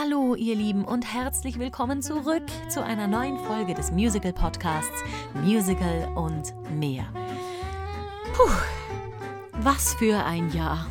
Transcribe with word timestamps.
Hallo 0.00 0.36
ihr 0.36 0.54
Lieben 0.54 0.84
und 0.84 1.12
herzlich 1.12 1.58
willkommen 1.58 2.02
zurück 2.02 2.44
zu 2.68 2.84
einer 2.84 3.08
neuen 3.08 3.36
Folge 3.36 3.74
des 3.74 3.90
Musical 3.90 4.32
Podcasts 4.32 5.02
Musical 5.34 6.12
und 6.14 6.54
mehr. 6.78 7.04
Puh, 8.32 8.48
was 9.54 9.94
für 9.94 10.24
ein 10.24 10.52
Jahr. 10.52 10.86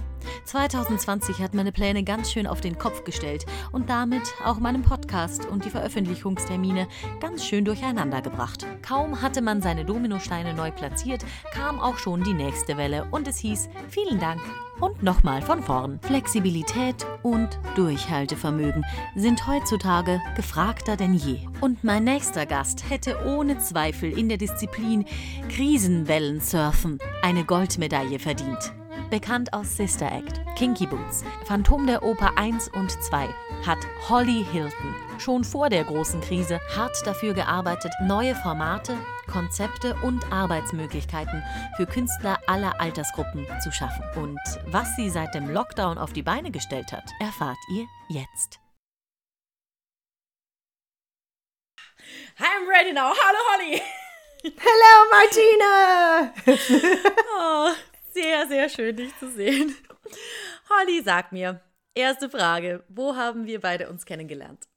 2020 0.47 1.39
hat 1.39 1.53
meine 1.53 1.71
Pläne 1.71 2.03
ganz 2.03 2.31
schön 2.31 2.47
auf 2.47 2.61
den 2.61 2.77
Kopf 2.77 3.03
gestellt 3.03 3.45
und 3.71 3.89
damit 3.89 4.33
auch 4.43 4.59
meinen 4.59 4.81
Podcast 4.81 5.45
und 5.45 5.65
die 5.65 5.69
Veröffentlichungstermine 5.69 6.87
ganz 7.19 7.45
schön 7.45 7.65
durcheinander 7.65 8.21
gebracht. 8.21 8.65
Kaum 8.81 9.21
hatte 9.21 9.41
man 9.41 9.61
seine 9.61 9.85
Dominosteine 9.85 10.53
neu 10.53 10.71
platziert, 10.71 11.25
kam 11.51 11.79
auch 11.79 11.97
schon 11.97 12.23
die 12.23 12.33
nächste 12.33 12.77
Welle 12.77 13.07
und 13.11 13.27
es 13.27 13.37
hieß 13.39 13.69
vielen 13.89 14.19
Dank 14.19 14.41
und 14.79 15.03
nochmal 15.03 15.41
von 15.41 15.61
vorn. 15.61 15.99
Flexibilität 16.03 17.05
und 17.23 17.59
Durchhaltevermögen 17.75 18.85
sind 19.15 19.47
heutzutage 19.47 20.21
gefragter 20.35 20.95
denn 20.95 21.13
je. 21.13 21.39
Und 21.61 21.83
mein 21.83 22.03
nächster 22.03 22.45
Gast 22.45 22.89
hätte 22.89 23.17
ohne 23.25 23.57
Zweifel 23.57 24.17
in 24.17 24.29
der 24.29 24.37
Disziplin 24.37 25.05
Krisenwellen-Surfen 25.49 26.99
eine 27.21 27.43
Goldmedaille 27.43 28.19
verdient. 28.19 28.71
Bekannt 29.09 29.53
aus 29.53 29.77
Sister 29.77 30.11
Act, 30.11 30.41
Kinky 30.57 30.85
Boots, 30.85 31.23
Phantom 31.45 31.87
der 31.87 32.03
Oper 32.03 32.37
1 32.37 32.67
und 32.73 32.91
2, 32.91 33.29
hat 33.65 33.77
Holly 34.09 34.45
Hilton 34.51 34.95
schon 35.17 35.45
vor 35.45 35.69
der 35.69 35.85
großen 35.85 36.19
Krise 36.19 36.59
hart 36.75 36.95
dafür 37.05 37.33
gearbeitet, 37.33 37.93
neue 38.01 38.35
Formate, 38.35 38.97
Konzepte 39.31 39.95
und 40.03 40.29
Arbeitsmöglichkeiten 40.31 41.41
für 41.77 41.85
Künstler 41.85 42.37
aller 42.47 42.81
Altersgruppen 42.81 43.47
zu 43.61 43.71
schaffen. 43.71 44.03
Und 44.21 44.39
was 44.65 44.93
sie 44.97 45.09
seit 45.09 45.33
dem 45.33 45.49
Lockdown 45.49 45.97
auf 45.97 46.11
die 46.11 46.23
Beine 46.23 46.51
gestellt 46.51 46.91
hat, 46.91 47.09
erfahrt 47.21 47.57
ihr 47.73 47.85
jetzt. 48.09 48.59
I'm 52.39 52.67
ready 52.67 52.91
now. 52.91 53.13
Hallo 53.13 53.39
Holly. 53.53 53.81
Hello, 54.43 54.93
Martina! 55.11 56.33
Oh, 57.39 57.71
sehr, 58.21 58.47
sehr 58.47 58.69
schön, 58.69 58.95
dich 58.95 59.17
zu 59.19 59.29
sehen. 59.31 59.75
Holly, 60.69 61.01
sag 61.03 61.31
mir, 61.31 61.61
erste 61.93 62.29
Frage, 62.29 62.83
wo 62.89 63.15
haben 63.15 63.45
wir 63.45 63.61
beide 63.61 63.89
uns 63.89 64.05
kennengelernt? 64.05 64.67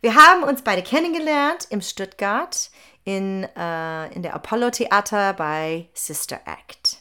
Wir 0.00 0.14
haben 0.14 0.42
uns 0.42 0.62
beide 0.62 0.82
kennengelernt 0.82 1.66
im 1.70 1.80
Stuttgart 1.80 2.70
in, 3.04 3.44
äh, 3.56 4.14
in 4.14 4.22
der 4.22 4.34
Apollo 4.34 4.70
Theater 4.70 5.32
bei 5.32 5.88
Sister 5.94 6.40
Act. 6.44 6.98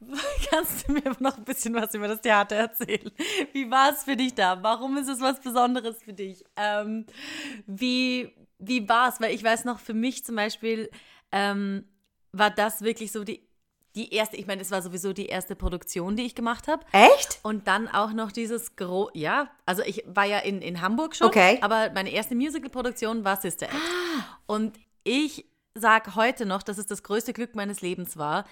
Kannst 0.50 0.88
du 0.88 0.92
mir 0.92 1.02
noch 1.18 1.36
ein 1.36 1.44
bisschen 1.44 1.74
was 1.74 1.94
über 1.94 2.08
das 2.08 2.22
Theater 2.22 2.56
erzählen? 2.56 3.10
Wie 3.52 3.70
war 3.70 3.92
es 3.92 4.04
für 4.04 4.16
dich 4.16 4.34
da? 4.34 4.62
Warum 4.62 4.96
ist 4.96 5.08
es 5.08 5.20
was 5.20 5.40
Besonderes 5.40 6.02
für 6.02 6.14
dich? 6.14 6.42
Ähm, 6.56 7.04
wie 7.66 8.32
wie 8.58 8.88
war 8.88 9.08
es? 9.08 9.20
Weil 9.20 9.34
ich 9.34 9.44
weiß 9.44 9.64
noch, 9.64 9.78
für 9.78 9.94
mich 9.94 10.24
zum 10.24 10.36
Beispiel 10.36 10.90
ähm, 11.32 11.84
war 12.32 12.50
das 12.50 12.82
wirklich 12.82 13.12
so 13.12 13.24
die 13.24 13.49
die 13.96 14.14
erste, 14.14 14.36
ich 14.36 14.46
meine, 14.46 14.62
es 14.62 14.70
war 14.70 14.82
sowieso 14.82 15.12
die 15.12 15.26
erste 15.26 15.56
Produktion, 15.56 16.16
die 16.16 16.22
ich 16.24 16.34
gemacht 16.34 16.68
habe. 16.68 16.84
Echt? 16.92 17.40
Und 17.42 17.66
dann 17.66 17.88
auch 17.88 18.12
noch 18.12 18.30
dieses 18.32 18.76
Gro 18.76 19.10
ja, 19.14 19.50
also 19.66 19.82
ich 19.82 20.04
war 20.06 20.24
ja 20.24 20.38
in, 20.38 20.62
in 20.62 20.80
Hamburg 20.80 21.16
schon, 21.16 21.26
Okay. 21.26 21.58
aber 21.60 21.90
meine 21.90 22.10
erste 22.10 22.34
Musical-Produktion 22.34 23.24
war 23.24 23.40
Sister 23.40 23.66
Act. 23.66 23.76
Und 24.46 24.78
ich 25.02 25.46
sage 25.74 26.14
heute 26.14 26.46
noch, 26.46 26.62
dass 26.62 26.78
es 26.78 26.86
das 26.86 27.02
größte 27.02 27.32
Glück 27.32 27.54
meines 27.54 27.80
Lebens 27.80 28.16
war, 28.16 28.44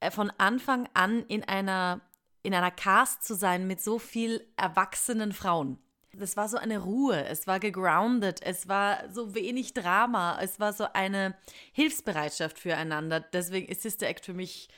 äh, 0.00 0.10
von 0.10 0.30
Anfang 0.38 0.88
an 0.94 1.24
in 1.26 1.42
einer, 1.44 2.00
in 2.42 2.54
einer 2.54 2.70
Cast 2.70 3.24
zu 3.24 3.34
sein 3.34 3.66
mit 3.66 3.80
so 3.82 3.98
viel 3.98 4.46
erwachsenen 4.56 5.32
Frauen. 5.32 5.78
Das 6.18 6.36
war 6.36 6.48
so 6.48 6.56
eine 6.56 6.78
Ruhe, 6.78 7.24
es 7.24 7.46
war 7.46 7.60
gegroundet, 7.60 8.40
es 8.42 8.68
war 8.68 8.98
so 9.12 9.34
wenig 9.34 9.74
Drama, 9.74 10.38
es 10.40 10.60
war 10.60 10.72
so 10.72 10.86
eine 10.92 11.34
Hilfsbereitschaft 11.72 12.58
füreinander. 12.58 13.20
Deswegen 13.20 13.68
ist 13.68 13.82
Sister 13.82 14.06
Act 14.06 14.24
für 14.24 14.34
mich 14.34 14.68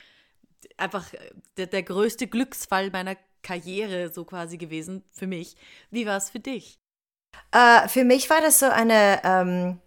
einfach 0.77 1.13
äh, 1.13 1.19
der, 1.57 1.67
der 1.67 1.83
größte 1.83 2.27
Glücksfall 2.27 2.91
meiner 2.91 3.17
Karriere 3.43 4.13
so 4.13 4.25
quasi 4.25 4.57
gewesen, 4.57 5.05
für 5.13 5.27
mich. 5.27 5.57
Wie 5.91 6.07
war 6.07 6.17
es 6.17 6.31
für 6.31 6.41
dich? 6.41 6.79
Äh, 7.53 7.89
für 7.89 8.05
mich 8.05 8.29
war 8.31 8.41
das 8.41 8.59
so 8.59 8.67
eine 8.67 9.21
ähm, 9.25 9.79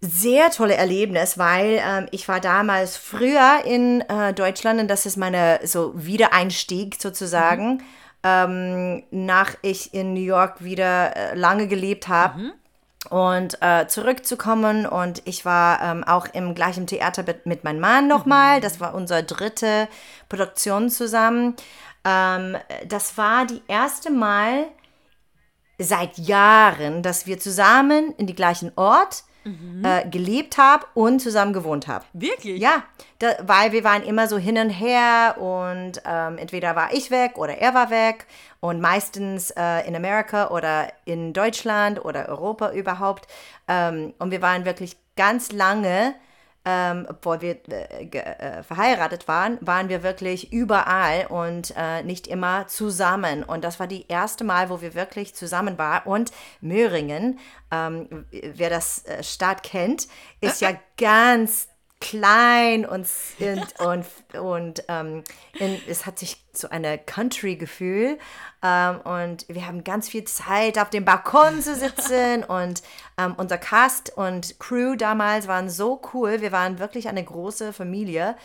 sehr 0.00 0.50
tolle 0.50 0.74
Erlebnis, 0.74 1.38
weil 1.38 1.80
ähm, 1.84 2.08
ich 2.10 2.26
war 2.28 2.40
damals 2.40 2.96
früher 2.96 3.62
in 3.64 4.00
äh, 4.02 4.32
Deutschland 4.32 4.80
und 4.80 4.88
das 4.88 5.06
ist 5.06 5.16
meine 5.16 5.60
so 5.64 5.92
Wiedereinstieg 5.94 7.00
sozusagen, 7.00 7.82
ähm, 8.22 9.02
nach 9.10 9.54
ich 9.62 9.94
in 9.94 10.14
New 10.14 10.20
York 10.20 10.62
wieder 10.62 11.16
äh, 11.16 11.34
lange 11.34 11.66
gelebt 11.66 12.08
habe. 12.08 12.52
Und 13.08 13.56
äh, 13.62 13.86
zurückzukommen 13.86 14.84
und 14.84 15.22
ich 15.24 15.46
war 15.46 15.80
ähm, 15.80 16.04
auch 16.04 16.26
im 16.34 16.54
gleichen 16.54 16.86
Theater 16.86 17.22
mit, 17.22 17.46
mit 17.46 17.64
meinem 17.64 17.80
Mann 17.80 18.08
nochmal. 18.08 18.60
Das 18.60 18.78
war 18.78 18.94
unsere 18.94 19.24
dritte 19.24 19.88
Produktion 20.28 20.90
zusammen. 20.90 21.56
Ähm, 22.04 22.58
das 22.86 23.16
war 23.16 23.46
die 23.46 23.62
erste 23.68 24.10
Mal, 24.10 24.66
seit 25.80 26.18
Jahren, 26.18 27.02
dass 27.02 27.26
wir 27.26 27.40
zusammen 27.40 28.14
in 28.18 28.26
die 28.26 28.34
gleichen 28.34 28.70
Ort 28.76 29.24
äh, 29.44 30.08
gelebt 30.08 30.58
haben 30.58 30.84
und 30.94 31.20
zusammen 31.20 31.52
gewohnt 31.52 31.88
haben. 31.88 32.04
Wirklich? 32.12 32.60
Ja, 32.60 32.82
da, 33.18 33.34
weil 33.42 33.72
wir 33.72 33.84
waren 33.84 34.02
immer 34.02 34.28
so 34.28 34.38
hin 34.38 34.58
und 34.58 34.70
her 34.70 35.36
und 35.38 36.02
ähm, 36.04 36.38
entweder 36.38 36.76
war 36.76 36.92
ich 36.92 37.10
weg 37.10 37.38
oder 37.38 37.56
er 37.58 37.74
war 37.74 37.90
weg 37.90 38.26
und 38.60 38.80
meistens 38.80 39.50
äh, 39.52 39.86
in 39.86 39.96
Amerika 39.96 40.50
oder 40.50 40.92
in 41.04 41.32
Deutschland 41.32 42.04
oder 42.04 42.28
Europa 42.28 42.72
überhaupt. 42.72 43.26
Ähm, 43.66 44.12
und 44.18 44.30
wir 44.30 44.42
waren 44.42 44.64
wirklich 44.64 44.96
ganz 45.16 45.52
lange, 45.52 46.14
ähm, 46.64 47.06
obwohl 47.08 47.40
wir 47.40 47.56
äh, 47.70 48.04
äh, 48.04 48.62
verheiratet 48.62 49.28
waren, 49.28 49.56
waren 49.62 49.88
wir 49.88 50.02
wirklich 50.02 50.52
überall 50.52 51.26
und 51.26 51.72
äh, 51.76 52.02
nicht 52.02 52.26
immer 52.26 52.66
zusammen. 52.66 53.42
Und 53.42 53.64
das 53.64 53.80
war 53.80 53.86
die 53.86 54.06
erste 54.08 54.44
Mal, 54.44 54.68
wo 54.68 54.82
wir 54.82 54.94
wirklich 54.94 55.34
zusammen 55.34 55.78
waren. 55.78 56.02
Und 56.04 56.32
Möhringen, 56.60 57.38
ähm, 57.70 58.26
wer 58.30 58.68
das 58.68 59.06
äh, 59.06 59.22
Stadt 59.22 59.62
kennt, 59.62 60.08
ist 60.42 60.60
ja 60.60 60.72
ganz 60.98 61.69
klein 62.00 62.86
und, 62.86 63.06
und, 63.38 63.80
und, 63.80 64.38
und 64.38 64.84
ähm, 64.88 65.22
in, 65.58 65.80
es 65.86 66.06
hat 66.06 66.18
sich 66.18 66.42
so 66.52 66.68
eine 66.68 66.98
Country-Gefühl 66.98 68.18
ähm, 68.62 69.00
und 69.02 69.46
wir 69.48 69.66
haben 69.66 69.84
ganz 69.84 70.08
viel 70.08 70.24
Zeit 70.24 70.78
auf 70.78 70.90
dem 70.90 71.04
Balkon 71.04 71.62
zu 71.62 71.74
sitzen 71.74 72.44
und 72.48 72.82
ähm, 73.18 73.34
unser 73.36 73.58
Cast 73.58 74.16
und 74.16 74.58
Crew 74.58 74.96
damals 74.96 75.46
waren 75.46 75.70
so 75.70 76.00
cool. 76.12 76.40
Wir 76.40 76.52
waren 76.52 76.78
wirklich 76.78 77.08
eine 77.08 77.22
große 77.22 77.72
Familie 77.72 78.36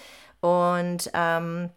und 0.42 1.10
ähm, 1.14 1.70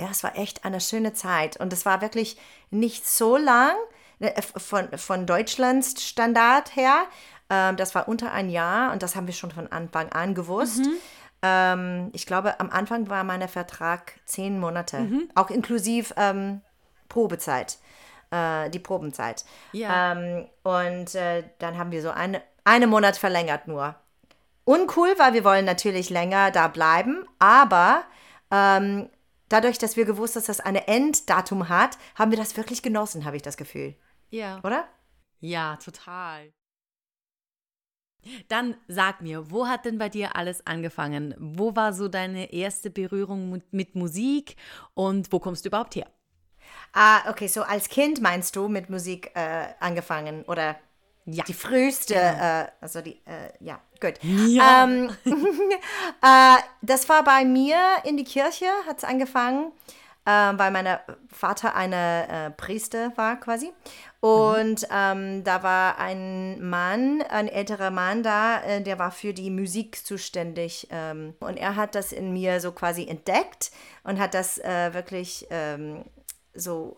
ja, 0.00 0.08
es 0.10 0.24
war 0.24 0.36
echt 0.36 0.64
eine 0.64 0.80
schöne 0.80 1.12
Zeit 1.12 1.56
und 1.58 1.72
es 1.72 1.86
war 1.86 2.00
wirklich 2.00 2.36
nicht 2.70 3.06
so 3.06 3.36
lang 3.36 3.76
äh, 4.20 4.42
von, 4.42 4.88
von 4.98 5.26
Deutschlands 5.26 6.02
Standard 6.02 6.74
her. 6.76 7.06
Ähm, 7.54 7.76
das 7.76 7.94
war 7.94 8.08
unter 8.08 8.32
ein 8.32 8.48
Jahr 8.48 8.92
und 8.92 9.02
das 9.02 9.14
haben 9.14 9.26
wir 9.26 9.34
schon 9.34 9.52
von 9.52 9.70
Anfang 9.70 10.10
an 10.10 10.34
gewusst. 10.34 10.80
Ähm, 11.42 12.10
ich 12.12 12.26
glaube, 12.26 12.58
am 12.58 12.70
Anfang 12.70 13.08
war 13.08 13.22
mein 13.22 13.46
Vertrag 13.48 14.14
zehn 14.24 14.58
Monate, 14.58 15.06
auch 15.34 15.50
inklusive 15.50 16.14
ähm, 16.16 16.62
Probezeit, 17.08 17.78
äh, 18.30 18.70
die 18.70 18.78
Probenzeit. 18.78 19.44
Ja. 19.72 20.12
Ähm, 20.12 20.48
und 20.62 21.14
äh, 21.14 21.44
dann 21.58 21.78
haben 21.78 21.92
wir 21.92 22.02
so 22.02 22.10
eine, 22.10 22.42
einen 22.64 22.90
Monat 22.90 23.16
verlängert 23.16 23.68
nur. 23.68 23.94
Uncool, 24.64 25.14
weil 25.18 25.34
wir 25.34 25.44
wollen 25.44 25.66
natürlich 25.66 26.08
länger 26.08 26.50
da 26.50 26.68
bleiben, 26.68 27.26
aber 27.38 28.02
ähm, 28.50 29.10
dadurch, 29.50 29.78
dass 29.78 29.96
wir 29.96 30.06
gewusst, 30.06 30.36
dass 30.36 30.46
das 30.46 30.60
ein 30.60 30.76
Enddatum 30.76 31.68
hat, 31.68 31.98
haben 32.14 32.30
wir 32.30 32.38
das 32.38 32.56
wirklich 32.56 32.82
genossen, 32.82 33.26
habe 33.26 33.36
ich 33.36 33.42
das 33.42 33.58
Gefühl. 33.58 33.94
Ja. 34.30 34.60
Oder? 34.64 34.88
Ja, 35.40 35.76
total. 35.76 36.50
Dann 38.48 38.76
sag 38.88 39.20
mir, 39.20 39.50
wo 39.50 39.66
hat 39.66 39.84
denn 39.84 39.98
bei 39.98 40.08
dir 40.08 40.36
alles 40.36 40.66
angefangen? 40.66 41.34
Wo 41.38 41.74
war 41.76 41.92
so 41.92 42.08
deine 42.08 42.52
erste 42.52 42.90
Berührung 42.90 43.62
mit, 43.70 43.94
Musik 43.94 44.56
und 44.94 45.32
wo 45.32 45.38
kommst 45.38 45.64
du 45.64 45.68
überhaupt 45.68 45.94
her? 45.94 46.06
Ah, 46.92 47.28
okay, 47.30 47.46
so 47.48 47.62
als 47.62 47.88
Kind 47.88 48.20
meinst 48.20 48.56
du 48.56 48.68
mit 48.68 48.90
Musik 48.90 49.30
äh, 49.34 49.66
angefangen 49.80 50.42
oder 50.44 50.76
Ja. 51.26 51.44
die 51.44 51.54
früheste, 51.54 52.14
äh, 52.14 52.66
also 52.80 53.00
die, 53.00 53.20
äh, 53.24 53.50
ja, 53.60 53.80
gut. 54.00 54.14
Ja. 54.22 54.84
Ähm, 54.84 55.10
äh, 56.22 56.56
das 56.82 57.08
war 57.08 57.24
bei 57.24 57.44
mir 57.44 57.78
in 58.04 58.16
die 58.16 58.24
Kirche, 58.24 58.66
hat 58.86 58.98
es 58.98 59.04
angefangen, 59.04 59.72
äh, 60.24 60.30
weil 60.30 60.70
mein 60.70 60.98
Vater 61.28 61.74
eine 61.74 62.28
äh, 62.28 62.50
Priester 62.50 63.12
war 63.16 63.38
quasi. 63.38 63.72
Und 64.20 64.86
ähm, 64.90 65.44
da 65.44 65.62
war 65.62 65.98
ein 65.98 66.66
Mann, 66.66 67.22
ein 67.28 67.48
älterer 67.48 67.90
Mann 67.90 68.22
da, 68.22 68.62
äh, 68.62 68.80
der 68.80 68.98
war 68.98 69.10
für 69.10 69.34
die 69.34 69.50
Musik 69.50 70.04
zuständig. 70.04 70.88
Ähm, 70.90 71.34
und 71.40 71.58
er 71.58 71.76
hat 71.76 71.94
das 71.94 72.12
in 72.12 72.32
mir 72.32 72.60
so 72.60 72.72
quasi 72.72 73.06
entdeckt 73.06 73.70
und 74.02 74.18
hat 74.18 74.32
das 74.34 74.58
äh, 74.58 74.94
wirklich 74.94 75.46
ähm, 75.50 76.04
so 76.54 76.96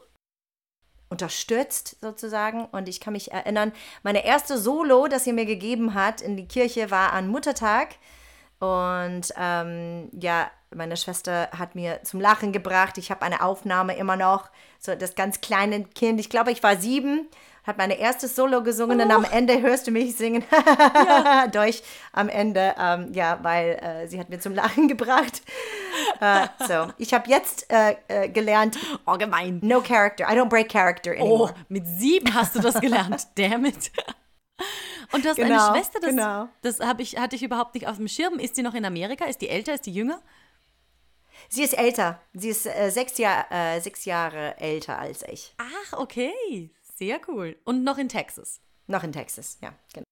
unterstützt 1.09 1.97
sozusagen. 2.01 2.67
Und 2.67 2.89
ich 2.89 3.01
kann 3.01 3.13
mich 3.13 3.33
erinnern, 3.33 3.73
meine 4.03 4.25
erste 4.25 4.59
Solo, 4.59 5.09
das 5.09 5.25
sie 5.25 5.33
mir 5.33 5.47
gegeben 5.47 5.95
hat 5.95 6.21
in 6.21 6.37
die 6.37 6.49
Kirche, 6.49 6.91
war 6.91 7.13
an 7.13 7.29
Muttertag. 7.29 7.97
Und 8.59 9.33
ähm, 9.37 10.11
ja, 10.13 10.51
meine 10.75 10.97
Schwester 10.97 11.49
hat 11.57 11.75
mir 11.75 12.01
zum 12.03 12.21
Lachen 12.21 12.53
gebracht. 12.53 12.99
Ich 12.99 13.11
habe 13.11 13.23
eine 13.23 13.43
Aufnahme 13.43 13.97
immer 13.97 14.17
noch, 14.17 14.51
so 14.79 14.95
das 14.95 15.15
ganz 15.15 15.41
kleine 15.41 15.85
Kind. 15.85 16.21
Ich 16.21 16.29
glaube, 16.29 16.51
ich 16.51 16.63
war 16.63 16.77
sieben, 16.77 17.29
hat 17.67 17.79
meine 17.79 17.99
erste 17.99 18.29
Solo 18.29 18.63
gesungen 18.63 19.01
oh. 19.01 19.05
und 19.05 19.11
am 19.11 19.25
oh. 19.25 19.35
Ende 19.35 19.61
hörst 19.61 19.87
du 19.87 19.91
mich 19.91 20.17
singen 20.17 20.45
ja. 20.51 21.47
durch. 21.53 21.83
Am 22.13 22.29
Ende, 22.29 22.75
ähm, 22.81 23.13
ja, 23.13 23.39
weil 23.43 23.71
äh, 23.71 24.09
sie 24.09 24.21
hat 24.21 24.29
mir 24.29 24.39
zum 24.39 24.55
Lachen 24.55 24.89
gebracht. 24.89 25.43
Uh, 26.21 26.47
so, 26.67 26.93
ich 26.99 27.13
habe 27.13 27.29
jetzt 27.29 27.71
äh, 27.71 27.97
äh, 28.09 28.29
gelernt. 28.29 28.79
Oh, 29.07 29.17
gemein. 29.17 29.61
No 29.63 29.81
character. 29.81 30.25
I 30.31 30.37
don't 30.37 30.49
break 30.49 30.69
character 30.69 31.13
anymore. 31.13 31.55
Oh, 31.55 31.61
mit 31.69 31.87
sieben 31.87 32.33
hast 32.35 32.55
du 32.55 32.61
das 32.61 32.81
gelernt. 32.81 33.27
Damn 33.37 33.65
it. 33.65 33.91
Und 35.13 35.25
du 35.25 35.29
hast 35.29 35.37
genau, 35.37 35.69
eine 35.69 35.77
Schwester, 35.77 36.01
das, 36.01 36.11
genau. 36.11 36.49
das 36.63 36.79
ich, 36.99 37.19
hatte 37.19 37.37
ich 37.37 37.43
überhaupt 37.43 37.75
nicht 37.75 37.87
auf 37.89 37.97
dem 37.97 38.09
Schirm. 38.09 38.39
Ist 38.39 38.57
sie 38.57 38.63
noch 38.63 38.75
in 38.75 38.85
Amerika? 38.85 39.25
Ist 39.25 39.41
die 39.41 39.49
älter? 39.49 39.75
Ist 39.75 39.87
die 39.87 39.93
jünger? 39.93 40.21
Sie 41.49 41.63
ist 41.63 41.77
älter. 41.77 42.21
Sie 42.33 42.49
ist 42.49 42.67
äh, 42.67 42.91
sechs, 42.91 43.19
Jahr, 43.19 43.51
äh, 43.51 43.81
sechs 43.81 44.05
Jahre 44.05 44.59
älter 44.59 44.99
als 44.99 45.23
ich. 45.23 45.55
Ach, 45.59 45.99
okay. 45.99 46.71
Sehr 46.97 47.21
cool. 47.29 47.57
Und 47.65 47.85
noch 47.85 47.99
in 47.99 48.09
Texas. 48.09 48.61
Noch 48.87 49.03
in 49.03 49.13
Texas, 49.13 49.59
ja, 49.63 49.75
genau. 49.93 50.07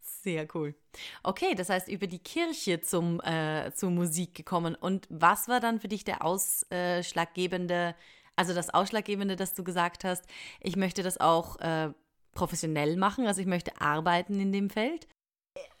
Sehr 0.00 0.48
cool. 0.54 0.74
Okay, 1.22 1.54
das 1.54 1.68
heißt, 1.68 1.88
über 1.88 2.08
die 2.08 2.18
Kirche 2.18 2.80
zum, 2.80 3.20
äh, 3.20 3.70
zur 3.72 3.90
Musik 3.90 4.34
gekommen. 4.34 4.74
Und 4.74 5.06
was 5.08 5.46
war 5.46 5.60
dann 5.60 5.78
für 5.78 5.88
dich 5.88 6.02
der 6.02 6.24
ausschlaggebende, 6.24 7.94
also 8.34 8.52
das 8.52 8.70
Ausschlaggebende, 8.70 9.36
dass 9.36 9.54
du 9.54 9.62
gesagt 9.62 10.02
hast, 10.02 10.24
ich 10.60 10.74
möchte 10.74 11.04
das 11.04 11.20
auch 11.20 11.60
äh, 11.60 11.90
professionell 12.32 12.96
machen, 12.96 13.26
also 13.26 13.40
ich 13.40 13.46
möchte 13.46 13.80
arbeiten 13.80 14.40
in 14.40 14.52
dem 14.52 14.68
Feld? 14.68 15.06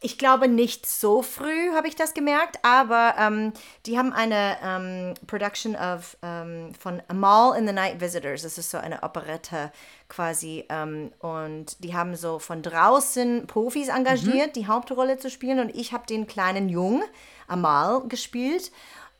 Ich 0.00 0.18
glaube 0.18 0.46
nicht 0.46 0.86
so 0.86 1.22
früh 1.22 1.72
habe 1.74 1.88
ich 1.88 1.96
das 1.96 2.14
gemerkt, 2.14 2.58
aber 2.62 3.14
ähm, 3.18 3.52
die 3.86 3.98
haben 3.98 4.12
eine 4.12 4.56
ähm, 4.62 5.14
Production 5.26 5.74
of, 5.74 6.16
ähm, 6.22 6.72
von 6.78 7.02
Amal 7.08 7.58
in 7.58 7.66
the 7.66 7.72
Night 7.72 8.00
Visitors. 8.00 8.42
Das 8.42 8.58
ist 8.58 8.70
so 8.70 8.78
eine 8.78 9.02
Operette 9.02 9.72
quasi. 10.08 10.64
Ähm, 10.68 11.12
und 11.20 11.82
die 11.82 11.94
haben 11.94 12.14
so 12.14 12.38
von 12.38 12.62
draußen 12.62 13.46
Profis 13.46 13.88
engagiert, 13.88 14.48
mhm. 14.48 14.52
die 14.52 14.66
Hauptrolle 14.66 15.18
zu 15.18 15.30
spielen. 15.30 15.60
Und 15.60 15.74
ich 15.74 15.92
habe 15.92 16.06
den 16.06 16.26
kleinen 16.26 16.68
Jungen, 16.68 17.02
Amal, 17.48 18.02
gespielt. 18.06 18.70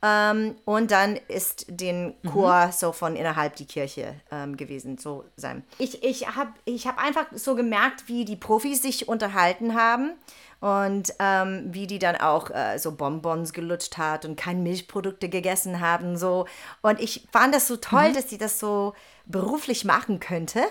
Ähm, 0.03 0.55
und 0.63 0.91
dann 0.91 1.15
ist 1.27 1.65
den 1.69 2.13
mhm. 2.21 2.29
Chor 2.31 2.67
mhm. 2.67 2.71
so 2.71 2.91
von 2.91 3.15
innerhalb 3.15 3.55
die 3.55 3.65
Kirche 3.65 4.13
ähm, 4.31 4.55
gewesen, 4.55 4.97
so 4.97 5.25
sein. 5.35 5.63
Ich, 5.79 6.03
ich 6.03 6.35
habe 6.35 6.51
ich 6.65 6.85
hab 6.85 7.03
einfach 7.03 7.25
so 7.33 7.55
gemerkt, 7.55 8.07
wie 8.07 8.23
die 8.23 8.35
Profis 8.35 8.83
sich 8.83 9.07
unterhalten 9.07 9.73
haben 9.73 10.11
und 10.59 11.13
ähm, 11.19 11.67
wie 11.67 11.87
die 11.87 11.99
dann 11.99 12.15
auch 12.15 12.49
äh, 12.49 12.77
so 12.79 12.95
Bonbons 12.95 13.53
gelutscht 13.53 13.97
hat 13.97 14.25
und 14.25 14.35
keine 14.35 14.61
Milchprodukte 14.61 15.29
gegessen 15.29 15.79
haben. 15.79 16.17
So. 16.17 16.47
Und 16.81 16.99
ich 16.99 17.27
fand 17.31 17.53
das 17.53 17.67
so 17.67 17.77
toll, 17.77 18.09
mhm. 18.09 18.13
dass 18.13 18.29
sie 18.29 18.37
das 18.37 18.59
so 18.59 18.93
beruflich 19.25 19.85
machen 19.85 20.19
könnte. 20.19 20.63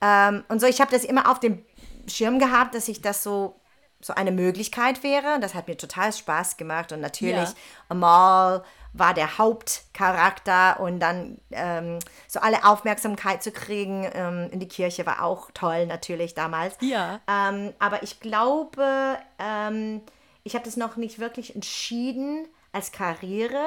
Ähm, 0.00 0.44
und 0.48 0.60
so, 0.60 0.66
ich 0.66 0.80
habe 0.80 0.90
das 0.90 1.04
immer 1.04 1.30
auf 1.30 1.40
dem 1.40 1.62
Schirm 2.06 2.38
gehabt, 2.38 2.74
dass 2.74 2.88
ich 2.88 3.02
das 3.02 3.22
so 3.22 3.59
so 4.00 4.14
eine 4.14 4.32
Möglichkeit 4.32 5.02
wäre. 5.02 5.38
Das 5.40 5.54
hat 5.54 5.68
mir 5.68 5.76
total 5.76 6.12
Spaß 6.12 6.56
gemacht 6.56 6.92
und 6.92 7.00
natürlich 7.00 7.48
ja. 7.48 7.54
Amal 7.88 8.64
war 8.92 9.14
der 9.14 9.38
Hauptcharakter 9.38 10.80
und 10.80 10.98
dann 11.00 11.38
ähm, 11.52 11.98
so 12.26 12.40
alle 12.40 12.64
Aufmerksamkeit 12.64 13.42
zu 13.42 13.52
kriegen 13.52 14.08
ähm, 14.12 14.48
in 14.50 14.58
die 14.58 14.68
Kirche 14.68 15.06
war 15.06 15.22
auch 15.22 15.50
toll 15.52 15.86
natürlich 15.86 16.34
damals. 16.34 16.76
Ja. 16.80 17.20
Ähm, 17.28 17.72
aber 17.78 18.02
ich 18.02 18.20
glaube, 18.20 19.16
ähm, 19.38 20.00
ich 20.42 20.54
habe 20.54 20.64
das 20.64 20.76
noch 20.76 20.96
nicht 20.96 21.20
wirklich 21.20 21.54
entschieden 21.54 22.48
als 22.72 22.90
Karriere 22.90 23.64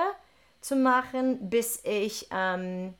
zu 0.59 0.75
machen, 0.75 1.49
bis 1.49 1.79
ich 1.83 2.27
ähm, 2.31 2.93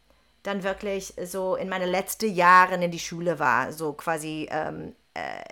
dann 0.43 0.63
wirklich 0.63 1.13
so 1.25 1.55
in 1.55 1.69
meine 1.69 1.85
letzten 1.85 2.33
Jahren 2.33 2.81
in 2.81 2.91
die 2.91 2.99
Schule 2.99 3.39
war, 3.39 3.71
so 3.71 3.93
quasi 3.93 4.47
ähm, 4.51 4.95
äh, 5.13 5.43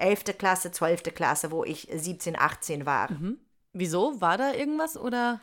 11. 0.00 0.36
Klasse, 0.38 0.72
12. 0.72 1.14
Klasse, 1.14 1.50
wo 1.50 1.64
ich 1.64 1.88
17, 1.92 2.38
18 2.38 2.86
war. 2.86 3.10
Mhm. 3.10 3.38
Wieso? 3.72 4.20
War 4.20 4.36
da 4.38 4.52
irgendwas 4.52 4.96
oder? 4.96 5.40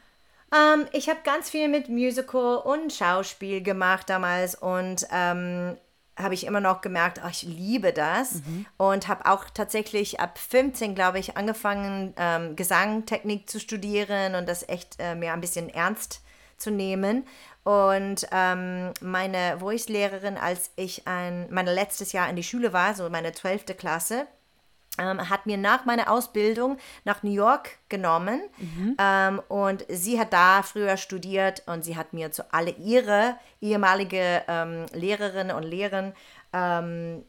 Ähm, 0.54 0.88
ich 0.92 1.09
habe 1.09 1.19
ganz 1.24 1.50
viel 1.50 1.68
mit 1.68 1.89
Musical 1.89 2.57
und 2.57 2.94
Schauspiel 2.94 3.62
gemacht 3.62 4.09
damals 4.09 4.56
und 4.56 5.07
ähm, 5.12 5.77
habe 6.18 6.33
ich 6.33 6.45
immer 6.45 6.62
noch 6.62 6.81
gemerkt, 6.81 7.21
oh, 7.24 7.30
ich 7.30 7.44
liebe 7.44 7.94
das 7.94 8.36
mhm. 8.36 8.65
und 8.77 9.07
habe 9.07 9.25
auch 9.25 9.45
tatsächlich 9.54 10.19
ab 10.19 10.38
15, 10.38 10.95
glaube 10.95 11.19
ich, 11.19 11.38
angefangen, 11.38 12.13
ähm, 12.18 12.56
Gesangtechnik 12.56 13.50
zu 13.50 13.59
studieren 13.59 14.36
und 14.36 14.48
das 14.50 14.68
echt 14.68 14.95
äh, 15.00 15.15
mir 15.15 15.33
ein 15.33 15.42
bisschen 15.42 15.69
ernst 15.69 16.21
zu 16.57 16.71
nehmen. 16.71 17.25
Und 17.63 18.27
ähm, 18.31 18.94
meine 19.01 19.59
Voice-Lehrerin, 19.59 20.38
als 20.38 20.71
ich 20.75 21.06
ein, 21.06 21.48
mein 21.51 21.65
letztes 21.65 22.13
Jahr 22.13 22.30
in 22.30 22.36
die 22.36 22.44
Schule 22.44 22.74
war, 22.74 22.95
so 22.95 23.09
meine 23.09 23.33
12. 23.33 23.77
Klasse, 23.77 24.25
ähm, 24.97 25.29
hat 25.29 25.45
mir 25.45 25.57
nach 25.57 25.85
meiner 25.85 26.11
Ausbildung 26.11 26.77
nach 27.03 27.23
New 27.23 27.31
York 27.31 27.77
genommen 27.89 28.41
mhm. 28.57 28.95
ähm, 28.99 29.41
und 29.47 29.85
sie 29.89 30.19
hat 30.19 30.33
da 30.33 30.63
früher 30.63 30.97
studiert 30.97 31.63
und 31.67 31.83
sie 31.83 31.95
hat 31.95 32.13
mir 32.13 32.31
zu 32.31 32.53
alle 32.53 32.71
ihre 32.71 33.35
ehemalige 33.61 34.44
ähm, 34.47 34.85
Lehrerinnen 34.94 35.55
und 35.55 35.63
Lehrer 35.63 36.13
ähm, 36.53 37.23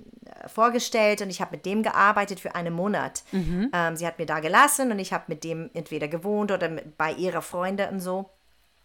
vorgestellt 0.46 1.22
und 1.22 1.30
ich 1.30 1.40
habe 1.40 1.56
mit 1.56 1.66
dem 1.66 1.82
gearbeitet 1.82 2.40
für 2.40 2.54
einen 2.54 2.72
Monat. 2.72 3.22
Mhm. 3.32 3.70
Ähm, 3.72 3.96
sie 3.96 4.06
hat 4.06 4.18
mir 4.18 4.26
da 4.26 4.40
gelassen 4.40 4.92
und 4.92 4.98
ich 4.98 5.12
habe 5.12 5.24
mit 5.28 5.44
dem 5.44 5.70
entweder 5.74 6.08
gewohnt 6.08 6.52
oder 6.52 6.68
mit, 6.68 6.96
bei 6.96 7.12
ihrer 7.12 7.42
Freunde 7.42 7.88
und 7.90 8.00
so. 8.00 8.30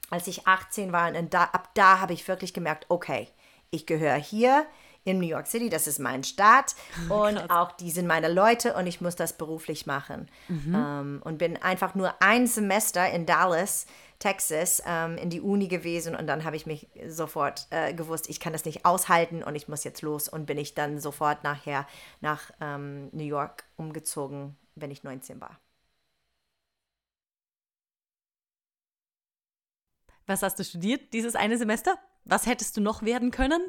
Als 0.10 0.28
ich 0.28 0.48
18 0.48 0.92
war 0.92 1.14
und 1.16 1.34
da, 1.34 1.44
ab 1.44 1.70
da 1.74 2.00
habe 2.00 2.14
ich 2.14 2.28
wirklich 2.28 2.54
gemerkt, 2.54 2.86
okay, 2.90 3.30
ich 3.72 3.86
gehöre 3.86 4.16
hier, 4.16 4.66
in 5.06 5.20
New 5.20 5.28
York 5.28 5.48
City, 5.48 5.70
das 5.70 5.88
ist 5.88 6.00
mein 6.00 6.24
Staat 6.24 6.76
und 7.10 7.36
Krass. 7.36 7.50
auch 7.50 7.72
die 7.74 7.92
sind 7.92 8.08
meine 8.08 8.32
Leute 8.32 8.74
und 8.76 8.88
ich 8.88 9.02
muss 9.02 9.16
das 9.16 9.34
beruflich 9.38 9.86
machen. 9.86 10.30
Mhm. 10.48 10.76
Ähm, 10.76 11.22
und 11.24 11.38
bin 11.38 11.62
einfach 11.62 11.96
nur 11.96 12.22
ein 12.22 12.48
Semester 12.48 13.10
in 13.10 13.26
Dallas, 13.26 13.86
Texas, 14.20 14.82
ähm, 14.86 15.18
in 15.18 15.30
die 15.30 15.42
Uni 15.42 15.68
gewesen 15.68 16.16
und 16.16 16.28
dann 16.28 16.46
habe 16.46 16.56
ich 16.56 16.66
mich 16.66 16.88
sofort 17.08 17.68
äh, 17.72 17.94
gewusst, 17.94 18.30
ich 18.30 18.40
kann 18.40 18.54
das 18.54 18.64
nicht 18.66 18.86
aushalten 18.86 19.44
und 19.44 19.56
ich 19.56 19.68
muss 19.68 19.84
jetzt 19.84 20.02
los 20.02 20.30
und 20.30 20.46
bin 20.46 20.58
ich 20.58 20.76
dann 20.76 21.00
sofort 21.00 21.44
nachher 21.44 21.86
nach 22.22 22.52
ähm, 22.62 23.10
New 23.12 23.26
York 23.26 23.66
umgezogen, 23.76 24.56
wenn 24.76 24.92
ich 24.92 25.04
19 25.04 25.42
war. 25.42 25.60
Was 30.26 30.42
hast 30.42 30.58
du 30.58 30.64
studiert 30.64 31.12
dieses 31.12 31.36
eine 31.36 31.58
Semester? 31.58 31.98
Was 32.24 32.46
hättest 32.46 32.78
du 32.78 32.82
noch 32.82 33.02
werden 33.02 33.32
können? 33.32 33.62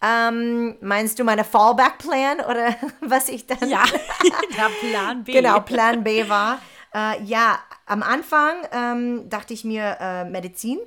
Ähm, 0.00 0.76
meinst 0.80 1.18
du 1.18 1.24
meine 1.24 1.44
Fallback-Plan 1.44 2.40
oder 2.40 2.76
was 3.00 3.28
ich 3.28 3.46
dann? 3.46 3.68
Ja, 3.68 3.84
der 4.56 4.70
Plan 4.80 5.24
B. 5.24 5.32
genau, 5.32 5.60
Plan 5.60 6.04
B 6.04 6.28
war. 6.28 6.60
Äh, 6.94 7.22
ja, 7.24 7.58
am 7.86 8.02
Anfang 8.02 8.54
ähm, 8.72 9.28
dachte 9.28 9.54
ich 9.54 9.64
mir 9.64 9.96
äh, 10.00 10.24
Medizin. 10.24 10.78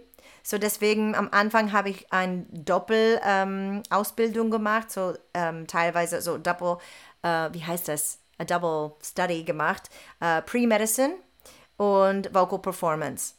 So 0.43 0.57
deswegen 0.57 1.13
am 1.13 1.29
Anfang 1.31 1.71
habe 1.71 1.89
ich 1.89 2.11
eine 2.11 2.45
Doppel-Ausbildung 2.49 4.47
ähm, 4.47 4.51
gemacht, 4.51 4.91
so 4.91 5.13
ähm, 5.33 5.67
teilweise 5.67 6.21
so 6.21 6.37
Double, 6.37 6.77
äh, 7.21 7.49
wie 7.51 7.63
heißt 7.63 7.87
das? 7.87 8.17
A 8.39 8.43
Double 8.43 8.93
Study 9.03 9.43
gemacht, 9.43 9.91
äh, 10.19 10.41
Pre-Medicine 10.41 11.13
und 11.77 12.33
Vocal 12.33 12.57
Performance. 12.59 13.35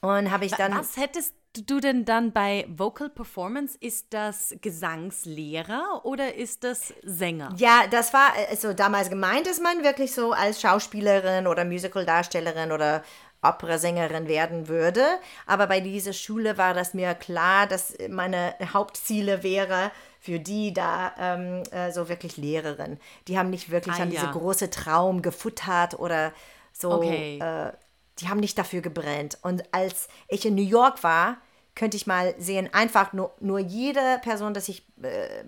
Und 0.00 0.30
habe 0.30 0.46
ich 0.46 0.52
dann. 0.52 0.74
Was 0.78 0.96
hättest 0.96 1.34
du 1.54 1.80
denn 1.80 2.04
dann 2.04 2.32
bei 2.32 2.66
Vocal 2.68 3.08
Performance? 3.08 3.76
Ist 3.80 4.06
das 4.10 4.54
Gesangslehrer 4.60 6.02
oder 6.04 6.34
ist 6.34 6.64
das 6.64 6.94
Sänger? 7.02 7.54
Ja, 7.56 7.86
das 7.90 8.12
war 8.12 8.32
also 8.50 8.72
damals 8.72 9.10
gemeint, 9.10 9.46
dass 9.46 9.60
man 9.60 9.82
wirklich 9.82 10.12
so 10.12 10.32
als 10.32 10.60
Schauspielerin 10.60 11.46
oder 11.46 11.64
Musicaldarstellerin 11.64 12.72
oder 12.72 13.02
Operasängerin 13.42 14.26
werden 14.26 14.68
würde. 14.68 15.04
Aber 15.46 15.66
bei 15.66 15.80
dieser 15.80 16.12
Schule 16.12 16.58
war 16.58 16.74
das 16.74 16.94
mir 16.94 17.14
klar, 17.14 17.66
dass 17.66 17.94
meine 18.08 18.54
Hauptziele 18.72 19.42
wäre, 19.42 19.92
für 20.20 20.40
die 20.40 20.72
da 20.72 21.14
ähm, 21.18 21.62
äh, 21.70 21.92
so 21.92 22.08
wirklich 22.08 22.36
Lehrerin. 22.36 22.98
Die 23.28 23.38
haben 23.38 23.50
nicht 23.50 23.70
wirklich 23.70 23.94
ah, 23.96 24.02
an 24.02 24.10
ja. 24.10 24.20
diese 24.20 24.32
große 24.32 24.70
Traum 24.70 25.22
gefuttert 25.22 25.98
oder 25.98 26.32
so. 26.72 26.92
Okay. 26.92 27.38
Äh, 27.38 27.72
die 28.20 28.28
haben 28.28 28.40
nicht 28.40 28.58
dafür 28.58 28.80
gebrennt. 28.80 29.38
Und 29.42 29.62
als 29.72 30.08
ich 30.28 30.44
in 30.46 30.54
New 30.54 30.62
York 30.62 31.02
war, 31.02 31.38
könnte 31.74 31.96
ich 31.96 32.06
mal 32.06 32.34
sehen, 32.38 32.68
einfach 32.72 33.12
nur, 33.12 33.34
nur 33.40 33.60
jede 33.60 34.18
Person, 34.22 34.54
das 34.54 34.68
ich 34.68 34.82
äh, 35.02 35.44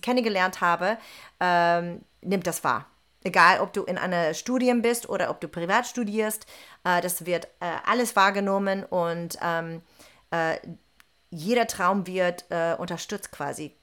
kennengelernt 0.00 0.60
habe, 0.60 0.98
ähm, 1.40 2.02
nimmt 2.20 2.46
das 2.46 2.62
wahr. 2.62 2.86
Egal, 3.24 3.60
ob 3.60 3.72
du 3.72 3.82
in 3.82 3.98
einer 3.98 4.32
Studium 4.34 4.80
bist 4.82 5.08
oder 5.08 5.28
ob 5.30 5.40
du 5.40 5.48
privat 5.48 5.86
studierst, 5.86 6.46
äh, 6.84 7.00
das 7.00 7.26
wird 7.26 7.46
äh, 7.60 7.72
alles 7.84 8.14
wahrgenommen 8.14 8.84
und 8.84 9.36
ähm, 9.42 9.82
äh, 10.30 10.58
jeder 11.30 11.66
Traum 11.66 12.06
wird 12.06 12.44
äh, 12.50 12.74
unterstützt 12.78 13.32
quasi. 13.32 13.74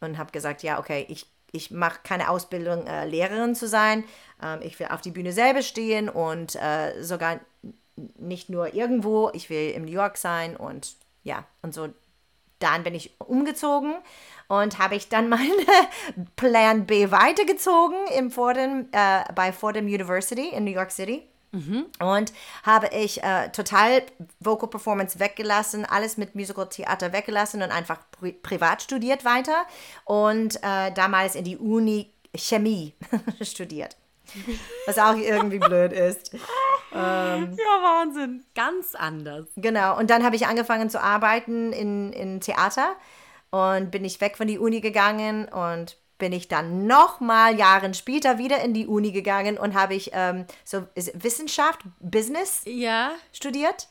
und 0.00 0.16
habe 0.16 0.32
gesagt, 0.32 0.62
ja, 0.62 0.78
okay, 0.78 1.04
ich, 1.08 1.26
ich 1.52 1.70
mache 1.70 2.00
keine 2.02 2.30
Ausbildung, 2.30 2.86
äh, 2.86 3.06
Lehrerin 3.06 3.54
zu 3.54 3.68
sein. 3.68 4.04
Ähm, 4.42 4.60
ich 4.62 4.78
will 4.78 4.88
auf 4.88 5.00
die 5.00 5.10
Bühne 5.10 5.32
selber 5.32 5.62
stehen 5.62 6.08
und 6.08 6.56
äh, 6.56 7.02
sogar 7.02 7.40
nicht 8.16 8.48
nur 8.48 8.74
irgendwo, 8.74 9.30
ich 9.32 9.50
will 9.50 9.70
in 9.70 9.84
New 9.84 9.90
York 9.90 10.16
sein 10.16 10.56
und 10.56 10.94
ja, 11.24 11.44
und 11.62 11.74
so. 11.74 11.88
Dann 12.60 12.82
bin 12.82 12.94
ich 12.94 13.14
umgezogen 13.20 13.94
und 14.48 14.78
habe 14.78 14.96
ich 14.96 15.08
dann 15.08 15.28
meinen 15.28 15.66
Plan 16.36 16.86
B 16.86 17.10
weitergezogen 17.10 17.96
im 18.16 18.30
Fordham, 18.30 18.88
äh, 18.92 19.24
bei 19.34 19.52
Fordham 19.52 19.86
University 19.86 20.48
in 20.48 20.64
New 20.64 20.72
York 20.72 20.90
City. 20.90 21.22
Und 21.52 22.32
habe 22.62 22.88
ich 22.88 23.22
äh, 23.22 23.48
total 23.50 24.02
Vocal 24.40 24.68
Performance 24.68 25.18
weggelassen, 25.18 25.84
alles 25.84 26.16
mit 26.16 26.34
Musical 26.34 26.68
Theater 26.68 27.12
weggelassen 27.12 27.62
und 27.62 27.70
einfach 27.70 27.98
pri 28.10 28.32
privat 28.32 28.82
studiert 28.82 29.24
weiter 29.24 29.64
und 30.04 30.56
äh, 30.62 30.92
damals 30.92 31.34
in 31.34 31.44
die 31.44 31.56
Uni 31.56 32.12
Chemie 32.34 32.94
studiert. 33.40 33.96
Was 34.86 34.98
auch 34.98 35.16
irgendwie 35.16 35.58
blöd 35.58 35.92
ist. 35.92 36.34
Ähm, 36.34 36.40
ja, 37.58 37.82
Wahnsinn. 37.82 38.44
Ganz 38.54 38.94
anders. 38.94 39.46
Genau. 39.56 39.98
Und 39.98 40.10
dann 40.10 40.22
habe 40.22 40.36
ich 40.36 40.46
angefangen 40.46 40.90
zu 40.90 41.00
arbeiten 41.00 41.72
in, 41.72 42.12
in 42.12 42.40
Theater 42.40 42.94
und 43.50 43.90
bin 43.90 44.04
ich 44.04 44.20
weg 44.20 44.36
von 44.36 44.46
die 44.46 44.58
Uni 44.58 44.80
gegangen 44.80 45.48
und 45.48 45.96
bin 46.18 46.32
ich 46.32 46.48
dann 46.48 46.86
nochmal 46.86 47.56
Jahren 47.56 47.94
später 47.94 48.38
wieder 48.38 48.60
in 48.60 48.74
die 48.74 48.86
Uni 48.86 49.12
gegangen 49.12 49.56
und 49.56 49.74
habe 49.74 49.94
ich 49.94 50.10
ähm, 50.12 50.46
so 50.64 50.82
Wissenschaft, 50.94 51.80
Business 52.00 52.62
ja. 52.64 53.12
studiert. 53.32 53.88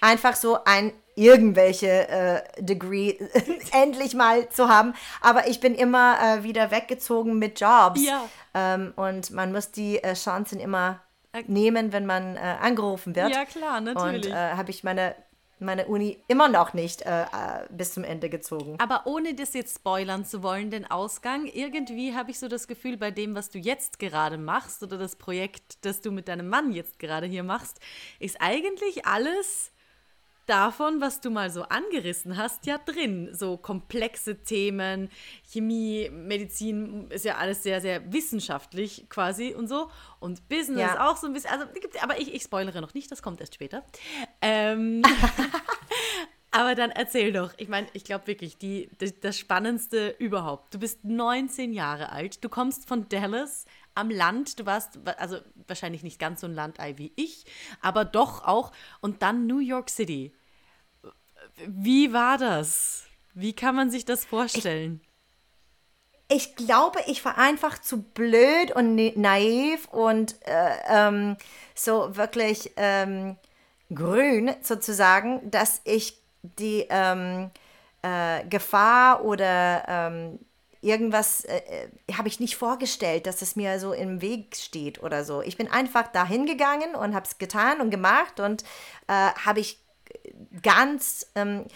Einfach 0.00 0.36
so 0.36 0.64
ein 0.64 0.92
irgendwelche 1.14 2.08
äh, 2.08 2.42
Degree 2.62 3.16
endlich 3.72 4.14
mal 4.14 4.48
zu 4.48 4.68
haben. 4.68 4.94
Aber 5.20 5.48
ich 5.48 5.60
bin 5.60 5.74
immer 5.74 6.18
äh, 6.22 6.42
wieder 6.44 6.70
weggezogen 6.70 7.38
mit 7.38 7.60
Jobs. 7.60 8.00
Ja. 8.02 8.24
Ähm, 8.54 8.92
und 8.96 9.30
man 9.30 9.52
muss 9.52 9.70
die 9.70 10.02
äh, 10.02 10.14
Chancen 10.14 10.60
immer 10.60 11.00
nehmen, 11.46 11.92
wenn 11.92 12.06
man 12.06 12.36
äh, 12.36 12.56
angerufen 12.60 13.14
wird. 13.14 13.30
Ja, 13.30 13.44
klar, 13.44 13.80
natürlich. 13.80 14.26
Und 14.26 14.32
äh, 14.32 14.52
habe 14.54 14.70
ich 14.70 14.82
meine 14.82 15.14
meine 15.60 15.86
Uni 15.86 16.18
immer 16.28 16.48
noch 16.48 16.74
nicht 16.74 17.02
äh, 17.02 17.22
äh, 17.22 17.26
bis 17.70 17.94
zum 17.94 18.04
Ende 18.04 18.28
gezogen. 18.28 18.76
Aber 18.78 19.06
ohne 19.06 19.34
das 19.34 19.54
jetzt 19.54 19.76
spoilern 19.76 20.24
zu 20.24 20.42
wollen, 20.42 20.70
den 20.70 20.90
Ausgang, 20.90 21.46
irgendwie 21.46 22.14
habe 22.14 22.30
ich 22.30 22.38
so 22.38 22.48
das 22.48 22.66
Gefühl, 22.68 22.96
bei 22.96 23.10
dem, 23.10 23.34
was 23.34 23.50
du 23.50 23.58
jetzt 23.58 23.98
gerade 23.98 24.38
machst 24.38 24.82
oder 24.82 24.98
das 24.98 25.16
Projekt, 25.16 25.84
das 25.84 26.00
du 26.00 26.10
mit 26.10 26.28
deinem 26.28 26.48
Mann 26.48 26.72
jetzt 26.72 26.98
gerade 26.98 27.26
hier 27.26 27.42
machst, 27.42 27.80
ist 28.18 28.40
eigentlich 28.40 29.06
alles 29.06 29.72
davon, 30.50 31.00
was 31.00 31.20
du 31.20 31.30
mal 31.30 31.48
so 31.48 31.62
angerissen 31.62 32.36
hast, 32.36 32.66
ja 32.66 32.78
drin. 32.78 33.30
So 33.32 33.56
komplexe 33.56 34.42
Themen, 34.42 35.08
Chemie, 35.44 36.10
Medizin 36.10 37.08
ist 37.10 37.24
ja 37.24 37.36
alles 37.36 37.62
sehr, 37.62 37.80
sehr 37.80 38.12
wissenschaftlich 38.12 39.06
quasi 39.08 39.54
und 39.54 39.68
so. 39.68 39.90
Und 40.18 40.48
Business 40.48 40.80
ja. 40.80 41.08
auch 41.08 41.16
so 41.16 41.28
ein 41.28 41.32
bisschen. 41.32 41.50
Also, 41.50 41.66
aber 42.02 42.18
ich, 42.18 42.34
ich 42.34 42.42
spoilere 42.42 42.80
noch 42.80 42.94
nicht, 42.94 43.10
das 43.12 43.22
kommt 43.22 43.40
erst 43.40 43.54
später. 43.54 43.84
Ähm, 44.42 45.02
aber 46.50 46.74
dann 46.74 46.90
erzähl 46.90 47.32
doch. 47.32 47.52
Ich 47.56 47.68
meine, 47.68 47.86
ich 47.92 48.02
glaube 48.02 48.26
wirklich, 48.26 48.58
die, 48.58 48.90
die, 49.00 49.18
das 49.20 49.38
Spannendste 49.38 50.16
überhaupt. 50.18 50.74
Du 50.74 50.80
bist 50.80 51.04
19 51.04 51.72
Jahre 51.72 52.10
alt, 52.10 52.42
du 52.42 52.48
kommst 52.48 52.88
von 52.88 53.08
Dallas 53.08 53.66
am 53.94 54.10
Land. 54.10 54.58
Du 54.58 54.66
warst, 54.66 54.98
also 55.16 55.38
wahrscheinlich 55.68 56.02
nicht 56.02 56.18
ganz 56.18 56.40
so 56.40 56.48
ein 56.48 56.54
Landei 56.54 56.98
wie 56.98 57.12
ich, 57.14 57.44
aber 57.80 58.04
doch 58.04 58.44
auch. 58.44 58.72
Und 59.00 59.22
dann 59.22 59.46
New 59.46 59.60
York 59.60 59.90
City. 59.90 60.32
Wie 61.66 62.12
war 62.12 62.38
das? 62.38 63.04
Wie 63.34 63.54
kann 63.54 63.74
man 63.74 63.90
sich 63.90 64.04
das 64.04 64.24
vorstellen? 64.24 65.00
Ich, 66.28 66.48
ich 66.48 66.56
glaube, 66.56 67.00
ich 67.06 67.24
war 67.24 67.38
einfach 67.38 67.78
zu 67.78 68.02
blöd 68.02 68.72
und 68.74 68.96
naiv 69.16 69.88
und 69.88 70.36
äh, 70.46 70.76
ähm, 70.88 71.36
so 71.74 72.16
wirklich 72.16 72.72
ähm, 72.76 73.36
grün 73.92 74.54
sozusagen, 74.62 75.50
dass 75.50 75.80
ich 75.84 76.20
die 76.42 76.86
ähm, 76.88 77.50
äh, 78.02 78.44
Gefahr 78.46 79.24
oder 79.24 79.84
ähm, 79.88 80.38
irgendwas 80.82 81.44
äh, 81.44 81.58
äh, 81.58 82.12
habe 82.14 82.28
ich 82.28 82.40
nicht 82.40 82.56
vorgestellt, 82.56 83.26
dass 83.26 83.42
es 83.42 83.56
mir 83.56 83.78
so 83.78 83.92
im 83.92 84.22
Weg 84.22 84.56
steht 84.56 85.02
oder 85.02 85.24
so. 85.24 85.42
Ich 85.42 85.56
bin 85.56 85.70
einfach 85.70 86.08
dahin 86.08 86.46
gegangen 86.46 86.94
und 86.94 87.14
habe 87.14 87.26
es 87.26 87.38
getan 87.38 87.80
und 87.80 87.90
gemacht 87.90 88.40
und 88.40 88.62
äh, 89.06 89.30
habe 89.44 89.60
ich 89.60 89.79
ganz, 90.62 91.26
ähm, 91.34 91.66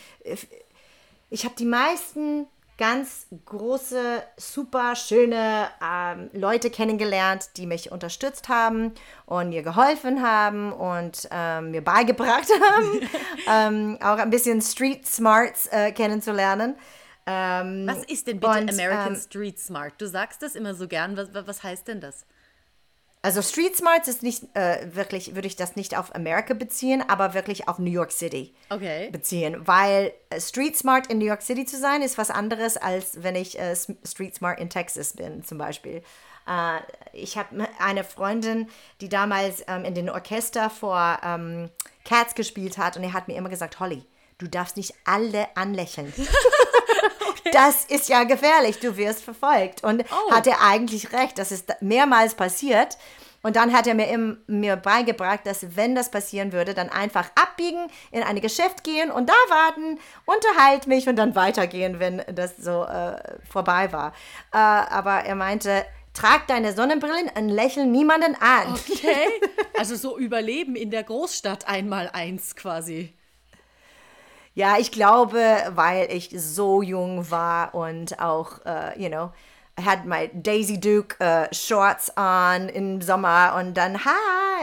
ich 1.30 1.44
habe 1.44 1.54
die 1.56 1.66
meisten 1.66 2.46
ganz 2.76 3.26
große, 3.44 4.22
super 4.36 4.96
schöne 4.96 5.68
ähm, 5.82 6.30
Leute 6.32 6.70
kennengelernt, 6.70 7.50
die 7.56 7.66
mich 7.66 7.92
unterstützt 7.92 8.48
haben 8.48 8.92
und 9.26 9.50
mir 9.50 9.62
geholfen 9.62 10.22
haben 10.22 10.72
und 10.72 11.28
ähm, 11.30 11.70
mir 11.70 11.82
beigebracht 11.82 12.48
haben, 12.70 13.00
ähm, 13.48 13.98
auch 14.02 14.18
ein 14.18 14.30
bisschen 14.30 14.60
Street 14.60 15.06
Smarts 15.06 15.68
äh, 15.68 15.92
kennenzulernen. 15.92 16.74
Ähm, 17.26 17.86
was 17.86 18.04
ist 18.04 18.26
denn 18.26 18.40
bitte 18.40 18.52
und, 18.52 18.72
American 18.72 19.14
ähm, 19.14 19.20
Street 19.20 19.58
Smart? 19.58 19.94
Du 19.98 20.06
sagst 20.06 20.42
das 20.42 20.54
immer 20.54 20.74
so 20.74 20.88
gern. 20.88 21.16
Was, 21.16 21.28
was 21.32 21.62
heißt 21.62 21.88
denn 21.88 22.00
das? 22.00 22.26
Also 23.24 23.40
Street 23.40 23.74
Smarts 23.74 24.06
ist 24.06 24.22
nicht 24.22 24.54
äh, 24.54 24.86
wirklich, 24.94 25.34
würde 25.34 25.48
ich 25.48 25.56
das 25.56 25.76
nicht 25.76 25.96
auf 25.96 26.14
Amerika 26.14 26.52
beziehen, 26.52 27.02
aber 27.08 27.32
wirklich 27.32 27.68
auf 27.68 27.78
New 27.78 27.90
York 27.90 28.12
City 28.12 28.54
okay. 28.68 29.08
beziehen. 29.10 29.66
Weil 29.66 30.12
äh, 30.28 30.38
Street 30.38 30.76
Smart 30.76 31.06
in 31.06 31.20
New 31.20 31.24
York 31.24 31.40
City 31.40 31.64
zu 31.64 31.78
sein, 31.78 32.02
ist 32.02 32.18
was 32.18 32.30
anderes, 32.30 32.76
als 32.76 33.22
wenn 33.22 33.34
ich 33.34 33.58
äh, 33.58 33.74
Street 33.74 34.34
Smart 34.34 34.60
in 34.60 34.68
Texas 34.68 35.14
bin, 35.14 35.42
zum 35.42 35.56
Beispiel. 35.56 36.02
Äh, 36.46 36.80
ich 37.14 37.38
habe 37.38 37.66
eine 37.78 38.04
Freundin, 38.04 38.68
die 39.00 39.08
damals 39.08 39.64
ähm, 39.68 39.86
in 39.86 39.94
den 39.94 40.10
Orchester 40.10 40.68
vor 40.68 41.18
ähm, 41.24 41.70
Cats 42.04 42.34
gespielt 42.34 42.76
hat 42.76 42.98
und 42.98 43.04
er 43.04 43.14
hat 43.14 43.26
mir 43.26 43.38
immer 43.38 43.48
gesagt, 43.48 43.80
Holly, 43.80 44.04
du 44.36 44.48
darfst 44.48 44.76
nicht 44.76 44.92
alle 45.06 45.46
anlächeln. 45.56 46.12
Das 47.52 47.84
ist 47.84 48.08
ja 48.08 48.24
gefährlich, 48.24 48.78
du 48.80 48.96
wirst 48.96 49.22
verfolgt. 49.22 49.84
Und 49.84 50.04
oh. 50.10 50.32
hat 50.32 50.46
er 50.46 50.62
eigentlich 50.62 51.12
recht, 51.12 51.38
das 51.38 51.52
ist 51.52 51.72
mehrmals 51.80 52.34
passiert. 52.34 52.96
Und 53.44 53.56
dann 53.56 53.74
hat 53.74 53.86
er 53.86 53.94
mir, 53.94 54.08
im, 54.08 54.38
mir 54.46 54.76
beigebracht, 54.76 55.40
dass 55.44 55.76
wenn 55.76 55.94
das 55.94 56.10
passieren 56.10 56.52
würde, 56.52 56.72
dann 56.72 56.88
einfach 56.88 57.30
abbiegen, 57.34 57.88
in 58.10 58.22
ein 58.22 58.40
Geschäft 58.40 58.84
gehen 58.84 59.10
und 59.10 59.28
da 59.28 59.34
warten, 59.50 59.98
unterhalt 60.24 60.86
mich 60.86 61.06
und 61.08 61.16
dann 61.16 61.34
weitergehen, 61.34 62.00
wenn 62.00 62.22
das 62.34 62.56
so 62.56 62.84
äh, 62.84 63.16
vorbei 63.46 63.92
war. 63.92 64.14
Äh, 64.50 64.56
aber 64.56 65.24
er 65.26 65.34
meinte, 65.34 65.84
trag 66.14 66.46
deine 66.46 66.72
Sonnenbrillen 66.72 67.30
und 67.36 67.50
lächeln 67.50 67.92
niemanden 67.92 68.34
an. 68.40 68.72
Okay. 68.72 69.28
Also 69.76 69.96
so 69.96 70.16
Überleben 70.16 70.76
in 70.76 70.92
der 70.92 71.02
Großstadt 71.02 71.66
einmal 71.66 72.08
eins 72.12 72.54
quasi. 72.54 73.12
Ja, 74.54 74.78
ich 74.78 74.92
glaube, 74.92 75.40
weil 75.70 76.12
ich 76.12 76.30
so 76.36 76.80
jung 76.80 77.30
war 77.30 77.74
und 77.74 78.20
auch, 78.20 78.60
uh, 78.64 78.96
you 78.96 79.08
know, 79.08 79.32
I 79.76 79.84
had 79.84 80.04
my 80.04 80.30
Daisy 80.32 80.78
Duke 80.78 81.16
uh, 81.20 81.52
Shorts 81.52 82.12
on 82.16 82.68
im 82.68 83.02
Sommer 83.02 83.56
und 83.58 83.74
dann 83.74 84.04
ha 84.04 84.10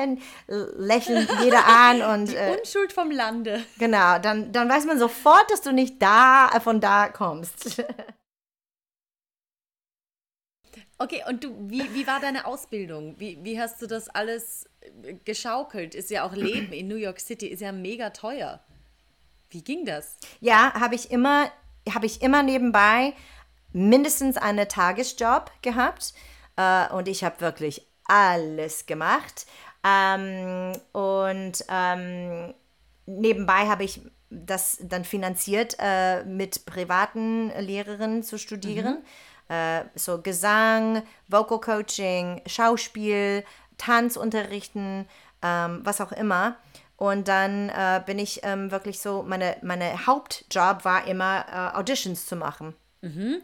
und 0.02 0.22
lächeln 0.48 1.28
jeder 1.42 1.68
an 1.68 2.02
und 2.02 2.32
die 2.32 2.38
uh, 2.38 2.58
Unschuld 2.58 2.94
vom 2.94 3.12
Lande. 3.12 3.66
Genau, 3.78 4.18
dann, 4.20 4.54
dann 4.54 4.70
weiß 4.70 4.86
man 4.86 4.98
sofort, 4.98 5.52
dass 5.52 5.62
du 5.62 5.74
nicht 5.74 6.02
da 6.02 6.50
von 6.64 6.80
da 6.80 7.10
kommst. 7.10 7.84
Okay, 10.98 11.24
und 11.28 11.44
du, 11.44 11.56
wie, 11.68 11.92
wie 11.96 12.06
war 12.06 12.20
deine 12.20 12.46
Ausbildung? 12.46 13.16
Wie, 13.18 13.40
wie 13.42 13.60
hast 13.60 13.82
du 13.82 13.88
das 13.88 14.08
alles 14.08 14.70
geschaukelt? 15.26 15.96
Ist 15.96 16.12
ja 16.12 16.24
auch 16.24 16.34
Leben 16.34 16.72
in 16.74 16.88
New 16.88 16.96
York 16.96 17.20
City, 17.20 17.48
ist 17.48 17.62
ja 17.62 17.72
mega 17.72 18.12
teuer. 18.12 18.64
Wie 19.52 19.64
ging 19.64 19.86
das? 19.86 20.18
Ja, 20.40 20.74
habe 20.74 20.96
ich 20.96 21.12
immer, 21.12 21.52
habe 21.94 22.06
ich 22.06 22.22
immer 22.22 22.42
nebenbei 22.42 23.14
mindestens 23.74 24.38
einen 24.38 24.68
Tagesjob 24.68 25.52
gehabt 25.62 26.14
äh, 26.56 26.88
und 26.94 27.08
ich 27.08 27.24
habe 27.24 27.42
wirklich 27.42 27.86
alles 28.06 28.86
gemacht. 28.86 29.46
Ähm, 29.84 30.74
und 30.92 31.66
ähm, 31.70 32.54
nebenbei 33.06 33.68
habe 33.68 33.84
ich 33.84 34.02
das 34.30 34.78
dann 34.82 35.04
finanziert, 35.04 35.76
äh, 35.80 36.24
mit 36.24 36.66
privaten 36.66 37.52
Lehrerinnen 37.60 38.24
zu 38.24 38.38
studieren. 38.38 39.04
Mhm. 39.50 39.56
Äh, 39.56 39.84
so 39.96 40.22
Gesang, 40.22 41.04
Vocal 41.28 41.60
Coaching, 41.60 42.42
Schauspiel, 42.46 43.44
Tanzunterrichten, 43.78 45.08
ähm, 45.42 45.82
was 45.84 46.00
auch 46.00 46.12
immer. 46.14 46.56
Und 47.02 47.28
dann 47.28 47.70
äh, 47.70 48.00
bin 48.06 48.20
ich 48.20 48.42
ähm, 48.44 48.70
wirklich 48.70 49.00
so, 49.00 49.24
meine, 49.24 49.58
meine 49.64 50.06
Hauptjob 50.06 50.86
war 50.86 51.08
immer 51.08 51.46
äh, 51.52 51.76
Auditions 51.76 52.28
zu 52.28 52.36
machen. 52.36 52.76
Mhm. 53.02 53.42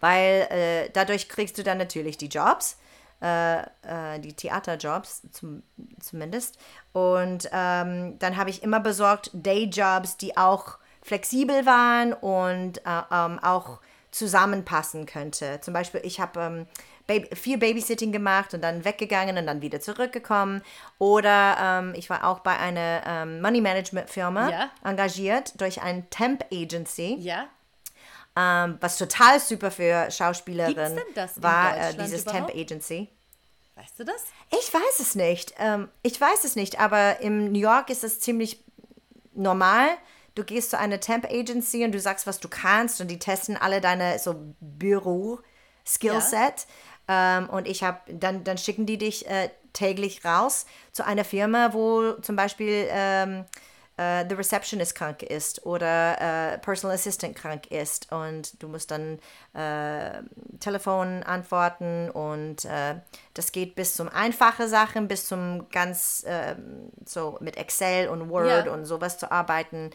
Weil 0.00 0.46
äh, 0.50 0.90
dadurch 0.92 1.30
kriegst 1.30 1.56
du 1.56 1.62
dann 1.62 1.78
natürlich 1.78 2.18
die 2.18 2.26
Jobs, 2.26 2.76
äh, 3.22 3.60
äh, 3.60 4.18
die 4.18 4.34
Theaterjobs 4.34 5.22
zum, 5.32 5.62
zumindest. 5.98 6.58
Und 6.92 7.48
ähm, 7.50 8.18
dann 8.18 8.36
habe 8.36 8.50
ich 8.50 8.62
immer 8.62 8.80
besorgt 8.80 9.30
Dayjobs, 9.32 10.18
die 10.18 10.36
auch 10.36 10.76
flexibel 11.00 11.64
waren 11.64 12.12
und 12.12 12.84
äh, 12.84 13.02
ähm, 13.10 13.38
auch 13.38 13.80
zusammenpassen 14.10 15.06
könnte. 15.06 15.58
Zum 15.62 15.72
Beispiel, 15.72 16.02
ich 16.04 16.20
habe 16.20 16.40
ähm, 16.40 16.66
viel 17.32 17.58
Babysitting 17.58 18.12
gemacht 18.12 18.54
und 18.54 18.62
dann 18.62 18.84
weggegangen 18.84 19.36
und 19.38 19.46
dann 19.46 19.60
wieder 19.62 19.80
zurückgekommen. 19.80 20.62
Oder 20.98 21.56
ähm, 21.60 21.94
ich 21.96 22.08
war 22.10 22.24
auch 22.24 22.40
bei 22.40 22.56
einer 22.58 23.02
ähm, 23.06 23.40
Money 23.42 23.60
Management 23.60 24.10
Firma 24.10 24.48
Ja. 24.50 24.70
engagiert 24.84 25.60
durch 25.60 25.82
ein 25.82 26.08
Temp 26.10 26.44
Agency, 26.52 27.16
Ja? 27.20 27.46
ähm, 28.36 28.78
was 28.80 28.96
total 28.98 29.40
super 29.40 29.70
für 29.70 30.10
Schauspielerinnen 30.10 30.98
war, 31.36 31.76
äh, 31.76 31.94
dieses 31.94 32.22
überhaupt? 32.22 32.48
Temp 32.48 32.60
Agency. 32.60 33.08
Weißt 33.76 33.98
du 33.98 34.04
das? 34.04 34.24
Ich 34.50 34.72
weiß 34.72 35.00
es 35.00 35.14
nicht. 35.14 35.54
Ähm, 35.58 35.88
ich 36.02 36.20
weiß 36.20 36.44
es 36.44 36.54
nicht, 36.54 36.78
aber 36.80 37.20
in 37.20 37.50
New 37.52 37.58
York 37.58 37.88
ist 37.90 38.04
es 38.04 38.20
ziemlich 38.20 38.62
normal. 39.34 39.88
Du 40.34 40.44
gehst 40.44 40.70
zu 40.70 40.78
einer 40.78 41.00
Temp 41.00 41.24
Agency 41.30 41.84
und 41.84 41.92
du 41.92 41.98
sagst, 42.00 42.26
was 42.26 42.38
du 42.40 42.48
kannst 42.48 43.00
und 43.00 43.08
die 43.08 43.18
testen 43.18 43.56
alle 43.56 43.80
deine 43.80 44.18
so 44.18 44.36
Büro 44.60 45.40
Skillset. 45.86 46.66
Ähm, 47.12 47.48
und 47.50 47.66
ich 47.66 47.82
habe 47.82 47.98
dann 48.08 48.44
dann 48.44 48.56
schicken 48.56 48.86
die 48.86 48.96
dich 48.98 49.28
äh, 49.28 49.50
täglich 49.72 50.24
raus 50.24 50.64
zu 50.92 51.04
einer 51.04 51.24
Firma, 51.24 51.72
wo 51.72 52.12
zum 52.22 52.36
Beispiel 52.36 52.86
ähm, 52.88 53.44
äh, 53.96 54.24
the 54.28 54.34
Receptionist 54.36 54.94
krank 54.94 55.22
ist 55.24 55.66
oder 55.66 56.20
äh, 56.20 56.58
Personal 56.58 56.94
Assistant 56.94 57.34
krank 57.34 57.66
ist 57.70 58.12
und 58.12 58.62
du 58.62 58.68
musst 58.68 58.92
dann 58.92 59.18
äh, 59.54 60.22
Telefon 60.60 61.24
antworten 61.24 62.10
und 62.10 62.64
äh, 62.64 62.94
das 63.34 63.50
geht 63.50 63.74
bis 63.74 63.94
zum 63.94 64.08
einfache 64.08 64.68
Sachen, 64.68 65.08
bis 65.08 65.26
zum 65.26 65.68
ganz 65.70 66.24
ähm, 66.28 66.90
so 67.04 67.38
mit 67.40 67.56
Excel 67.56 68.08
und 68.08 68.30
Word 68.30 68.66
Ja. 68.66 68.72
und 68.72 68.84
sowas 68.84 69.18
zu 69.18 69.32
arbeiten. 69.32 69.90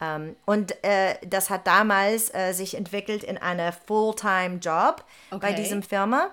Ähm, 0.00 0.36
und 0.44 0.72
äh, 0.84 1.16
das 1.26 1.48
hat 1.50 1.66
damals 1.66 2.32
äh, 2.34 2.52
sich 2.52 2.76
entwickelt 2.76 3.24
in 3.24 3.38
eine 3.38 3.72
Fulltime-Job 3.86 5.02
bei 5.30 5.36
Okay. 5.36 5.54
diesem 5.54 5.82
Firma. 5.82 6.30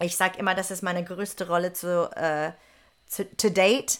Ich 0.00 0.16
sage 0.16 0.38
immer, 0.38 0.54
das 0.54 0.70
ist 0.70 0.82
meine 0.82 1.02
größte 1.04 1.46
Rolle 1.48 1.72
zu, 1.72 2.10
äh, 2.16 2.52
zu 3.06 3.24
to 3.36 3.48
date. 3.50 3.98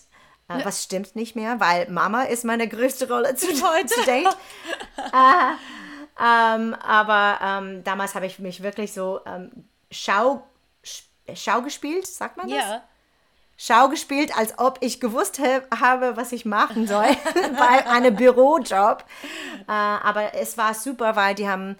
Äh, 0.49 0.65
Was 0.65 0.83
stimmt 0.85 1.17
nicht 1.17 1.35
mehr, 1.37 1.59
weil 1.59 1.89
Mama 1.91 2.23
ist 2.23 2.45
meine 2.45 2.69
größte 2.69 3.09
Rolle 3.09 3.35
zu, 3.35 3.47
to 3.49 4.03
date. 4.07 4.29
Ähm, 6.19 6.75
aber 6.75 7.39
ähm, 7.43 7.85
damals 7.85 8.15
habe 8.15 8.25
ich 8.25 8.39
mich 8.39 8.63
wirklich 8.63 8.95
so 8.95 9.21
ähm, 9.27 9.51
Schau, 9.91 10.47
sch- 10.83 11.03
Schau 11.35 11.61
gespielt, 11.61 12.07
sagt 12.07 12.39
man 12.39 12.49
das? 12.49 12.59
Ja. 12.59 12.83
Schau 13.59 13.89
gespielt, 13.89 14.37
als 14.37 14.59
ob 14.59 14.79
ich 14.81 14.99
gewusst 15.01 15.39
habe, 15.79 16.17
was 16.17 16.33
ich 16.33 16.47
machen 16.47 16.87
soll 16.87 17.05
bei 17.59 17.87
einem 17.87 18.17
Bürojob. 18.17 19.05
Äh, 19.69 19.73
aber 19.73 20.35
es 20.35 20.57
war 20.57 20.73
super, 20.73 21.17
weil 21.17 21.35
die 21.35 21.49
haben 21.49 21.73
äh, 21.73 21.77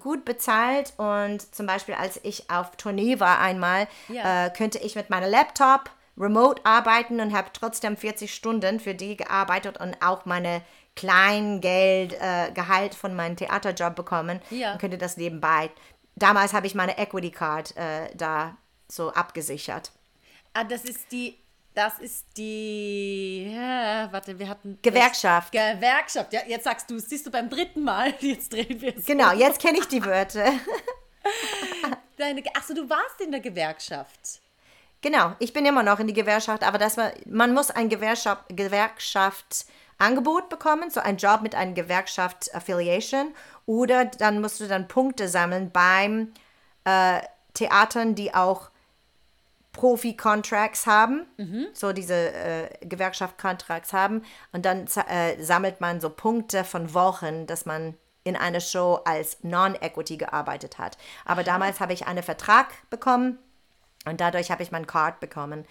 gut 0.00 0.24
bezahlt 0.24 0.92
und 0.98 1.54
zum 1.54 1.66
Beispiel 1.66 1.94
als 1.94 2.20
ich 2.22 2.50
auf 2.50 2.76
Tournee 2.76 3.18
war 3.20 3.38
einmal, 3.40 3.88
Ja. 4.08 4.46
äh, 4.46 4.50
könnte 4.50 4.78
ich 4.78 4.94
mit 4.94 5.10
meinem 5.10 5.30
Laptop 5.30 5.90
remote 6.18 6.60
arbeiten 6.64 7.20
und 7.20 7.34
habe 7.34 7.48
trotzdem 7.52 7.96
40 7.96 8.34
Stunden 8.34 8.78
für 8.80 8.94
die 8.94 9.16
gearbeitet 9.16 9.78
und 9.80 9.96
auch 10.02 10.26
meine 10.26 10.60
Kleingeld, 10.96 12.12
äh, 12.20 12.50
Gehalt 12.52 12.94
von 12.94 13.14
meinem 13.14 13.36
Theaterjob 13.36 13.94
bekommen 13.94 14.40
Ja. 14.50 14.72
und 14.72 14.78
könnte 14.80 14.98
das 14.98 15.16
nebenbei. 15.16 15.70
Damals 16.16 16.52
habe 16.52 16.66
ich 16.66 16.74
meine 16.74 16.98
Equity 16.98 17.30
Card 17.30 17.76
äh, 17.76 18.08
da 18.14 18.56
so 18.88 19.10
abgesichert. 19.12 19.92
Ah, 20.52 20.64
das 20.64 20.84
ist 20.84 21.10
die. 21.12 21.38
Das 21.74 21.98
ist 22.00 22.26
die. 22.36 23.52
Ja, 23.54 24.12
warte, 24.12 24.38
wir 24.38 24.48
hatten. 24.48 24.78
Gewerkschaft. 24.82 25.52
Gewerkschaft. 25.52 26.32
Ja, 26.32 26.40
jetzt 26.46 26.64
sagst 26.64 26.90
du 26.90 26.96
es. 26.96 27.08
Siehst 27.08 27.26
du 27.26 27.30
beim 27.30 27.48
dritten 27.48 27.84
Mal. 27.84 28.12
Jetzt 28.20 28.52
drehen 28.52 28.80
wir 28.80 28.96
es. 28.96 29.06
Genau, 29.06 29.32
jetzt 29.32 29.60
kenne 29.60 29.78
ich 29.78 29.86
die 29.86 30.04
Wörter. 30.04 30.46
Deine, 32.16 32.42
achso, 32.54 32.74
du 32.74 32.88
warst 32.90 33.20
in 33.20 33.30
der 33.30 33.40
Gewerkschaft. 33.40 34.40
Genau, 35.02 35.34
ich 35.38 35.52
bin 35.52 35.64
immer 35.64 35.82
noch 35.82 36.00
in 36.00 36.08
die 36.08 36.12
Gewerkschaft, 36.12 36.62
aber 36.62 36.76
das 36.76 36.98
war, 36.98 37.12
man 37.24 37.54
muss 37.54 37.70
ein 37.70 37.88
Gewerkschaft, 37.88 38.44
Gewerkschaftsangebot 38.50 40.50
bekommen, 40.50 40.90
so 40.90 41.00
ein 41.00 41.16
Job 41.16 41.40
mit 41.40 41.54
einem 41.54 41.74
Gewerkschaft-Affiliation 41.74 43.34
oder 43.64 44.04
dann 44.04 44.42
musst 44.42 44.60
du 44.60 44.68
dann 44.68 44.88
Punkte 44.88 45.28
sammeln 45.28 45.70
beim 45.70 46.32
äh, 46.84 47.20
Theatern, 47.54 48.14
die 48.14 48.34
auch 48.34 48.69
Profi-Contracts 49.80 50.86
haben, 50.86 51.24
so 51.72 51.94
diese 51.94 52.34
äh, 52.34 52.68
Gewerkschaft-Contracts 52.82 53.94
haben 53.94 54.24
und 54.52 54.66
dann 54.66 54.86
äh, 55.08 55.42
sammelt 55.42 55.80
man 55.80 56.02
so 56.02 56.10
Punkte 56.10 56.64
von 56.64 56.92
Wochen, 56.92 57.46
dass 57.46 57.64
man 57.64 57.94
in 58.22 58.36
einer 58.36 58.60
Show 58.60 59.00
als 59.06 59.38
Non-Equity 59.42 60.18
gearbeitet 60.18 60.76
hat. 60.76 60.98
Aber 61.24 61.44
damals 61.44 61.80
habe 61.80 61.94
ich 61.94 62.06
einen 62.06 62.22
Vertrag 62.22 62.66
bekommen 62.90 63.38
und 64.04 64.20
dadurch 64.20 64.50
habe 64.50 64.62
ich 64.62 64.70
mein 64.70 64.86
Card 64.86 65.18
bekommen. 65.18 65.64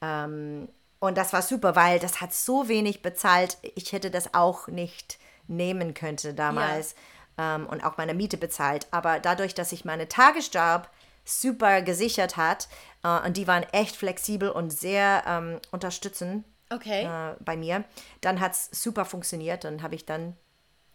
Ähm, 0.00 0.70
und 0.98 1.18
das 1.18 1.34
war 1.34 1.42
super, 1.42 1.76
weil 1.76 1.98
das 1.98 2.22
hat 2.22 2.32
so 2.32 2.66
wenig 2.66 3.02
bezahlt. 3.02 3.58
Ich 3.74 3.92
hätte 3.92 4.10
das 4.10 4.32
auch 4.32 4.68
nicht 4.68 5.18
nehmen 5.48 5.92
können 5.92 6.34
damals 6.34 6.94
ähm, 7.36 7.66
und 7.66 7.84
auch 7.84 7.98
meine 7.98 8.14
Miete 8.14 8.38
bezahlt. 8.38 8.86
Aber 8.90 9.20
dadurch, 9.20 9.54
dass 9.54 9.72
ich 9.72 9.84
meine 9.84 10.08
Tagesjob 10.08 10.88
super 11.24 11.82
gesichert 11.82 12.36
hat 12.36 12.68
äh, 13.02 13.26
und 13.26 13.36
die 13.36 13.46
waren 13.46 13.62
echt 13.72 13.96
flexibel 13.96 14.50
und 14.50 14.70
sehr 14.70 15.22
ähm, 15.26 15.60
unterstützend 15.70 16.44
Okay. 16.72 17.02
äh, 17.04 17.34
bei 17.40 17.56
mir, 17.56 17.84
dann 18.20 18.38
hat 18.40 18.52
es 18.52 18.70
super 18.72 19.04
funktioniert. 19.04 19.64
Dann 19.64 19.82
habe 19.82 19.94
ich 19.96 20.06
dann 20.06 20.36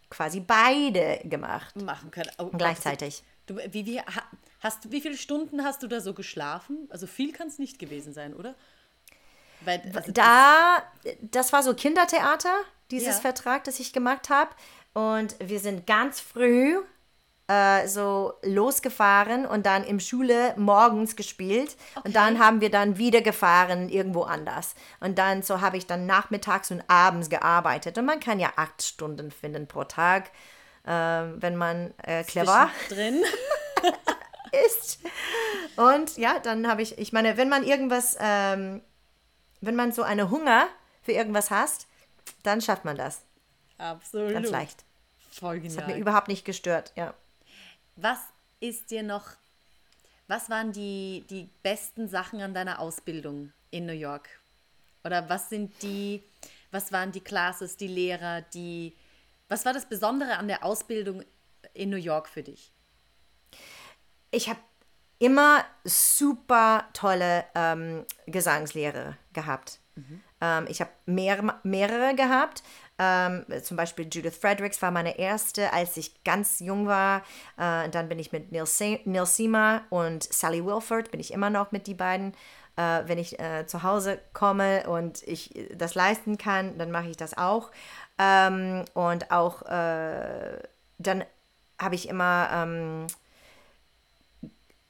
quasi 0.08 0.40
beide 0.40 1.20
gemacht 1.24 1.76
Machen 1.76 2.10
können. 2.10 2.30
Oh, 2.38 2.46
gleichzeitig. 2.46 3.22
Du, 3.46 3.56
wie, 3.56 3.84
wie, 3.86 4.00
ha- 4.00 4.24
hast, 4.60 4.90
wie 4.90 5.00
viele 5.00 5.16
Stunden 5.16 5.64
hast 5.64 5.82
du 5.82 5.86
da 5.86 6.00
so 6.00 6.14
geschlafen? 6.14 6.88
Also 6.90 7.06
viel 7.06 7.32
kann 7.32 7.48
es 7.48 7.58
nicht 7.58 7.78
gewesen 7.78 8.12
sein, 8.12 8.32
oder? 8.34 8.54
Weil, 9.60 9.82
also, 9.94 10.12
Da, 10.12 10.82
das 11.22 11.52
war 11.52 11.62
so 11.62 11.74
Kindertheater, 11.74 12.54
dieses 12.90 13.16
Ja. 13.16 13.20
Vertrag, 13.20 13.64
das 13.64 13.80
ich 13.80 13.92
gemacht 13.92 14.30
habe. 14.30 14.50
Und 14.94 15.36
wir 15.40 15.60
sind 15.60 15.86
ganz 15.86 16.20
früh 16.20 16.78
äh, 17.48 17.86
so 17.86 18.34
losgefahren 18.42 19.46
und 19.46 19.66
dann 19.66 19.84
im 19.84 20.00
Schule 20.00 20.54
morgens 20.56 21.16
gespielt. 21.16 21.76
Und 22.04 22.16
dann 22.16 22.38
haben 22.38 22.60
wir 22.60 22.70
dann 22.70 22.98
wieder 22.98 23.20
gefahren 23.20 23.88
irgendwo 23.88 24.22
anders. 24.22 24.74
Und 25.00 25.18
dann 25.18 25.42
so 25.42 25.60
habe 25.60 25.76
ich 25.76 25.86
dann 25.86 26.06
nachmittags 26.06 26.70
und 26.70 26.82
abends 26.88 27.30
gearbeitet. 27.30 27.98
Und 27.98 28.06
man 28.06 28.20
kann 28.20 28.40
ja 28.40 28.52
acht 28.56 28.82
Stunden 28.82 29.30
finden 29.30 29.66
pro 29.66 29.84
Tag, 29.84 30.30
äh, 30.84 30.90
wenn 30.90 31.56
man 31.56 31.94
äh, 32.02 32.24
clever 32.24 32.70
drin. 32.88 33.22
ist. 34.66 35.00
Und 35.76 36.16
ja, 36.16 36.38
dann 36.38 36.66
habe 36.68 36.82
ich, 36.82 36.98
ich 36.98 37.12
meine, 37.12 37.36
wenn 37.36 37.48
man 37.48 37.64
irgendwas, 37.64 38.16
ähm, 38.20 38.82
wenn 39.60 39.76
man 39.76 39.92
so 39.92 40.02
eine 40.02 40.30
Hunger 40.30 40.66
für 41.02 41.12
irgendwas 41.12 41.50
hast, 41.50 41.86
dann 42.42 42.60
schafft 42.60 42.84
man 42.84 42.96
das. 42.96 43.22
Absolut. 43.78 44.32
Ganz 44.32 44.50
leicht. 44.50 44.84
Voll 45.30 45.60
Das 45.60 45.76
hat 45.76 45.86
mir 45.86 45.92
genial. 45.92 46.00
überhaupt 46.00 46.28
nicht 46.28 46.44
gestört, 46.44 46.92
ja. 46.96 47.14
Was 47.96 48.18
ist 48.60 48.90
dir 48.90 49.02
noch, 49.02 49.24
was 50.28 50.50
waren 50.50 50.72
die, 50.72 51.24
die 51.30 51.48
besten 51.62 52.08
Sachen 52.08 52.40
an 52.42 52.54
deiner 52.54 52.78
Ausbildung 52.78 53.52
in 53.70 53.86
New 53.86 53.92
York? 53.92 54.28
Oder 55.04 55.28
was 55.28 55.48
sind 55.48 55.82
die, 55.82 56.22
was 56.70 56.92
waren 56.92 57.12
die 57.12 57.20
Classes, 57.20 57.76
die 57.76 57.88
Lehrer, 57.88 58.42
die, 58.42 58.94
was 59.48 59.64
war 59.64 59.72
das 59.72 59.88
Besondere 59.88 60.36
an 60.36 60.48
der 60.48 60.64
Ausbildung 60.64 61.24
in 61.72 61.90
New 61.90 61.96
York 61.96 62.28
für 62.28 62.42
dich? 62.42 62.70
Ich 64.30 64.48
habe 64.48 64.60
immer 65.18 65.64
super 65.84 66.88
tolle 66.92 67.46
ähm, 67.54 68.04
Gesangslehrer 68.26 69.16
gehabt. 69.32 69.78
Ähm, 70.40 70.66
ich 70.68 70.80
habe 70.80 70.90
mehr, 71.06 71.60
mehrere 71.62 72.14
gehabt. 72.14 72.62
Ähm, 72.98 73.44
zum 73.62 73.76
Beispiel 73.76 74.08
Judith 74.10 74.38
Fredericks 74.40 74.80
war 74.80 74.90
meine 74.90 75.18
erste, 75.18 75.72
als 75.72 75.96
ich 75.96 76.24
ganz 76.24 76.60
jung 76.60 76.86
war. 76.86 77.22
Äh, 77.58 77.88
dann 77.90 78.08
bin 78.08 78.18
ich 78.18 78.32
mit 78.32 78.52
Neil, 78.52 78.66
Se 78.66 79.00
Neil 79.04 79.26
Seema 79.26 79.82
und 79.90 80.22
Sally 80.24 80.64
Wilford, 80.64 81.10
bin 81.10 81.20
ich 81.20 81.32
immer 81.32 81.50
noch 81.50 81.72
mit 81.72 81.86
die 81.86 81.94
beiden. 81.94 82.32
Äh, 82.76 83.02
wenn 83.06 83.18
ich 83.18 83.38
äh, 83.40 83.66
zu 83.66 83.82
Hause 83.82 84.18
komme 84.34 84.86
und 84.88 85.22
ich 85.22 85.56
äh, 85.56 85.74
das 85.74 85.94
leisten 85.94 86.36
kann, 86.38 86.76
dann 86.78 86.90
mache 86.90 87.08
ich 87.08 87.16
das 87.16 87.36
auch. 87.36 87.70
Ähm, 88.18 88.84
und 88.94 89.30
auch 89.30 89.62
äh, 89.62 90.58
dann 90.98 91.24
habe 91.78 91.94
ich 91.94 92.08
immer 92.08 92.48
ähm, 92.52 93.06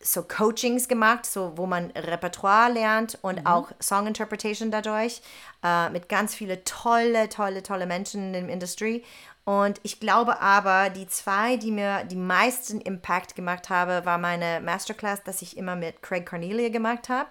so 0.01 0.23
Coachings 0.23 0.89
gemacht, 0.89 1.27
so 1.27 1.53
wo 1.57 1.67
man 1.67 1.91
Repertoire 1.93 2.71
lernt 2.73 3.19
und 3.23 3.47
auch 3.47 3.71
Song 3.81 4.07
Interpretation 4.07 4.71
dadurch 4.71 5.23
äh, 5.65 5.89
mit 5.91 6.09
ganz 6.09 6.35
viele 6.35 6.65
tolle, 6.65 7.29
tolle, 7.29 7.63
tolle 7.63 7.87
Menschen 7.87 8.35
in 8.35 8.47
der 8.47 8.53
Industrie. 8.55 9.05
Und 9.45 9.79
ich 9.85 10.01
glaube 10.01 10.41
aber, 10.41 10.91
die 10.91 11.07
zwei, 11.07 11.57
die 11.57 11.71
mir 11.71 12.03
die 12.05 12.17
meisten 12.17 12.81
Impact 12.81 13.37
gemacht 13.37 13.71
haben, 13.71 14.05
war 14.05 14.19
meine 14.19 14.61
Masterclass, 14.61 15.23
das 15.23 15.41
ich 15.41 15.57
immer 15.57 15.77
mit 15.77 16.03
Craig 16.03 16.27
Cornelia 16.29 16.69
gemacht 16.69 17.09
habe. 17.09 17.29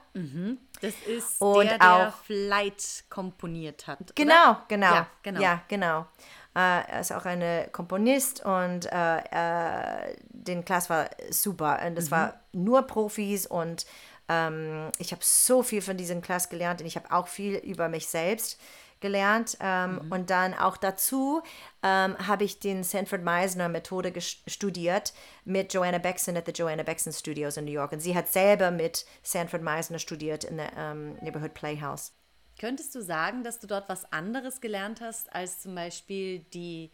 Das 0.81 0.93
ist 1.05 1.41
Und 1.41 1.65
der, 1.65 1.77
der 1.77 2.07
auch- 2.09 2.15
Flight 2.23 3.03
komponiert 3.09 3.85
hat. 3.87 4.15
Genau, 4.15 4.57
genau. 4.69 4.93
Ja, 4.93 5.07
genau. 5.23 5.41
Ja, 5.41 5.61
genau. 5.67 6.05
Äh, 6.55 6.87
er 6.87 7.01
ist 7.01 7.11
auch 7.11 7.25
ein 7.25 7.71
Komponist 7.71 8.45
und 8.45 8.85
äh, 8.91 10.15
den 10.29 10.63
Class 10.63 10.89
war 10.89 11.09
super. 11.29 11.79
Und 11.85 11.97
es 11.97 12.11
war 12.11 12.39
nur 12.53 12.83
Profis 12.83 13.45
und 13.45 13.85
ähm, 14.29 14.89
ich 14.97 15.11
habe 15.11 15.21
so 15.23 15.63
viel 15.63 15.81
von 15.81 15.97
diesem 15.97 16.21
Class 16.21 16.49
gelernt 16.49 16.81
und 16.81 16.87
ich 16.87 16.95
habe 16.95 17.11
auch 17.11 17.27
viel 17.27 17.55
über 17.55 17.89
mich 17.89 18.07
selbst 18.07 18.59
gelernt. 19.01 19.57
Ähm, 19.59 19.99
Mhm. 20.01 20.11
Und 20.11 20.29
dann 20.29 20.53
auch 20.53 20.77
dazu 20.77 21.41
ähm, 21.83 22.17
habe 22.27 22.43
ich 22.43 22.59
den 22.59 22.83
Sanford 22.83 23.23
Meisner 23.23 23.69
Methode 23.69 24.13
studiert 24.47 25.13
mit 25.43 25.73
Joanna 25.73 25.99
Bexon 25.99 26.37
at 26.37 26.45
the 26.45 26.51
Joanna 26.51 26.83
Bexon 26.83 27.13
Studios 27.13 27.57
in 27.57 27.65
New 27.65 27.71
York. 27.71 27.91
Und 27.91 27.99
sie 27.99 28.15
hat 28.15 28.29
selber 28.31 28.71
mit 28.71 29.05
Sanford 29.21 29.61
Meisner 29.61 29.99
studiert 29.99 30.43
in 30.43 30.57
der 30.57 30.71
ähm, 30.77 31.15
Neighborhood 31.21 31.53
Playhouse. 31.53 32.13
Könntest 32.59 32.95
du 32.95 33.01
sagen, 33.01 33.43
dass 33.43 33.59
du 33.59 33.67
dort 33.67 33.89
was 33.89 34.11
anderes 34.11 34.61
gelernt 34.61 35.01
hast, 35.01 35.33
als 35.33 35.61
zum 35.61 35.75
Beispiel 35.75 36.39
die, 36.53 36.91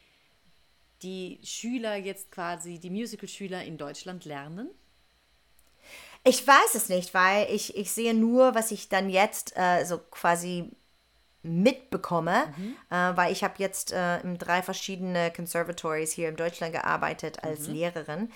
die 1.03 1.39
Schüler 1.43 1.95
jetzt 1.95 2.31
quasi, 2.31 2.79
die 2.79 2.89
Musical-Schüler 2.89 3.63
in 3.63 3.77
Deutschland 3.77 4.25
lernen? 4.25 4.69
Ich 6.23 6.45
weiß 6.45 6.75
es 6.75 6.89
nicht, 6.89 7.13
weil 7.13 7.47
ich, 7.51 7.75
ich 7.75 7.91
sehe 7.91 8.13
nur, 8.13 8.53
was 8.53 8.71
ich 8.71 8.89
dann 8.89 9.09
jetzt 9.09 9.53
äh, 9.55 9.83
so 9.85 9.97
quasi 9.97 10.71
mitbekomme, 11.43 12.53
äh, 12.91 13.17
weil 13.17 13.31
ich 13.31 13.43
habe 13.43 13.55
jetzt 13.57 13.91
äh, 13.91 14.19
in 14.19 14.37
drei 14.37 14.61
verschiedene 14.61 15.31
Conservatories 15.31 16.11
hier 16.11 16.29
in 16.29 16.35
Deutschland 16.35 16.73
gearbeitet 16.73 17.43
als 17.43 17.67
Lehrerin. 17.67 18.31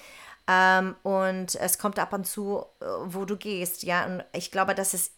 Ähm, 0.48 0.96
und 1.04 1.56
es 1.56 1.78
kommt 1.78 2.00
ab 2.00 2.14
und 2.14 2.26
zu, 2.26 2.66
äh, 2.80 2.86
wo 3.06 3.26
du 3.26 3.38
gehst, 3.38 3.84
ja. 3.84 4.06
Und 4.06 4.24
ich 4.34 4.52
glaube, 4.52 4.76
das 4.76 4.94
ist 4.94 5.12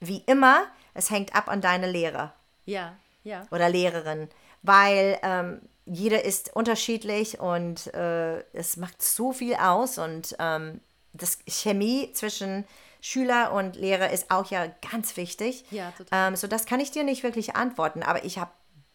wie 0.00 0.22
immer, 0.26 0.66
es 0.94 1.10
hängt 1.10 1.34
ab 1.34 1.48
an 1.48 1.60
deine 1.60 1.90
Lehrer 1.90 2.34
Ja, 2.64 2.96
ja. 3.22 3.46
oder 3.50 3.68
Lehrerin, 3.68 4.28
weil 4.62 5.18
ähm, 5.22 5.60
jeder 5.86 6.24
ist 6.24 6.54
unterschiedlich 6.54 7.40
und 7.40 7.92
äh, 7.92 8.40
es 8.52 8.76
macht 8.76 9.02
so 9.02 9.32
viel 9.32 9.54
aus 9.54 9.98
und 9.98 10.34
ähm, 10.38 10.80
das 11.12 11.38
Chemie 11.46 12.10
zwischen 12.12 12.64
Schüler 13.00 13.52
und 13.52 13.76
Lehrer 13.76 14.10
ist 14.10 14.30
auch 14.30 14.50
ja 14.50 14.66
ganz 14.90 15.16
wichtig. 15.18 15.64
Ja, 15.70 15.90
total. 15.90 16.28
Ähm, 16.28 16.36
so 16.36 16.46
das 16.46 16.64
kann 16.64 16.80
ich 16.80 16.90
dir 16.90 17.04
nicht 17.04 17.22
wirklich 17.22 17.54
antworten, 17.54 18.02
aber 18.02 18.24
ich 18.24 18.38
habe 18.38 18.50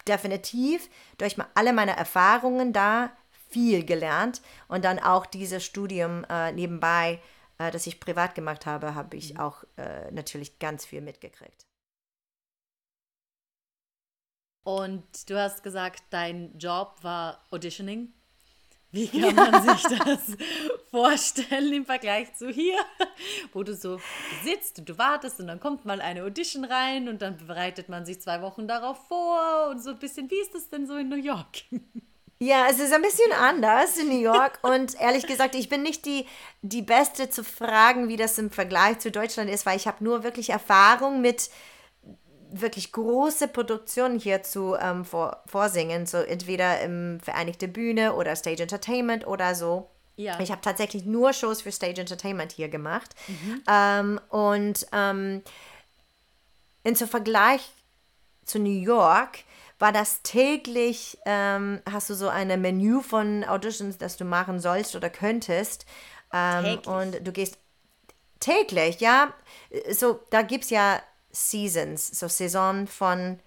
definitiv 0.08 0.88
durch 1.18 1.36
alle 1.54 1.72
meine 1.72 1.96
Erfahrungen 1.96 2.72
da 2.72 3.10
viel 3.50 3.84
gelernt 3.84 4.42
und 4.68 4.84
dann 4.84 4.98
auch 4.98 5.26
dieses 5.26 5.64
Studium 5.64 6.24
äh, 6.28 6.52
nebenbei, 6.52 7.20
äh, 7.58 7.70
das 7.70 7.86
ich 7.86 8.00
privat 8.00 8.34
gemacht 8.34 8.66
habe, 8.66 8.94
habe 8.94 9.16
ich 9.16 9.38
auch 9.38 9.64
äh, 9.76 10.10
natürlich 10.10 10.58
ganz 10.58 10.84
viel 10.84 11.00
mitgekriegt. 11.00 11.66
Und 14.62 15.28
du 15.28 15.38
hast 15.40 15.62
gesagt, 15.62 16.02
dein 16.10 16.56
Job 16.58 16.96
war 17.02 17.44
Auditioning. 17.50 18.12
Wie 18.92 19.06
kann 19.06 19.36
man 19.36 19.62
sich 19.62 19.98
das 19.98 20.36
vorstellen 20.90 21.72
im 21.72 21.86
Vergleich 21.86 22.34
zu 22.34 22.50
hier, 22.50 22.78
wo 23.52 23.62
du 23.62 23.74
so 23.74 24.00
sitzt 24.44 24.80
und 24.80 24.88
du 24.88 24.98
wartest 24.98 25.38
und 25.38 25.46
dann 25.46 25.60
kommt 25.60 25.84
mal 25.84 26.00
eine 26.00 26.24
Audition 26.24 26.64
rein 26.64 27.08
und 27.08 27.22
dann 27.22 27.36
bereitet 27.36 27.88
man 27.88 28.04
sich 28.04 28.20
zwei 28.20 28.42
Wochen 28.42 28.66
darauf 28.66 28.98
vor 29.06 29.68
und 29.70 29.80
so 29.80 29.90
ein 29.90 29.98
bisschen, 29.98 30.28
wie 30.28 30.40
ist 30.40 30.54
das 30.54 30.68
denn 30.70 30.88
so 30.88 30.96
in 30.96 31.08
New 31.08 31.16
York? 31.16 31.62
Ja, 32.42 32.68
es 32.68 32.80
ist 32.80 32.92
ein 32.92 33.02
bisschen 33.02 33.30
anders 33.32 33.98
in 33.98 34.08
New 34.08 34.18
York 34.18 34.58
und 34.62 34.98
ehrlich 34.98 35.26
gesagt, 35.26 35.54
ich 35.54 35.68
bin 35.68 35.82
nicht 35.82 36.04
die, 36.06 36.26
die 36.62 36.82
Beste 36.82 37.28
zu 37.28 37.44
fragen, 37.44 38.08
wie 38.08 38.16
das 38.16 38.38
im 38.38 38.50
Vergleich 38.50 38.98
zu 38.98 39.10
Deutschland 39.10 39.50
ist, 39.50 39.66
weil 39.66 39.76
ich 39.76 39.86
habe 39.86 40.02
nur 40.02 40.24
wirklich 40.24 40.48
Erfahrung 40.48 41.20
mit 41.20 41.50
wirklich 42.52 42.92
große 42.92 43.48
Produktionen 43.48 44.18
hier 44.18 44.42
zu 44.42 44.76
ähm, 44.80 45.04
vor, 45.04 45.42
vorsingen, 45.46 46.06
so 46.06 46.18
entweder 46.18 46.80
im 46.80 47.20
Vereinigte 47.20 47.68
Bühne 47.68 48.14
oder 48.14 48.36
Stage 48.36 48.62
Entertainment 48.62 49.26
oder 49.26 49.54
so. 49.54 49.90
Ja. 50.16 50.38
Ich 50.40 50.50
habe 50.50 50.60
tatsächlich 50.60 51.04
nur 51.04 51.32
Shows 51.32 51.62
für 51.62 51.72
Stage 51.72 52.00
Entertainment 52.00 52.52
hier 52.52 52.68
gemacht. 52.68 53.14
Ähm, 53.68 54.20
und 54.28 54.86
ähm, 54.92 55.42
in 56.84 56.94
so 56.94 57.06
Vergleich 57.06 57.70
zu 58.44 58.58
New 58.58 58.70
York 58.70 59.38
war 59.78 59.92
das 59.92 60.22
täglich, 60.22 61.18
ähm, 61.24 61.80
hast 61.90 62.10
du 62.10 62.14
so 62.14 62.28
ein 62.28 62.60
Menü 62.60 63.00
von 63.00 63.44
Auditions, 63.44 63.96
das 63.96 64.18
du 64.18 64.24
machen 64.24 64.60
sollst 64.60 64.94
oder 64.94 65.08
könntest. 65.08 65.86
Ähm? 66.32 66.78
Und 66.86 67.26
du 67.26 67.32
gehst 67.32 67.56
täglich, 68.40 69.00
ja. 69.00 69.32
So, 69.90 70.20
da 70.30 70.42
gibt 70.42 70.64
es 70.64 70.70
ja 70.70 71.00
Seasons, 71.32 72.06
so 72.06 72.28
Saison 72.28 72.86
von 72.86 73.38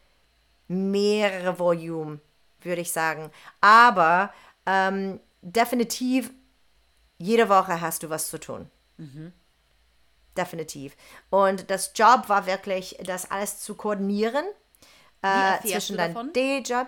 mehrere 0.68 1.60
Volumen, 1.60 2.22
würde 2.62 2.82
ich 2.82 2.92
sagen. 2.92 3.30
Aber 3.62 4.34
ähm, 4.66 5.20
definitiv 5.42 6.32
jede 7.18 7.50
Woche 7.50 7.82
hast 7.82 8.04
du 8.04 8.10
was 8.10 8.30
zu 8.30 8.40
tun. 8.40 8.70
Definitiv. 10.38 10.96
Und 11.30 11.70
das 11.70 11.92
Job 11.96 12.28
war 12.28 12.46
wirklich, 12.46 12.98
das 13.04 13.30
alles 13.30 13.60
zu 13.60 13.76
koordinieren 13.76 14.46
äh, 15.22 15.60
zwischen 15.62 15.98
deinem? 15.98 16.34
Day-Job. 16.34 16.88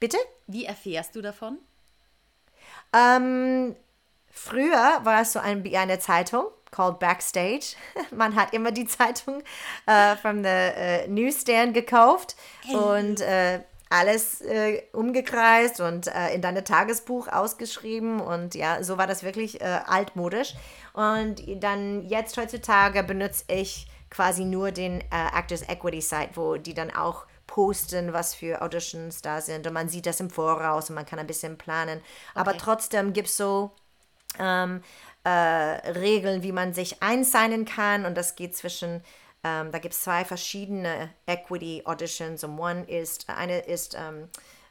Bitte? 0.00 0.16
Wie 0.46 0.64
erfährst 0.64 1.14
du 1.14 1.22
davon? 1.22 1.58
Ähm, 2.92 3.76
früher 4.30 5.00
war 5.02 5.22
es 5.22 5.32
so 5.32 5.38
ein, 5.38 5.64
eine 5.74 5.98
Zeitung 5.98 6.46
called 6.70 6.98
Backstage. 6.98 7.76
Man 8.10 8.34
hat 8.34 8.52
immer 8.52 8.72
die 8.72 8.86
Zeitung 8.86 9.42
äh, 9.86 10.16
from 10.16 10.42
the 10.42 10.48
äh, 10.48 11.08
Newsstand 11.08 11.74
gekauft 11.74 12.36
und 12.70 13.20
äh, 13.20 13.60
alles 13.90 14.42
äh, 14.42 14.82
umgekreist 14.92 15.80
und 15.80 16.08
äh, 16.08 16.34
in 16.34 16.42
deine 16.42 16.62
Tagesbuch 16.62 17.28
ausgeschrieben 17.28 18.20
und 18.20 18.54
ja, 18.54 18.82
so 18.82 18.98
war 18.98 19.06
das 19.06 19.22
wirklich 19.22 19.60
äh, 19.62 19.80
altmodisch. 19.86 20.54
Und 20.92 21.42
dann 21.62 22.02
jetzt 22.06 22.36
heutzutage 22.36 23.02
benutze 23.02 23.44
ich 23.48 23.86
quasi 24.10 24.44
nur 24.44 24.72
den 24.72 25.00
äh, 25.00 25.04
Actors 25.34 25.62
Equity 25.62 26.00
Site, 26.02 26.30
wo 26.34 26.56
die 26.56 26.74
dann 26.74 26.90
auch 26.90 27.26
posten, 27.46 28.12
was 28.12 28.34
für 28.34 28.60
Auditions 28.60 29.22
da 29.22 29.40
sind 29.40 29.66
und 29.66 29.72
man 29.72 29.88
sieht 29.88 30.04
das 30.06 30.20
im 30.20 30.28
Voraus 30.28 30.90
und 30.90 30.94
man 30.96 31.06
kann 31.06 31.18
ein 31.18 31.26
bisschen 31.26 31.56
planen. 31.56 32.02
Aber 32.34 32.50
Okay. 32.50 32.58
trotzdem 32.58 33.14
gibt 33.14 33.28
es 33.28 33.36
so 33.38 33.70
ähm, 34.38 34.82
äh, 35.24 35.28
Regeln, 35.30 36.42
wie 36.42 36.52
man 36.52 36.72
sich 36.72 37.02
einsignen 37.02 37.64
kann 37.64 38.04
und 38.06 38.16
das 38.16 38.36
geht 38.36 38.56
zwischen, 38.56 39.02
ähm, 39.44 39.72
da 39.72 39.78
gibt 39.78 39.94
es 39.94 40.02
zwei 40.02 40.24
verschiedene 40.24 41.10
Equity 41.26 41.82
Auditions 41.84 42.44
und 42.44 42.58
one 42.58 42.84
ist, 42.84 43.28
eine 43.30 43.60
ist 43.60 43.94
ähm, 43.94 44.28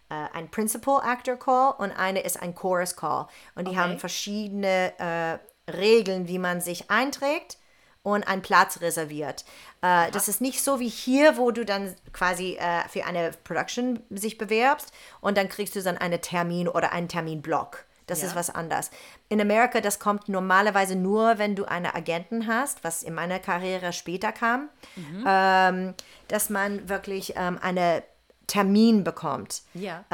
äh, 0.10 0.16
ein 0.34 0.50
Principal 0.50 1.02
Actor 1.04 1.38
Call 1.38 1.74
und 1.78 1.92
eine 1.92 2.22
ist 2.22 2.42
ein 2.42 2.56
Chorus 2.56 2.96
Call 2.96 3.28
und 3.56 3.68
die 3.68 3.72
Okay. 3.72 3.80
haben 3.80 3.98
verschiedene 4.00 4.94
äh, 5.00 5.72
Regeln, 5.72 6.28
wie 6.28 6.40
man 6.40 6.62
sich 6.62 6.90
einträgt 6.90 7.58
und 8.04 8.26
einen 8.28 8.42
Platz 8.42 8.80
reserviert. 8.82 9.44
Äh, 9.82 10.12
das 10.12 10.28
ist 10.30 10.40
nicht 10.42 10.64
so 10.64 10.80
wie 10.80 10.88
hier, 10.90 11.38
wo 11.38 11.52
du 11.52 11.66
dann 11.66 11.94
quasi 12.14 12.56
äh, 12.56 12.88
für 12.90 13.06
eine 13.06 13.32
Production 13.44 14.02
sich 14.10 14.38
bewerbst 14.38 14.94
und 15.22 15.38
dann 15.38 15.50
kriegst 15.50 15.76
du 15.76 15.84
dann 15.84 15.98
einen 15.98 16.22
Termin 16.22 16.68
oder 16.70 16.94
einen 16.94 17.10
Terminblock. 17.10 17.86
Das 18.08 18.22
Ja. 18.22 18.28
ist 18.28 18.36
was 18.36 18.50
anderes. 18.50 18.90
In 19.30 19.40
Amerika, 19.40 19.80
das 19.82 20.00
kommt 20.00 20.28
normalerweise 20.30 20.96
nur, 20.96 21.38
wenn 21.38 21.56
du 21.56 21.66
einen 21.66 21.86
Agenten 21.88 22.48
hast, 22.48 22.84
was 22.84 23.04
in 23.04 23.14
meiner 23.14 23.38
Karriere 23.40 23.94
später 23.94 24.32
kam, 24.32 24.70
ähm, 25.26 25.94
dass 26.30 26.50
man 26.50 26.90
wirklich 26.90 27.34
ähm, 27.36 27.60
einen 27.62 28.02
Termin 28.48 29.04
bekommt. 29.04 29.62
Ja. 29.74 30.06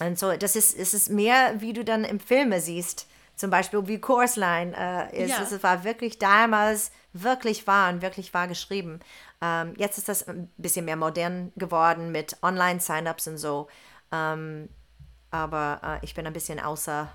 Und 0.00 0.18
so, 0.18 0.32
das 0.36 0.56
ist, 0.56 0.78
es 0.78 0.94
ist 0.94 1.10
mehr, 1.10 1.60
wie 1.60 1.72
du 1.72 1.84
dann 1.84 2.04
im 2.04 2.20
Filme 2.20 2.60
siehst. 2.60 3.06
Zum 3.36 3.50
Beispiel 3.50 3.86
wie 3.86 4.00
Chorus 4.00 4.36
Line 4.36 4.74
äh, 4.76 5.24
ist. 5.24 5.30
Ja. 5.30 5.42
Es 5.42 5.62
war 5.62 5.84
wirklich 5.84 6.18
damals 6.18 6.90
wirklich 7.12 7.66
wahr 7.66 7.92
und 7.92 8.02
wirklich 8.02 8.32
wahr 8.34 8.48
geschrieben. 8.48 9.00
Ähm, 9.40 9.74
jetzt 9.76 9.98
ist 9.98 10.08
das 10.08 10.26
ein 10.26 10.50
bisschen 10.56 10.84
mehr 10.84 10.96
modern 10.96 11.52
geworden 11.56 12.10
mit 12.10 12.36
Online-Sign-Ups 12.42 13.28
und 13.28 13.38
so. 13.38 13.68
Ähm, 14.12 14.68
aber 15.30 15.80
äh, 15.82 16.04
ich 16.04 16.14
bin 16.14 16.26
ein 16.26 16.32
bisschen 16.32 16.60
außer, 16.60 17.08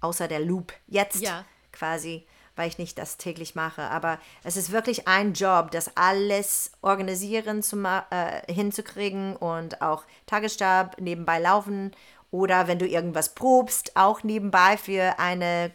außer 0.00 0.28
der 0.28 0.40
Loop 0.40 0.72
jetzt 0.86 1.20
Ja. 1.20 1.44
quasi, 1.72 2.26
weil 2.56 2.68
ich 2.68 2.78
nicht 2.78 2.98
das 2.98 3.16
täglich 3.16 3.54
mache. 3.54 3.82
Aber 3.82 4.18
es 4.44 4.56
ist 4.56 4.70
wirklich 4.72 5.08
ein 5.08 5.32
Job, 5.32 5.70
das 5.70 5.96
alles 5.96 6.72
organisieren 6.82 7.62
zu 7.62 7.76
ma- 7.76 8.06
äh, 8.10 8.52
hinzukriegen 8.52 9.36
und 9.36 9.80
auch 9.82 10.04
Tagesstab 10.26 11.00
nebenbei 11.00 11.38
laufen 11.38 11.92
oder 12.30 12.68
wenn 12.68 12.78
du 12.78 12.86
irgendwas 12.86 13.34
probst, 13.34 13.96
auch 13.96 14.22
nebenbei 14.22 14.76
für 14.76 15.18
eine 15.18 15.72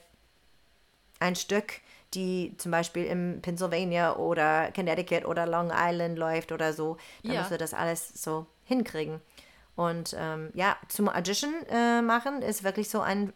ein 1.20 1.36
Stück, 1.36 1.82
die 2.14 2.54
zum 2.58 2.72
Beispiel 2.72 3.06
in 3.06 3.42
Pennsylvania 3.42 4.16
oder 4.16 4.72
Connecticut 4.74 5.26
oder 5.26 5.46
Long 5.46 5.72
Island 5.74 6.18
läuft 6.18 6.52
oder 6.52 6.74
so, 6.74 6.98
dann 7.24 7.34
Ja. 7.34 7.40
musst 7.40 7.52
du 7.52 7.58
das 7.58 7.74
alles 7.74 8.10
so 8.22 8.46
hinkriegen. 8.66 9.22
Und 9.76 10.16
ähm, 10.18 10.52
ja, 10.54 10.78
zum 10.88 11.10
Audition 11.10 11.54
äh, 11.70 12.02
machen 12.02 12.42
ist 12.42 12.64
wirklich 12.64 12.90
so 12.90 13.02
ein 13.02 13.34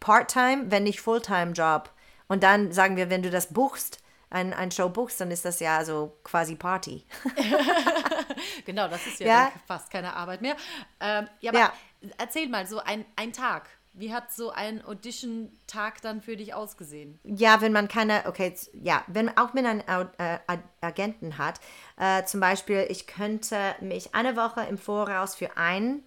Part-Time, 0.00 0.70
wenn 0.70 0.84
nicht 0.84 1.00
Fulltime-Job. 1.00 1.90
Und 2.28 2.42
dann 2.42 2.72
sagen 2.72 2.96
wir, 2.96 3.10
wenn 3.10 3.22
du 3.22 3.30
das 3.30 3.52
buchst, 3.52 4.00
ein, 4.30 4.54
ein 4.54 4.70
Show 4.70 4.88
buchst, 4.88 5.20
dann 5.20 5.30
ist 5.30 5.44
das 5.44 5.60
ja 5.60 5.84
so 5.84 6.16
quasi 6.24 6.54
Party. 6.56 7.04
Genau, 8.64 8.88
das 8.88 9.06
ist 9.06 9.20
ja, 9.20 9.26
Ja. 9.26 9.52
fast 9.66 9.90
keine 9.90 10.14
Arbeit 10.14 10.40
mehr. 10.42 10.56
Ähm, 11.00 11.28
ja, 11.40 11.50
aber 11.50 11.58
Ja. 11.58 11.72
erzähl 12.18 12.48
mal, 12.48 12.66
so 12.66 12.78
ein, 12.78 13.04
ein 13.16 13.32
Tag. 13.32 13.68
Wie 13.92 14.12
hat 14.12 14.32
so 14.32 14.50
ein 14.50 14.84
Audition-Tag 14.84 16.00
dann 16.02 16.20
für 16.20 16.36
dich 16.36 16.54
ausgesehen? 16.54 17.18
Ja, 17.24 17.60
wenn 17.60 17.72
man 17.72 17.88
keine, 17.88 18.22
okay, 18.26 18.54
ja, 18.72 19.02
wenn 19.08 19.36
auch 19.36 19.52
mit 19.52 19.66
einem 19.66 19.82
Au- 19.88 20.08
äh, 20.18 20.38
Ag- 20.46 20.62
Agenten 20.80 21.38
hat, 21.38 21.60
äh, 21.98 22.24
zum 22.24 22.40
Beispiel, 22.40 22.86
ich 22.88 23.06
könnte 23.06 23.74
mich 23.80 24.14
eine 24.14 24.36
Woche 24.36 24.62
im 24.68 24.78
Voraus 24.78 25.34
für 25.34 25.56
einen 25.56 26.04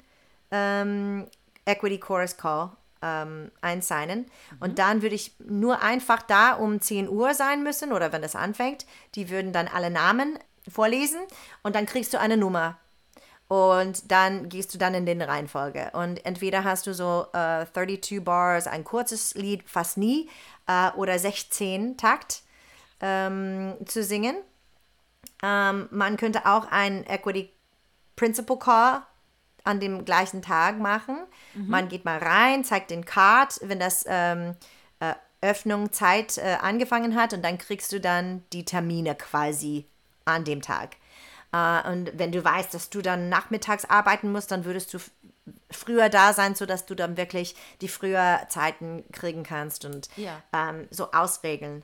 ähm, 0.52 1.28
Equity 1.66 2.00
Chorus 2.00 2.38
Call 2.38 2.72
ähm, 3.02 3.52
einsignen. 3.62 4.28
Und 4.62 4.80
dann 4.80 5.02
würde 5.02 5.16
ich 5.16 5.34
nur 5.40 5.82
einfach 5.82 6.22
da 6.22 6.54
um 6.54 6.80
10 6.80 7.10
Uhr 7.10 7.34
sein 7.34 7.64
müssen 7.64 7.92
oder 7.92 8.14
wenn 8.14 8.22
das 8.22 8.36
anfängt, 8.36 8.86
die 9.16 9.30
würden 9.30 9.52
dann 9.52 9.68
alle 9.68 9.90
Namen 9.90 10.40
vorlesen 10.70 11.20
und 11.64 11.76
dann 11.76 11.86
kriegst 11.86 12.14
du 12.14 12.20
eine 12.20 12.38
Nummer 12.38 12.78
und 13.54 14.12
dann 14.12 14.50
gehst 14.50 14.74
du 14.74 14.80
dann 14.80 14.96
in 14.96 15.06
den 15.06 15.22
Reihenfolge. 15.22 15.92
Und 15.94 16.26
entweder 16.26 16.64
hast 16.64 16.88
du 16.88 16.94
so 16.96 17.28
äh, 17.34 17.68
32 17.72 18.24
Bars, 18.24 18.66
ein 18.66 18.84
kurzes 18.84 19.36
Lied, 19.36 19.62
fast 19.70 19.98
nie, 19.98 20.28
äh, 20.66 20.90
oder 20.96 21.20
16 21.20 21.96
Takt 21.96 22.42
ähm, 23.00 23.76
zu 23.86 24.04
singen. 24.04 24.38
Ähm, 25.44 25.88
man 25.92 26.18
könnte 26.18 26.48
auch 26.48 26.66
ein 26.72 27.06
Equity 27.06 27.52
Principal 28.16 28.58
Call 28.58 29.04
an 29.64 29.80
dem 29.80 30.04
gleichen 30.04 30.42
Tag 30.42 30.80
machen. 30.80 31.18
Man 31.54 31.90
geht 31.90 32.06
mal 32.06 32.18
rein, 32.18 32.64
zeigt 32.64 32.90
den 32.90 33.06
Card, 33.06 33.60
wenn 33.62 33.80
das 33.80 34.04
ähm, 34.08 34.56
äh, 35.00 35.14
Öffnung 35.42 35.92
Zeit 35.92 36.40
äh, 36.40 36.58
angefangen 36.60 37.16
hat 37.16 37.34
und 37.34 37.44
dann 37.44 37.60
kriegst 37.60 37.92
du 37.92 38.00
dann 38.00 38.44
die 38.52 38.66
Termine 38.66 39.14
quasi 39.14 39.86
an 40.26 40.44
dem 40.44 40.62
Tag. 40.64 40.98
Äh, 41.54 41.90
und 41.90 42.12
wenn 42.18 42.32
du 42.32 42.44
weißt, 42.44 42.74
dass 42.74 42.90
du 42.90 43.02
dann 43.02 43.30
nachmittags 43.30 43.86
arbeiten 43.86 44.32
musst, 44.32 44.52
dann 44.52 44.66
würdest 44.66 44.94
du 44.94 44.98
früher 45.72 46.10
da 46.10 46.34
sein, 46.34 46.56
sodass 46.56 46.86
du 46.86 46.96
dann 46.96 47.16
wirklich 47.16 47.56
die 47.82 47.88
früher 47.88 48.42
Zeiten 48.50 49.04
kriegen 49.12 49.44
kannst 49.44 49.86
und 49.86 50.10
Ja. 50.18 50.42
ähm, 50.52 50.88
so 50.90 51.12
ausregeln. 51.12 51.84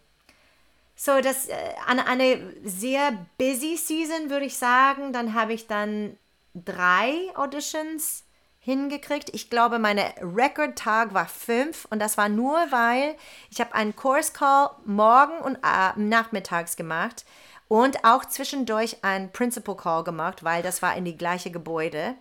So, 0.96 1.22
das 1.22 1.48
äh, 1.48 1.56
an 1.88 2.00
eine 2.00 2.54
sehr 2.64 3.14
busy 3.38 3.78
Season 3.78 4.30
würde 4.30 4.46
ich 4.46 4.58
sagen. 4.58 5.14
Dann 5.14 5.34
habe 5.34 5.54
ich 5.54 5.68
dann 5.68 6.18
drei 6.54 7.14
Auditions 7.36 8.24
hingekriegt. 8.60 9.30
Ich 9.34 9.50
glaube, 9.50 9.80
meine 9.80 10.14
Rekordtag 10.22 11.14
war 11.14 11.28
fünf 11.28 11.88
und 11.90 12.00
das 12.00 12.18
war 12.18 12.28
nur, 12.28 12.54
weil 12.70 13.16
ich 13.50 13.62
habe 13.62 13.74
einen 13.74 13.96
Course 13.96 14.34
Call 14.34 14.72
morgen 14.86 15.40
und 15.40 15.56
äh, 15.56 15.98
nachmittags 15.98 16.76
gemacht 16.76 17.26
und 17.70 18.04
auch 18.04 18.26
zwischendurch 18.26 19.04
einen 19.04 19.32
Principal 19.32 19.78
Call 19.78 20.04
gemacht, 20.04 20.44
weil 20.44 20.62
das 20.62 20.82
war 20.82 20.98
in 20.98 21.06
die 21.06 21.16
gleiche 21.16 21.52
Gebäude. 21.52 22.16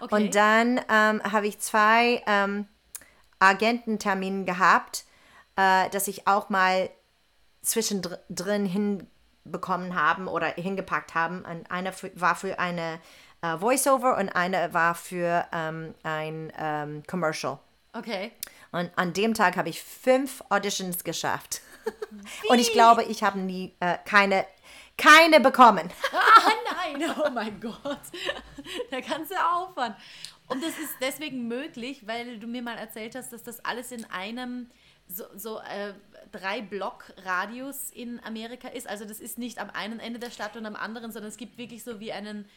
Okay. 0.00 0.14
Und 0.14 0.34
dann 0.34 0.80
ähm, 0.90 1.22
habe 1.30 1.46
ich 1.46 1.60
zwei 1.60 2.22
ähm, 2.26 2.66
Agententermine 3.38 4.44
gehabt, 4.44 5.04
äh, 5.56 5.88
dass 5.90 6.08
ich 6.08 6.26
auch 6.26 6.48
mal 6.48 6.90
zwischendrin 7.62 8.66
hinbekommen 8.66 9.94
haben 9.94 10.26
oder 10.26 10.48
hingepackt 10.48 11.14
haben. 11.14 11.44
Und 11.44 11.70
eine 11.70 11.92
für, 11.92 12.10
war 12.18 12.34
für 12.34 12.58
eine 12.58 12.98
äh, 13.42 13.60
Voiceover 13.60 14.16
und 14.16 14.30
eine 14.30 14.72
war 14.72 14.94
für 14.94 15.46
ähm, 15.52 15.94
ein 16.02 16.50
ähm, 16.58 17.02
Commercial. 17.06 17.58
Okay. 17.92 18.32
Und 18.72 18.90
an 18.96 19.12
dem 19.12 19.34
Tag 19.34 19.56
habe 19.56 19.68
ich 19.68 19.82
fünf 19.82 20.42
Auditions 20.48 21.04
geschafft. 21.04 21.60
Und 22.48 22.58
ich 22.58 22.72
glaube, 22.72 23.04
ich 23.04 23.22
habe 23.22 23.38
nie 23.38 23.74
äh, 23.78 23.98
keine, 24.04 24.46
keine 24.96 25.40
bekommen. 25.40 25.90
Ah 26.12 26.50
nein, 26.98 27.10
oh 27.18 27.30
mein 27.30 27.60
Gott. 27.60 28.00
Der 28.90 29.00
ganze 29.02 29.34
Aufwand. 29.44 29.96
Und 30.48 30.62
das 30.62 30.70
ist 30.70 30.94
deswegen 31.00 31.48
möglich, 31.48 32.06
weil 32.06 32.38
du 32.38 32.46
mir 32.46 32.62
mal 32.62 32.76
erzählt 32.76 33.14
hast, 33.14 33.32
dass 33.32 33.42
das 33.42 33.64
alles 33.64 33.92
in 33.92 34.04
einem 34.10 34.70
so, 35.08 35.24
so 35.36 35.58
äh, 35.60 35.94
drei 36.32 36.60
Block 36.60 37.12
Radius 37.24 37.90
in 37.90 38.20
Amerika 38.24 38.68
ist. 38.68 38.88
Also 38.88 39.04
das 39.04 39.20
ist 39.20 39.38
nicht 39.38 39.58
am 39.58 39.70
einen 39.70 40.00
Ende 40.00 40.18
der 40.18 40.30
Stadt 40.30 40.56
und 40.56 40.66
am 40.66 40.76
anderen, 40.76 41.12
sondern 41.12 41.30
es 41.30 41.36
gibt 41.36 41.58
wirklich 41.58 41.84
so 41.84 42.00
wie 42.00 42.12
einen 42.12 42.48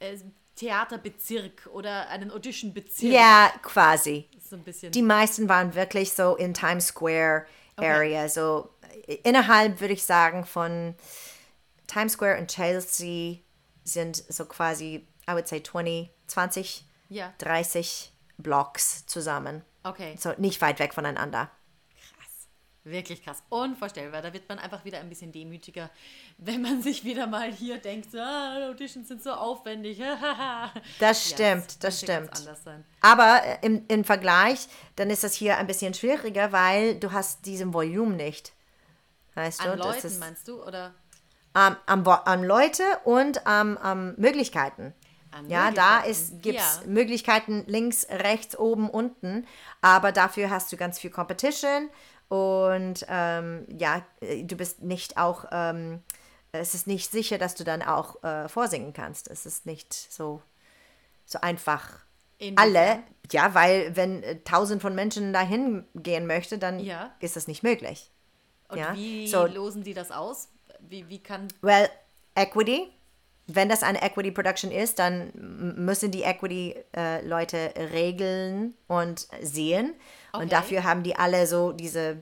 äh, 0.00 0.16
Theaterbezirk 0.56 1.68
oder 1.72 2.08
einen 2.08 2.30
Auditionbezirk. 2.30 3.12
Ja, 3.12 3.52
quasi. 3.62 4.28
So 4.40 4.56
ein 4.56 4.62
bisschen. 4.62 4.92
Die 4.92 5.02
meisten 5.02 5.48
waren 5.48 5.74
wirklich 5.74 6.12
so 6.12 6.36
in 6.36 6.54
Times 6.54 6.88
Square 6.88 7.46
Area. 7.76 8.28
So 8.28 8.70
äh, 9.06 9.14
innerhalb, 9.22 9.80
würde 9.80 9.94
ich 9.94 10.02
sagen, 10.02 10.44
von 10.44 10.94
Times 11.88 12.12
Square 12.12 12.38
und 12.38 12.48
Chelsea 12.50 13.38
sind 13.82 14.16
so 14.16 14.44
quasi, 14.44 15.08
I 15.28 15.32
would 15.32 15.48
say 15.48 15.60
20, 15.62 16.10
20, 16.28 16.84
Ja. 17.08 17.32
30 17.38 18.12
Blocks 18.36 19.04
zusammen. 19.06 19.64
okay. 19.82 20.14
So 20.18 20.32
nicht 20.38 20.60
weit 20.60 20.78
weg 20.78 20.94
voneinander. 20.94 21.50
Krass. 22.14 22.46
Wirklich 22.84 23.24
krass. 23.24 23.42
Unvorstellbar. 23.48 24.22
Da 24.22 24.32
wird 24.32 24.48
man 24.48 24.58
einfach 24.60 24.84
wieder 24.84 24.98
ein 25.00 25.08
bisschen 25.08 25.32
demütiger, 25.32 25.90
wenn 26.36 26.62
man 26.62 26.82
sich 26.82 27.02
wieder 27.04 27.26
mal 27.26 27.50
hier 27.50 27.78
denkt, 27.78 28.12
so, 28.12 28.18
ah, 28.18 28.68
Auditions 28.68 29.08
sind 29.08 29.22
so 29.22 29.32
aufwendig. 29.32 29.98
Das 31.00 31.30
Ja, 31.30 31.34
stimmt, 31.36 31.82
das 31.82 32.00
könnte 32.00 32.12
ganz 32.12 32.28
stimmt. 32.28 32.38
anders 32.48 32.64
sein. 32.64 32.84
Aber 33.00 33.42
äh, 33.44 33.58
im, 33.62 33.84
im 33.88 34.04
Vergleich, 34.04 34.68
dann 34.96 35.10
ist 35.10 35.24
das 35.24 35.34
hier 35.34 35.56
ein 35.56 35.66
bisschen 35.66 35.94
schwieriger, 35.94 36.52
weil 36.52 36.96
du 37.00 37.10
hast 37.12 37.44
diesen 37.46 37.72
Volumen 37.74 38.16
nicht. 38.16 38.52
Weißt 39.34 39.64
du? 39.64 39.70
An 39.72 39.78
das 39.78 39.86
Leuten 39.86 40.06
ist, 40.06 40.20
meinst 40.20 40.46
du? 40.48 40.62
Oder 40.62 40.94
am, 41.66 41.76
am, 41.86 42.06
Wo- 42.06 42.10
an 42.10 42.44
Leute 42.44 42.82
und 43.04 43.46
am 43.46 43.76
am 43.78 44.14
Möglichkeiten. 44.16 44.94
An 45.30 45.48
ja, 45.50 45.70
da 45.70 45.98
Möglichkeiten. 46.00 46.40
gibt 46.42 46.58
es 46.58 46.80
Ja. 46.82 46.86
Möglichkeiten 46.86 47.64
links, 47.66 48.06
rechts, 48.10 48.58
oben, 48.58 48.88
unten. 48.90 49.46
Aber 49.82 50.12
dafür 50.12 50.50
hast 50.50 50.72
du 50.72 50.76
ganz 50.76 50.98
viel 50.98 51.10
Competition 51.10 51.90
und 52.28 53.04
ähm, 53.08 53.66
ja, 53.76 54.02
äh, 54.20 54.44
du 54.44 54.56
bist 54.56 54.82
nicht 54.82 55.16
auch, 55.18 55.44
ähm, 55.52 56.02
es 56.52 56.74
ist 56.74 56.86
nicht 56.86 57.10
sicher, 57.10 57.36
dass 57.38 57.54
du 57.54 57.64
dann 57.64 57.82
auch 57.82 58.22
äh, 58.22 58.48
vorsingen 58.48 58.92
kannst. 58.92 59.28
Es 59.28 59.44
ist 59.46 59.66
nicht 59.66 59.92
so, 59.92 60.40
so 61.26 61.40
einfach. 61.40 61.98
Alle, 62.56 63.02
ja, 63.32 63.52
weil 63.54 63.96
wenn 63.96 64.22
äh, 64.22 64.36
tausend 64.44 64.80
von 64.80 64.94
Menschen 64.94 65.32
dahin 65.32 65.86
gehen 65.94 66.26
möchte, 66.26 66.56
dann 66.58 66.78
Ja. 66.78 67.10
ist 67.20 67.34
das 67.36 67.48
nicht 67.48 67.62
möglich. 67.64 68.10
Und 68.68 68.78
ja, 68.78 68.94
wie 68.94 69.26
so- 69.28 69.44
losen 69.46 69.82
die 69.82 69.92
das 69.94 70.10
aus? 70.10 70.48
Wie, 70.80 71.08
wie 71.08 71.18
kann. 71.22 71.48
Well, 71.62 71.88
Equity. 72.34 72.90
Wenn 73.50 73.70
das 73.70 73.82
eine 73.82 74.02
Equity 74.02 74.30
Production 74.30 74.70
ist, 74.70 74.98
dann 74.98 75.30
müssen 75.34 76.10
die 76.10 76.22
Equity-Leute 76.22 77.72
regeln 77.92 78.74
und 78.88 79.26
sehen. 79.40 79.94
Okay. 80.32 80.42
Und 80.42 80.52
dafür 80.52 80.84
haben 80.84 81.02
die 81.02 81.16
alle 81.16 81.46
so 81.46 81.72
diese 81.72 82.18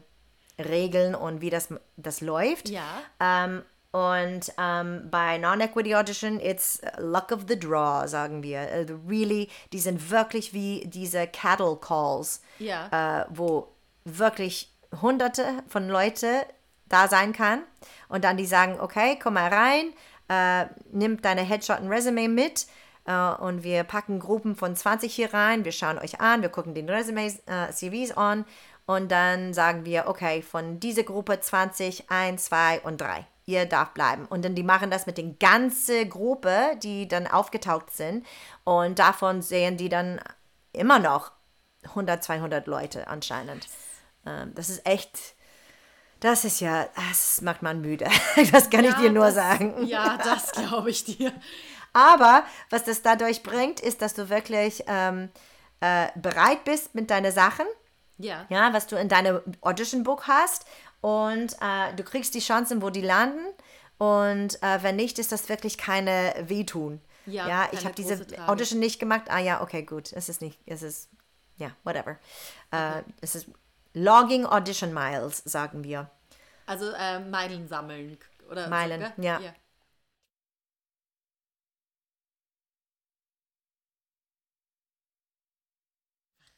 Regeln 0.59 1.14
und 1.16 1.40
wie 1.40 1.51
das, 1.51 1.69
das 1.97 2.21
läuft. 2.21 2.69
Ja. 2.69 2.85
Ähm, 3.21 3.62
und 3.90 4.53
ähm, 4.59 5.09
bei 5.11 5.38
Non-Equity 5.38 5.95
Audition, 5.97 6.38
it's 6.38 6.81
luck 6.99 7.33
of 7.33 7.47
the 7.49 7.59
draw, 7.59 8.07
sagen 8.07 8.42
wir. 8.42 8.61
Äh, 8.61 8.87
really, 9.09 9.49
die 9.73 9.81
sind 9.81 10.11
wirklich 10.11 10.53
wie 10.53 10.85
diese 10.87 11.27
Cattle 11.27 11.77
Calls, 11.81 12.40
Ja. 12.59 13.23
äh, 13.23 13.27
wo 13.31 13.69
wirklich 14.05 14.71
hunderte 15.01 15.45
von 15.66 15.88
Leute 15.88 16.47
da 16.88 17.09
sein 17.09 17.33
kann. 17.33 17.62
Und 18.09 18.25
dann 18.25 18.37
die 18.37 18.46
sagen, 18.46 18.79
okay, 18.81 19.18
komm 19.20 19.35
mal 19.35 19.49
rein, 19.53 19.92
äh, 20.29 20.66
nimm 20.92 21.20
deine 21.22 21.42
Headshot 21.42 21.81
und 21.81 21.88
Resume 21.88 22.29
mit. 22.29 22.66
äh, 23.07 23.12
und 23.12 23.62
wir 23.62 23.85
packen 23.85 24.18
Gruppen 24.18 24.57
von 24.57 24.75
20 24.77 25.14
hier 25.14 25.33
rein. 25.33 25.64
Wir 25.64 25.72
schauen 25.72 25.99
euch 25.99 26.20
an, 26.20 26.42
wir 26.42 26.49
gucken 26.49 26.75
den 26.75 26.88
Resumes, 26.90 27.40
äh, 27.46 27.70
CVs 27.70 28.12
an. 28.16 28.44
Und 28.87 29.11
dann 29.11 29.53
sagen 29.53 29.85
wir, 29.85 30.07
okay, 30.07 30.42
von 30.42 30.79
dieser 30.79 31.03
Gruppe 31.03 31.40
20, 31.40 32.11
1, 32.11 32.44
2 32.44 32.81
und 32.83 33.01
3. 33.01 33.27
Ihr 33.44 33.66
darf 33.66 33.90
bleiben. 33.94 34.27
Und 34.27 34.44
dann 34.44 34.55
die 34.55 34.62
machen 34.62 34.90
das 34.90 35.07
mit 35.07 35.18
den 35.18 35.38
ganzen 35.38 36.09
Gruppe, 36.09 36.77
die 36.83 37.09
dann 37.09 37.27
aufgetaucht 37.27 37.90
sind. 37.90 38.27
Und 38.64 38.99
davon 38.99 39.42
sehen 39.42 39.77
die 39.77 39.88
dann 39.88 40.20
immer 40.72 40.99
noch 40.99 41.33
100, 41.85 42.22
200 42.22 42.66
Leute 42.66 43.09
anscheinend. 43.09 43.68
Ähm, 44.25 44.53
das 44.55 44.68
ist 44.68 44.85
echt, 44.87 45.36
das 46.21 46.45
ist 46.45 46.61
ja, 46.61 46.89
das 47.11 47.41
macht 47.43 47.63
man 47.63 47.81
müde. 47.81 48.07
Das 48.53 48.71
kann 48.71 48.85
ich 48.85 48.95
dir 48.95 49.11
nur 49.11 49.27
das, 49.27 49.35
sagen. 49.35 49.87
Ja, 49.87 50.17
das 50.17 50.53
glaube 50.53 50.91
ich 50.91 51.05
dir. 51.05 51.33
Aber 51.93 52.45
was 52.71 52.85
das 52.85 53.03
dadurch 53.03 53.43
bringt, 53.43 53.81
ist, 53.81 54.03
dass 54.03 54.15
du 54.15 54.29
wirklich 54.29 54.85
ähm, 54.87 55.31
äh, 55.81 56.09
bereit 56.17 56.65
bist 56.65 56.95
mit 56.95 57.11
deinen 57.11 57.33
Sachen, 57.33 57.67
Ja. 58.19 58.47
ja, 58.49 58.73
was 58.73 58.87
du 58.87 58.97
in 58.97 59.09
deinem 59.09 59.41
Audition 59.63 60.03
Book 60.03 60.27
hast 60.29 60.67
und 61.01 61.55
äh, 61.61 61.95
du 61.97 62.03
kriegst 62.03 62.35
die 62.35 62.41
Chancen, 62.41 62.83
wo 62.83 62.91
die 62.91 63.01
landen 63.03 63.47
und 63.99 64.63
äh, 64.63 64.83
wenn 64.83 64.97
nicht, 64.97 65.19
ist 65.19 65.33
das 65.33 65.49
wirklich 65.49 65.79
keine 65.79 66.35
Wehtun. 66.41 67.01
Ja, 67.25 67.49
ja 67.49 67.69
ich 67.73 67.85
habe 67.85 67.95
diese 67.95 68.27
Tragik. 68.27 68.49
Audition 68.49 68.79
nicht 68.79 68.99
gemacht. 68.99 69.23
Ah 69.29 69.39
ja, 69.39 69.63
okay, 69.63 69.83
gut. 69.83 70.13
Es 70.13 70.29
ist 70.29 70.41
nicht, 70.43 70.61
es 70.67 70.83
ist, 70.83 71.09
ja, 71.57 71.71
whatever. 71.85 72.19
Äh, 72.71 73.03
es 73.21 73.35
ist 73.35 73.49
Logging 73.97 74.45
Audition 74.45 74.93
Miles, 74.93 75.43
sagen 75.47 75.83
wir. 75.83 76.11
Also 76.67 76.93
äh, 76.93 77.19
Meilen 77.19 77.67
sammeln 77.67 78.19
oder 78.51 78.69
Meilen, 78.69 79.01
so, 79.01 79.23
gell? 79.23 79.25
ja. 79.25 79.55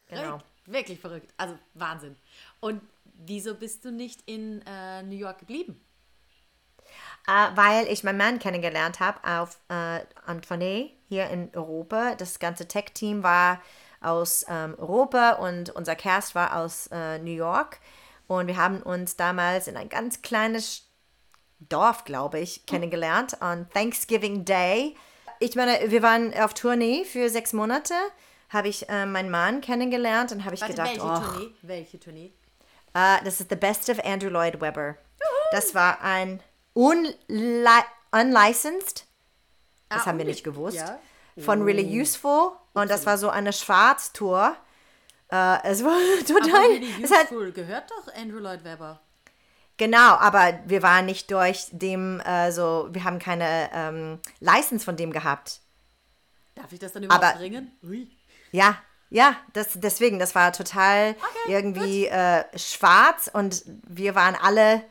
Genau. 0.09 0.41
Wirklich 0.67 0.99
verrückt. 0.99 1.33
Also 1.37 1.57
Wahnsinn. 1.75 2.17
Und 2.59 2.83
wieso 3.05 3.55
bist 3.55 3.85
du 3.85 3.93
nicht 3.93 4.21
in 4.27 4.63
äh, 4.67 5.05
New 5.05 5.17
York 5.17 5.39
geblieben? 5.39 5.81
Äh, 7.29 7.51
weil 7.55 7.87
ich 7.87 8.03
meinen 8.03 8.19
Mann 8.19 8.39
kennengelernt 8.41 8.99
habe 8.99 9.23
auf 9.23 9.61
äh, 9.69 10.01
Antoine 10.27 10.91
hier 11.09 11.29
in 11.29 11.55
Europa. 11.55 12.17
Das 12.17 12.41
ganze 12.41 12.67
Tech-Team 12.67 13.23
war 13.23 13.63
aus 14.01 14.45
ähm, 14.49 14.75
Europa 14.79 15.33
und 15.33 15.71
unser 15.71 15.97
Cast 15.97 16.35
war 16.35 16.57
aus 16.57 16.89
äh, 16.93 17.19
New 17.19 17.33
York. 17.35 17.79
Und 18.27 18.47
wir 18.47 18.57
haben 18.57 18.83
uns 18.83 19.17
damals 19.17 19.69
in 19.69 19.77
ein 19.77 19.89
ganz 19.89 20.23
kleines 20.23 20.83
Dorf, 21.61 22.05
glaube 22.05 22.39
ich, 22.39 22.67
kennengelernt 22.67 23.41
an 23.43 23.69
Thanksgiving 23.71 24.45
Day. 24.45 24.95
Ich 25.41 25.57
meine, 25.57 25.91
wir 25.91 26.03
waren 26.03 26.33
auf 26.35 26.55
Tournee 26.55 27.05
für 27.05 27.31
sechs 27.31 27.53
Monate. 27.53 27.95
Habe 28.51 28.69
ich 28.69 28.89
äh, 28.89 29.07
meinen 29.07 29.31
Mann 29.31 29.61
kennengelernt 29.61 30.33
und 30.33 30.45
habe 30.45 30.55
ich 30.55 30.61
Warte, 30.61 30.75
gedacht, 30.75 30.91
welche 30.91 31.03
oh, 31.05 31.15
Tournee? 31.31 31.51
Welche 31.63 32.01
Tournee? 32.01 32.33
Uh, 32.97 33.23
das 33.25 33.41
ist 33.41 33.51
The 33.51 33.57
Best 33.57 33.91
of 33.91 33.99
Andrew 34.05 34.31
Lloyd 34.31 34.61
Webber. 34.61 34.97
Das 35.53 35.75
war 35.75 36.01
ein 36.03 36.41
unli 36.75 37.65
unlicensed, 38.13 39.07
das 39.89 40.03
Ah, 40.03 40.07
haben 40.07 40.19
wir 40.19 40.25
unli- 40.25 40.29
nicht 40.29 40.45
gewusst, 40.45 40.77
ja. 40.77 40.99
von 41.39 41.63
Really 41.63 42.01
Useful. 42.01 42.53
Und 42.75 42.91
das 42.91 43.07
war 43.07 43.19
so 43.19 43.29
eine 43.31 43.53
Schwarztour. 43.53 44.57
Uh, 45.31 45.59
es 45.65 45.85
war 45.85 45.93
Aber 46.31 46.41
total. 46.41 46.67
Really 46.69 47.03
Es 47.03 47.11
hat, 47.11 47.29
gehört 47.55 47.91
doch 47.91 48.15
Andrew 48.15 48.39
Lloyd 48.39 48.65
Webber. 48.65 49.01
genau, 49.77 50.15
aber 50.17 50.59
wir 50.65 50.83
waren 50.83 51.05
nicht 51.05 51.31
durch 51.31 51.67
dem, 51.71 52.21
äh, 52.21 52.51
so, 52.51 52.89
wir 52.93 53.05
haben 53.05 53.19
keine 53.19 53.69
ähm, 53.75 54.21
License 54.41 54.85
von 54.85 54.97
dem 54.97 55.13
gehabt. 55.13 55.61
Darf 56.55 56.73
ich 56.73 56.79
das 56.79 56.93
dann 56.95 57.03
überhaupt 57.03 57.25
Aber- 57.25 57.37
bringen? 57.39 57.73
Ui. 57.83 58.11
Ja, 58.53 58.79
ja, 59.11 59.37
das, 59.53 59.71
deswegen, 59.75 60.19
das 60.19 60.35
war 60.35 60.53
total 60.53 61.15
irgendwie 61.47 62.07
äh, 62.07 62.45
schwarz 62.59 63.31
und 63.33 63.63
wir 63.87 64.15
waren 64.15 64.35
alle 64.35 64.83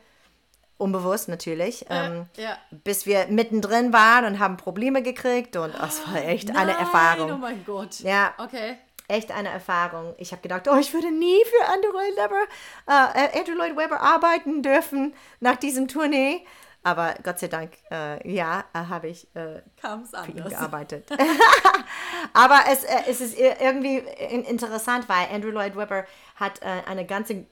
unbewusst 0.78 1.28
natürlich, 1.28 1.84
ähm, 1.90 2.26
ja. 2.36 2.56
bis 2.70 3.04
wir 3.04 3.26
mittendrin 3.28 3.92
waren 3.92 4.24
und 4.24 4.38
haben 4.38 4.56
Probleme 4.56 5.02
gekriegt 5.02 5.56
und 5.56 5.74
oh, 5.74 5.84
es 5.86 6.06
war 6.06 6.16
echt 6.24 6.50
eine 6.50 6.72
Nein, 6.72 6.80
Erfahrung. 6.80 7.32
Oh 7.32 7.36
mein 7.36 7.64
Gott. 7.64 8.00
Ja. 8.00 8.32
Okay. 8.38 8.78
Echt 9.08 9.32
eine 9.32 9.48
Erfahrung. 9.48 10.14
Ich 10.18 10.32
habe 10.32 10.42
gedacht, 10.42 10.68
oh, 10.68 10.76
ich 10.76 10.92
würde 10.92 11.10
nie 11.10 11.38
für 11.44 11.72
Andrew 11.72 11.90
Lloyd 11.92 12.16
Webber, 12.16 12.44
äh, 12.86 13.38
Andrew 13.38 13.54
Lloyd 13.54 13.76
Webber 13.76 14.00
arbeiten 14.00 14.62
dürfen 14.62 15.14
nach 15.40 15.56
diesem 15.56 15.88
Tournee. 15.88 16.44
Aber 16.84 17.14
Gott 17.24 17.38
sei 17.40 17.48
Dank, 17.48 17.72
äh, 17.90 18.30
ja, 18.30 18.64
äh, 18.72 18.78
habe 18.78 19.08
ich 19.08 19.26
äh, 19.34 19.62
für 19.80 20.30
ihn 20.30 20.44
gearbeitet. 20.48 21.08
Aber 22.32 22.60
es, 22.70 22.84
äh, 22.84 23.02
es 23.08 23.20
ist 23.20 23.36
ir- 23.38 23.60
irgendwie 23.60 23.98
in- 23.98 24.44
interessant, 24.44 25.08
weil 25.08 25.26
Andrew 25.32 25.50
Lloyd 25.50 25.76
Webber 25.76 26.04
hat 26.36 26.62
äh, 26.62 26.66
eine 26.88 27.04
ganze, 27.04 27.46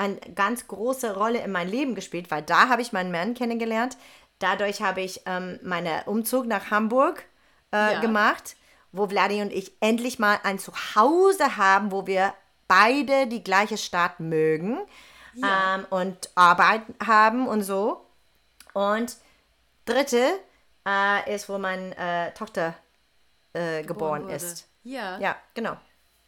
eine 0.00 0.16
ganz 0.34 0.66
große 0.66 1.14
Rolle 1.14 1.38
in 1.44 1.52
meinem 1.52 1.70
Leben 1.70 1.94
gespielt, 1.94 2.30
weil 2.30 2.42
da 2.42 2.68
habe 2.68 2.82
ich 2.82 2.92
meinen 2.92 3.12
Mann 3.12 3.34
kennengelernt. 3.34 3.96
Dadurch 4.38 4.80
habe 4.80 5.02
ich 5.02 5.20
ähm, 5.26 5.58
meinen 5.62 6.02
Umzug 6.06 6.46
nach 6.46 6.70
Hamburg 6.70 7.24
äh, 7.72 7.92
Ja. 7.92 8.00
gemacht, 8.00 8.56
wo 8.92 9.06
Vladi 9.06 9.42
und 9.42 9.52
ich 9.52 9.72
endlich 9.80 10.18
mal 10.18 10.38
ein 10.42 10.58
Zuhause 10.58 11.56
haben, 11.56 11.92
wo 11.92 12.06
wir 12.06 12.32
beide 12.66 13.26
die 13.26 13.44
gleiche 13.44 13.76
Stadt 13.76 14.18
mögen 14.20 14.78
ähm, 15.36 15.86
und 15.90 16.30
Arbeit 16.34 16.82
haben 17.04 17.46
und 17.46 17.62
so. 17.62 18.06
Und 18.72 19.16
dritte 19.84 20.40
äh, 20.86 21.34
ist, 21.34 21.48
wo 21.48 21.58
meine 21.58 21.96
äh, 21.96 22.32
Tochter 22.32 22.74
äh, 23.52 23.82
geboren, 23.82 24.22
wurde. 24.24 24.34
ist. 24.34 24.66
Ja. 24.82 25.18
Ja, 25.18 25.36
genau. 25.54 25.76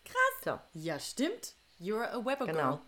Krass. 0.05 0.45
So, 0.45 0.59
Ja, 0.75 0.99
stimmt. 0.99 1.55
You're 1.81 2.09
a 2.11 2.25
Webber 2.25 2.47
Genau. 2.47 2.81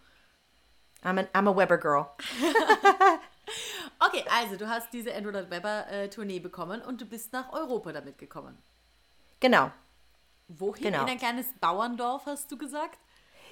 I'm, 1.05 1.19
an, 1.19 1.29
I'm 1.35 1.47
a 1.49 1.53
Weber 1.57 1.79
girl. 1.79 2.11
Okay, 4.01 4.25
also 4.31 4.57
du 4.57 4.69
hast 4.69 4.93
diese 4.93 5.15
Andrew 5.15 5.31
Lloyd 5.31 5.51
Webber 5.51 5.87
äh, 5.91 6.09
Tournee 6.09 6.41
bekommen 6.41 6.83
und 6.83 7.01
du 7.01 7.07
bist 7.07 7.33
nach 7.33 7.53
Europa 7.53 7.93
damit 7.93 8.19
gekommen. 8.19 8.59
Genau. 9.41 9.71
Wohin? 10.49 10.83
Genau. 10.83 11.03
In 11.03 11.09
ein 11.11 11.19
kleines 11.19 11.47
Bauerndorf, 11.61 12.27
hast 12.27 12.51
du 12.51 12.59
gesagt? 12.59 12.99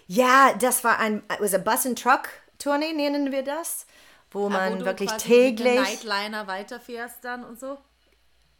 Ja, 0.07 0.53
das 0.55 0.83
war 0.83 0.99
ein 0.99 1.19
it 1.31 1.41
was 1.41 1.55
a 1.55 1.59
Bus 1.59 1.87
and 1.87 2.01
Truck 2.01 2.29
Tournee, 2.59 2.93
nennen 2.93 3.31
wir 3.33 3.43
das, 3.45 3.87
wo 4.31 4.47
Ah, 4.47 4.51
man 4.51 4.75
wo 4.75 4.79
du 4.79 4.85
wirklich 4.87 5.11
quasi 5.11 5.29
mit 5.29 5.59
täglich. 5.59 5.81
Nightliner 5.81 6.47
weiterfährst 6.47 7.25
dann 7.25 7.45
und 7.45 7.59
so? 7.61 7.79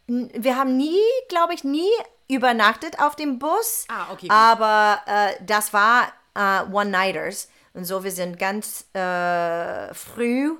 Wir 0.07 0.55
haben 0.57 0.77
nie, 0.77 1.01
glaube 1.29 1.53
ich, 1.53 1.63
nie 1.63 1.89
übernachtet 2.27 2.99
auf 2.99 3.15
dem 3.15 3.39
Bus. 3.39 3.85
Ah, 3.89 4.11
okay, 4.11 4.27
gut. 4.27 4.31
Aber 4.31 5.01
äh, 5.05 5.35
das 5.45 5.73
war 5.73 6.07
äh, 6.35 6.63
One-Nighters. 6.71 7.49
Und 7.73 7.85
so, 7.85 8.03
wir 8.03 8.11
sind 8.11 8.37
ganz 8.39 8.85
äh, 8.93 9.93
früh 9.93 10.51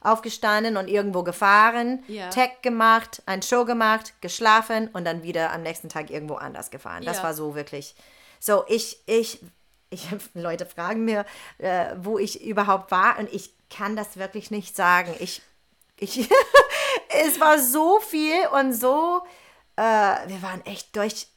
aufgestanden 0.00 0.76
und 0.76 0.88
irgendwo 0.88 1.22
gefahren, 1.22 2.02
Ja. 2.08 2.28
Tech 2.30 2.50
gemacht, 2.62 3.22
ein 3.26 3.42
Show 3.42 3.64
gemacht, 3.64 4.12
geschlafen 4.20 4.88
und 4.92 5.04
dann 5.04 5.22
wieder 5.22 5.52
am 5.52 5.62
nächsten 5.62 5.88
Tag 5.88 6.10
irgendwo 6.10 6.34
anders 6.34 6.70
gefahren. 6.70 7.04
Das 7.04 7.18
Ja. 7.18 7.22
war 7.24 7.34
so 7.34 7.54
wirklich. 7.54 7.94
So, 8.38 8.64
ich, 8.68 8.98
ich, 9.06 9.40
ich, 9.90 10.06
Leute 10.34 10.66
fragen 10.66 11.04
mir, 11.04 11.24
äh, 11.58 11.94
wo 11.98 12.18
ich 12.18 12.42
überhaupt 12.44 12.90
war 12.90 13.18
und 13.18 13.32
ich 13.32 13.50
kann 13.70 13.96
das 13.96 14.16
wirklich 14.16 14.50
nicht 14.50 14.76
sagen. 14.76 15.14
Ich, 15.20 15.42
ich, 15.98 16.28
es 17.26 17.40
war 17.40 17.58
so 17.58 17.98
viel 18.00 18.46
und 18.52 18.72
so, 18.74 19.22
äh, 19.76 19.82
wir 19.82 20.42
waren 20.42 20.64
echt 20.66 20.94
durch 20.96 21.28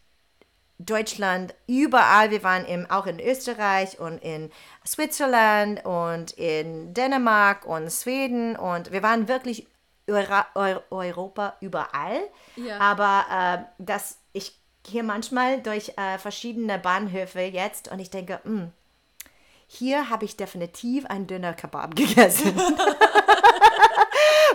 Deutschland, 0.80 1.56
überall. 1.66 2.30
Wir 2.32 2.44
waren 2.44 2.66
im, 2.66 2.90
auch 2.90 3.08
in 3.08 3.20
Österreich 3.20 4.00
und 4.00 4.20
in 4.20 4.52
Switzerland 4.86 5.84
und 5.86 6.32
in 6.34 6.94
Dänemark 6.94 7.66
und 7.66 7.92
Schweden 7.92 8.56
und 8.56 8.92
wir 8.92 9.02
waren 9.02 9.28
wirklich 9.28 9.68
Eura, 10.08 10.46
Eu, 10.56 10.80
Europa 10.90 11.56
überall. 11.60 12.22
Ja. 12.56 12.80
Aber 12.80 13.26
äh, 13.32 13.58
das, 13.80 14.20
ich 14.34 14.58
gehe 14.84 15.04
manchmal 15.04 15.62
durch 15.62 15.94
äh, 15.98 16.18
verschiedene 16.18 16.78
Bahnhöfe 16.80 17.42
jetzt 17.42 17.90
und 17.92 18.00
ich 18.00 18.10
denke, 18.10 18.40
"Hm, 18.44 18.72
hier 19.68 20.10
habe 20.10 20.26
ich 20.26 20.38
definitiv 20.38 21.06
einen 21.08 21.28
Döner 21.28 21.54
Kebab 21.54 21.96
gegessen. 21.96 22.56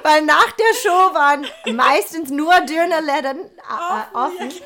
Weil 0.03 0.23
nach 0.23 0.51
der 0.53 0.75
Show 0.83 1.15
waren 1.15 1.47
meistens 1.77 2.31
nur 2.31 2.53
Dönerläden 2.61 3.41
äh, 3.41 4.17
offen. 4.17 4.51
Äh, 4.51 4.63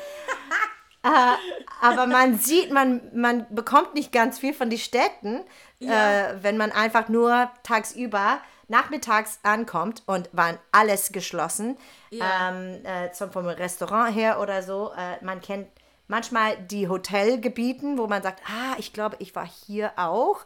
aber 1.81 2.07
man 2.07 2.37
sieht, 2.39 2.71
man, 2.71 3.01
man 3.13 3.45
bekommt 3.49 3.93
nicht 3.93 4.11
ganz 4.11 4.39
viel 4.39 4.53
von 4.53 4.69
den 4.69 4.79
Städten, 4.79 5.43
Ja. 5.79 6.29
äh, 6.31 6.43
wenn 6.43 6.57
man 6.57 6.71
einfach 6.71 7.07
nur 7.09 7.49
tagsüber 7.63 8.39
nachmittags 8.67 9.39
ankommt 9.43 10.03
und 10.07 10.29
waren 10.33 10.57
alles 10.71 11.11
geschlossen. 11.11 11.77
Ja. 12.09 12.49
Ähm, 12.49 12.85
äh, 12.85 13.11
zum, 13.11 13.31
vom 13.31 13.45
Restaurant 13.47 14.13
her 14.13 14.39
oder 14.41 14.61
so. 14.61 14.91
Äh, 14.97 15.23
man 15.23 15.39
kennt 15.41 15.67
manchmal 16.07 16.57
die 16.57 16.89
Hotelgebieten, 16.89 17.97
wo 17.97 18.07
man 18.07 18.23
sagt, 18.23 18.41
ah, 18.47 18.75
ich 18.77 18.91
glaube, 18.93 19.15
ich 19.19 19.35
war 19.35 19.47
hier 19.47 19.93
auch. 19.95 20.39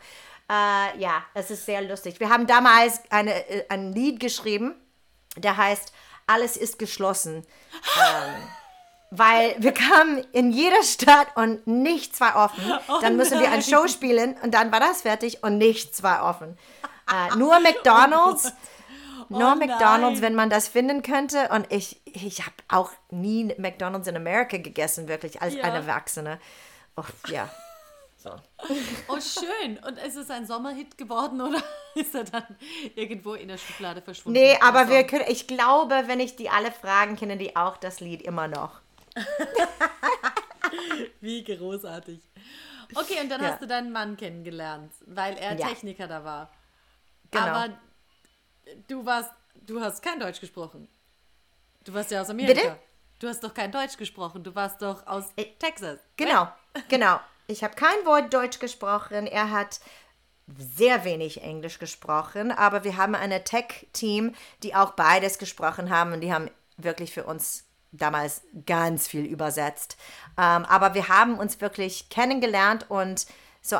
Äh, 0.49 0.99
ja, 0.99 1.23
es 1.33 1.49
ist 1.49 1.65
sehr 1.65 1.81
lustig. 1.81 2.19
Wir 2.19 2.29
haben 2.29 2.45
damals 2.45 3.01
eine, 3.09 3.33
äh, 3.49 3.65
ein 3.69 3.93
Lied 3.93 4.19
geschrieben, 4.19 4.75
der 5.37 5.57
heißt 5.57 5.93
Alles 6.27 6.57
ist 6.57 6.77
geschlossen. 6.77 7.45
ähm, 7.97 8.33
weil 9.11 9.55
wir 9.59 9.73
kamen 9.73 10.25
in 10.31 10.51
jeder 10.51 10.81
Stadt 10.83 11.27
und 11.35 11.67
nichts 11.67 12.19
war 12.21 12.35
offen. 12.37 12.63
dann 13.01 13.17
mussten 13.17 13.39
wir 13.39 13.51
ein 13.51 13.61
Show 13.61 13.87
spielen 13.87 14.35
und 14.41 14.53
dann 14.53 14.71
war 14.71 14.79
das 14.79 15.01
fertig 15.03 15.43
und 15.43 15.57
nichts 15.57 16.01
war 16.01 16.27
offen. 16.27 16.57
Äh, 17.11 17.35
nur 17.37 17.59
McDonald's. 17.59 18.51
Nur 19.29 19.53
Oh 19.53 19.55
McDonald's, 19.55 20.19
nein. 20.19 20.21
wenn 20.23 20.35
man 20.35 20.49
das 20.49 20.67
finden 20.67 21.03
könnte. 21.03 21.47
Und 21.53 21.71
ich, 21.71 22.01
ich 22.03 22.41
habe 22.41 22.55
auch 22.67 22.91
nie 23.11 23.45
McDonald's 23.57 24.09
in 24.09 24.17
Amerika 24.17 24.57
gegessen, 24.57 25.07
wirklich, 25.07 25.41
als 25.41 25.53
Ja. 25.53 25.63
eine 25.63 25.77
Erwachsene. 25.77 26.37
Oh, 26.97 27.03
ja. 27.29 27.49
So. 28.17 28.31
Oh, 29.07 29.17
schön. 29.21 29.77
Und 29.87 29.97
ist 29.99 30.17
es 30.17 30.29
ein 30.29 30.45
Sommerhit 30.45 30.97
geworden 30.97 31.39
oder 31.39 31.63
ist 31.95 32.13
er 32.13 32.25
dann 32.25 32.43
irgendwo 32.93 33.35
in 33.35 33.47
der 33.47 33.57
Schublade 33.57 34.01
verschwunden? 34.01 34.37
Nee, 34.37 34.57
aber 34.61 34.89
wir 34.89 35.05
können, 35.05 35.23
ich 35.29 35.47
glaube, 35.47 36.03
wenn 36.07 36.19
ich 36.19 36.35
die 36.35 36.49
alle 36.49 36.71
fragen, 36.73 37.15
kennen 37.15 37.39
die 37.39 37.55
auch 37.55 37.77
das 37.77 38.01
Lied 38.01 38.21
immer 38.23 38.49
noch. 38.49 38.80
Wie 41.21 41.43
großartig. 41.43 42.19
Okay, 42.95 43.19
und 43.21 43.29
dann 43.29 43.41
Ja. 43.41 43.51
hast 43.51 43.61
du 43.61 43.67
deinen 43.67 43.91
Mann 43.91 44.17
kennengelernt, 44.17 44.91
weil 45.05 45.37
er 45.37 45.57
Ja. 45.57 45.67
Techniker 45.67 46.07
da 46.07 46.23
war. 46.23 46.51
Genau. 47.31 47.45
Aber 47.45 47.69
du 48.87 49.05
warst, 49.05 49.31
du 49.55 49.81
hast 49.81 50.01
kein 50.03 50.19
Deutsch 50.19 50.39
gesprochen. 50.39 50.87
Du 51.83 51.93
warst 51.93 52.11
ja 52.11 52.21
aus 52.21 52.29
Amerika. 52.29 52.53
Bitte? 52.61 52.79
Du 53.19 53.27
hast 53.27 53.43
doch 53.43 53.53
kein 53.53 53.71
Deutsch 53.71 53.97
gesprochen. 53.97 54.43
Du 54.43 54.53
warst 54.55 54.81
doch 54.81 55.05
aus 55.07 55.25
Texas. 55.59 55.99
Genau, 56.17 56.47
genau. 56.89 57.19
Ich 57.47 57.63
habe 57.63 57.75
kein 57.75 58.05
Wort 58.05 58.33
Deutsch 58.33 58.59
gesprochen. 58.59 59.27
Er 59.27 59.51
hat 59.51 59.79
sehr 60.57 61.05
wenig 61.05 61.41
Englisch 61.43 61.79
gesprochen, 61.79 62.51
aber 62.51 62.83
wir 62.83 62.97
haben 62.97 63.15
eine 63.15 63.43
Tech-Team, 63.43 64.35
die 64.63 64.75
auch 64.75 64.91
beides 64.91 65.37
gesprochen 65.37 65.89
haben 65.89 66.13
und 66.13 66.21
die 66.21 66.33
haben 66.33 66.49
wirklich 66.77 67.13
für 67.13 67.25
uns 67.25 67.65
damals 67.91 68.41
ganz 68.65 69.07
viel 69.07 69.25
übersetzt. 69.25 69.97
Ähm, 70.37 70.65
aber 70.65 70.93
wir 70.93 71.07
haben 71.07 71.37
uns 71.37 71.59
wirklich 71.61 72.09
kennengelernt 72.09 72.85
und 72.89 73.25
so 73.61 73.77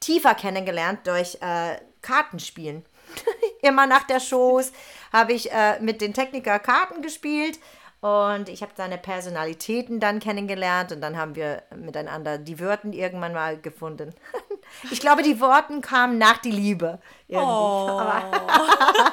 tiefer 0.00 0.34
kennengelernt 0.34 1.06
durch 1.06 1.38
äh, 1.40 1.76
Kartenspielen. 2.02 2.84
Immer 3.62 3.86
nach 3.86 4.04
der 4.04 4.20
Shows 4.20 4.72
habe 5.12 5.32
ich 5.32 5.50
äh, 5.52 5.80
mit 5.80 6.00
den 6.00 6.14
Techniker 6.14 6.58
Karten 6.58 7.02
gespielt 7.02 7.58
und 8.00 8.48
ich 8.48 8.62
habe 8.62 8.72
seine 8.76 8.96
Personalitäten 8.96 10.00
dann 10.00 10.20
kennengelernt 10.20 10.92
und 10.92 11.00
dann 11.02 11.18
haben 11.18 11.34
wir 11.34 11.62
miteinander 11.76 12.38
die 12.38 12.58
Wörter 12.58 12.88
irgendwann 12.88 13.34
mal 13.34 13.60
gefunden. 13.60 14.14
ich 14.90 15.00
glaube, 15.00 15.22
die 15.22 15.40
Worte 15.40 15.80
kamen 15.80 16.16
nach 16.16 16.38
die 16.38 16.50
Liebe. 16.50 17.00
Irgendwie. 17.28 17.46
Oh. 17.46 17.98
Aber, 17.98 19.12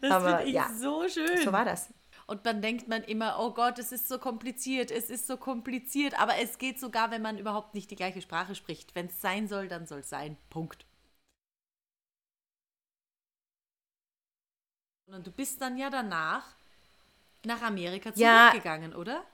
Das 0.00 0.22
finde 0.22 0.42
ich 0.44 0.54
ja. 0.54 0.68
so 0.78 1.08
schön. 1.08 1.42
so 1.42 1.52
war 1.52 1.64
das. 1.64 1.88
Und 2.28 2.44
dann 2.44 2.60
denkt 2.60 2.88
man 2.88 3.02
immer, 3.04 3.38
oh 3.40 3.52
Gott, 3.54 3.78
es 3.78 3.90
ist 3.90 4.06
so 4.06 4.18
kompliziert, 4.18 4.90
es 4.90 5.08
ist 5.08 5.26
so 5.26 5.38
kompliziert. 5.38 6.20
Aber 6.20 6.36
es 6.36 6.58
geht 6.58 6.78
sogar, 6.78 7.10
wenn 7.10 7.22
man 7.22 7.38
überhaupt 7.38 7.74
nicht 7.74 7.90
die 7.90 7.96
gleiche 7.96 8.20
Sprache 8.20 8.54
spricht. 8.54 8.94
Wenn 8.94 9.06
es 9.06 9.20
sein 9.22 9.48
soll, 9.48 9.66
dann 9.68 9.86
soll 9.86 10.00
es 10.00 10.10
sein. 10.10 10.36
Punkt. 10.50 10.84
Und 15.06 15.26
du 15.26 15.32
bist 15.32 15.60
dann 15.62 15.76
ja 15.78 15.90
danach 15.90 16.44
nach 17.44 17.62
Amerika 17.62 18.12
Ja. 18.14 18.50
zurückgegangen, 18.50 18.94
oder? 18.94 19.24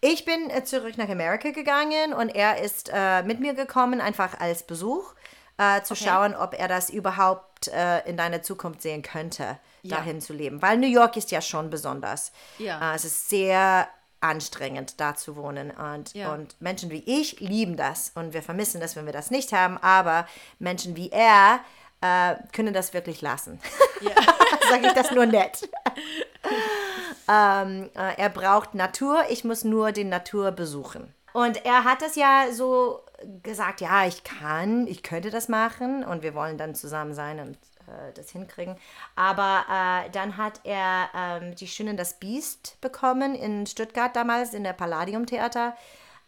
Ich 0.00 0.24
bin 0.24 0.50
äh, 0.50 0.64
zurück 0.64 0.98
nach 0.98 1.08
Amerika 1.08 1.50
gegangen 1.50 2.12
und 2.12 2.28
er 2.28 2.60
ist 2.60 2.90
äh, 2.92 3.22
mit 3.22 3.40
mir 3.40 3.54
gekommen, 3.54 4.00
einfach 4.00 4.38
als 4.40 4.64
Besuch, 4.66 5.14
äh, 5.58 5.82
zu 5.82 5.94
Okay. 5.94 6.04
schauen, 6.04 6.34
ob 6.34 6.54
er 6.54 6.68
das 6.68 6.90
überhaupt 6.90 7.68
äh, 7.68 8.00
in 8.08 8.16
deiner 8.16 8.42
Zukunft 8.42 8.82
sehen 8.82 9.02
könnte, 9.02 9.58
Ja. 9.82 9.96
dahin 9.96 10.20
zu 10.20 10.32
leben. 10.32 10.62
Weil 10.62 10.78
New 10.78 10.86
York 10.86 11.16
ist 11.16 11.30
ja 11.32 11.40
schon 11.40 11.68
besonders. 11.70 12.32
Ja. 12.58 12.92
Äh, 12.92 12.96
es 12.96 13.04
ist 13.04 13.28
sehr 13.28 13.88
anstrengend, 14.20 15.00
da 15.00 15.14
zu 15.16 15.34
wohnen. 15.36 15.72
Und, 15.72 16.14
Ja. 16.14 16.32
und 16.32 16.60
Menschen 16.60 16.90
wie 16.90 17.02
ich 17.04 17.40
lieben 17.40 17.76
das. 17.76 18.12
Und 18.14 18.32
wir 18.32 18.42
vermissen 18.42 18.80
das, 18.80 18.94
wenn 18.94 19.06
wir 19.06 19.12
das 19.12 19.30
nicht 19.32 19.52
haben. 19.52 19.78
Aber 19.78 20.26
Menschen 20.60 20.94
wie 20.96 21.10
er 21.10 21.60
äh, 22.00 22.36
können 22.52 22.72
das 22.74 22.94
wirklich 22.94 23.20
lassen. 23.22 23.60
Sage 24.70 24.86
ich 24.86 24.92
das 24.92 25.10
nur 25.10 25.26
nett. 25.26 25.68
ähm, 27.28 27.90
äh, 27.94 28.16
er 28.16 28.28
braucht 28.28 28.74
Natur, 28.74 29.24
ich 29.28 29.44
muss 29.44 29.64
nur 29.64 29.92
die 29.92 30.04
Natur 30.04 30.50
besuchen. 30.52 31.14
Und 31.32 31.64
er 31.64 31.84
hat 31.84 32.02
das 32.02 32.14
ja 32.16 32.46
so 32.52 33.00
gesagt, 33.42 33.80
ja, 33.80 34.04
ich 34.06 34.24
kann, 34.24 34.86
ich 34.86 35.02
könnte 35.02 35.30
das 35.30 35.48
machen 35.48 36.04
und 36.04 36.22
wir 36.22 36.34
wollen 36.34 36.58
dann 36.58 36.74
zusammen 36.74 37.14
sein 37.14 37.40
und 37.40 37.56
äh, 37.92 38.12
das 38.14 38.30
hinkriegen. 38.30 38.76
Aber 39.16 39.64
äh, 39.70 40.10
dann 40.10 40.36
hat 40.36 40.60
er 40.64 41.10
ähm, 41.14 41.54
die 41.54 41.68
Schönen 41.68 41.96
das 41.96 42.18
Biest 42.18 42.80
bekommen 42.80 43.34
in 43.34 43.66
Stuttgart 43.66 44.14
damals 44.16 44.54
in 44.54 44.64
der 44.64 44.72
Palladium 44.72 45.26
Theater 45.26 45.76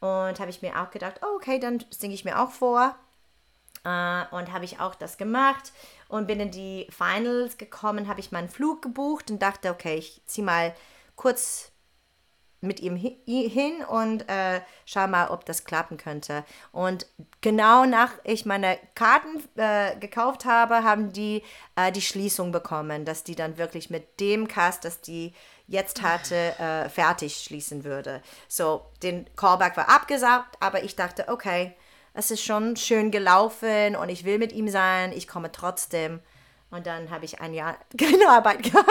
und 0.00 0.38
habe 0.38 0.50
ich 0.50 0.62
mir 0.62 0.80
auch 0.80 0.90
gedacht, 0.90 1.20
oh, 1.22 1.36
okay, 1.36 1.58
dann 1.58 1.84
singe 1.90 2.14
ich 2.14 2.24
mir 2.24 2.40
auch 2.40 2.50
vor. 2.50 2.94
Äh, 3.84 4.24
und 4.30 4.52
habe 4.52 4.64
ich 4.64 4.80
auch 4.80 4.94
das 4.94 5.18
gemacht 5.18 5.72
und 6.08 6.26
bin 6.26 6.40
in 6.40 6.50
die 6.50 6.86
Finals 6.90 7.58
gekommen, 7.58 8.08
habe 8.08 8.20
ich 8.20 8.32
meinen 8.32 8.48
Flug 8.48 8.82
gebucht 8.82 9.30
und 9.30 9.42
dachte, 9.42 9.70
okay, 9.70 9.96
ich 9.96 10.22
ziehe 10.26 10.44
mal 10.44 10.74
kurz 11.16 11.70
mit 12.66 12.80
ihm 12.80 12.96
hi- 12.96 13.48
hin 13.48 13.84
und 13.84 14.28
äh, 14.28 14.60
schau 14.86 15.06
mal, 15.06 15.28
ob 15.28 15.44
das 15.44 15.64
klappen 15.64 15.96
könnte. 15.96 16.44
Und 16.72 17.06
genau 17.40 17.84
nach 17.84 18.10
ich 18.24 18.44
meine 18.46 18.78
Karten 18.94 19.42
äh, 19.56 19.96
gekauft 19.96 20.44
habe, 20.44 20.82
haben 20.84 21.12
die 21.12 21.42
äh, 21.76 21.92
die 21.92 22.02
Schließung 22.02 22.52
bekommen, 22.52 23.04
dass 23.04 23.24
die 23.24 23.34
dann 23.36 23.58
wirklich 23.58 23.90
mit 23.90 24.20
dem 24.20 24.48
Cast, 24.48 24.84
das 24.84 25.00
die 25.00 25.32
jetzt 25.66 26.02
hatte, 26.02 26.34
äh, 26.58 26.88
fertig 26.88 27.36
schließen 27.42 27.84
würde. 27.84 28.20
So, 28.48 28.84
den 29.02 29.26
Callback 29.36 29.76
war 29.76 29.88
abgesagt, 29.88 30.56
aber 30.60 30.82
ich 30.84 30.94
dachte, 30.96 31.28
okay, 31.28 31.74
es 32.12 32.30
ist 32.30 32.44
schon 32.44 32.76
schön 32.76 33.10
gelaufen 33.10 33.96
und 33.96 34.08
ich 34.08 34.24
will 34.24 34.38
mit 34.38 34.52
ihm 34.52 34.68
sein, 34.68 35.12
ich 35.12 35.26
komme 35.26 35.50
trotzdem. 35.50 36.20
Und 36.70 36.86
dann 36.86 37.10
habe 37.10 37.24
ich 37.24 37.40
ein 37.40 37.54
Jahr 37.54 37.76
keine 37.98 38.28
Arbeit 38.28 38.62
gehabt. 38.62 38.88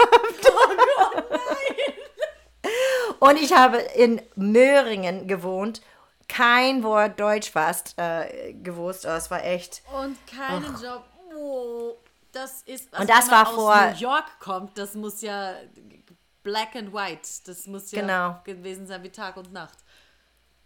Und 3.20 3.40
ich 3.40 3.52
habe 3.54 3.78
in 3.78 4.20
Möhringen 4.36 5.26
gewohnt, 5.28 5.80
kein 6.28 6.82
Wort 6.82 7.18
Deutsch 7.20 7.50
fast 7.50 7.94
äh, 7.98 8.52
gewusst. 8.54 9.04
Oh, 9.06 9.10
es 9.10 9.30
war 9.30 9.44
echt. 9.44 9.82
Und 10.00 10.16
keinen 10.26 10.74
Job. 10.82 11.04
Oh, 11.36 11.94
das 12.32 12.62
ist. 12.62 12.92
Also 12.92 13.02
Und 13.02 13.10
das 13.10 13.24
wenn 13.26 13.30
man 13.30 13.46
war 13.46 13.48
aus 13.48 13.54
vor- 13.54 13.90
New 13.92 13.96
York 13.98 14.40
kommt, 14.40 14.78
das 14.78 14.94
muss 14.94 15.20
ja 15.22 15.54
black 16.42 16.74
and 16.76 16.92
white. 16.92 17.28
Das 17.46 17.66
muss 17.66 17.90
ja 17.92 18.00
Genau. 18.00 18.40
gewesen 18.44 18.86
sein 18.86 19.02
wie 19.02 19.10
Tag 19.10 19.36
und 19.36 19.52
Nacht. 19.52 19.78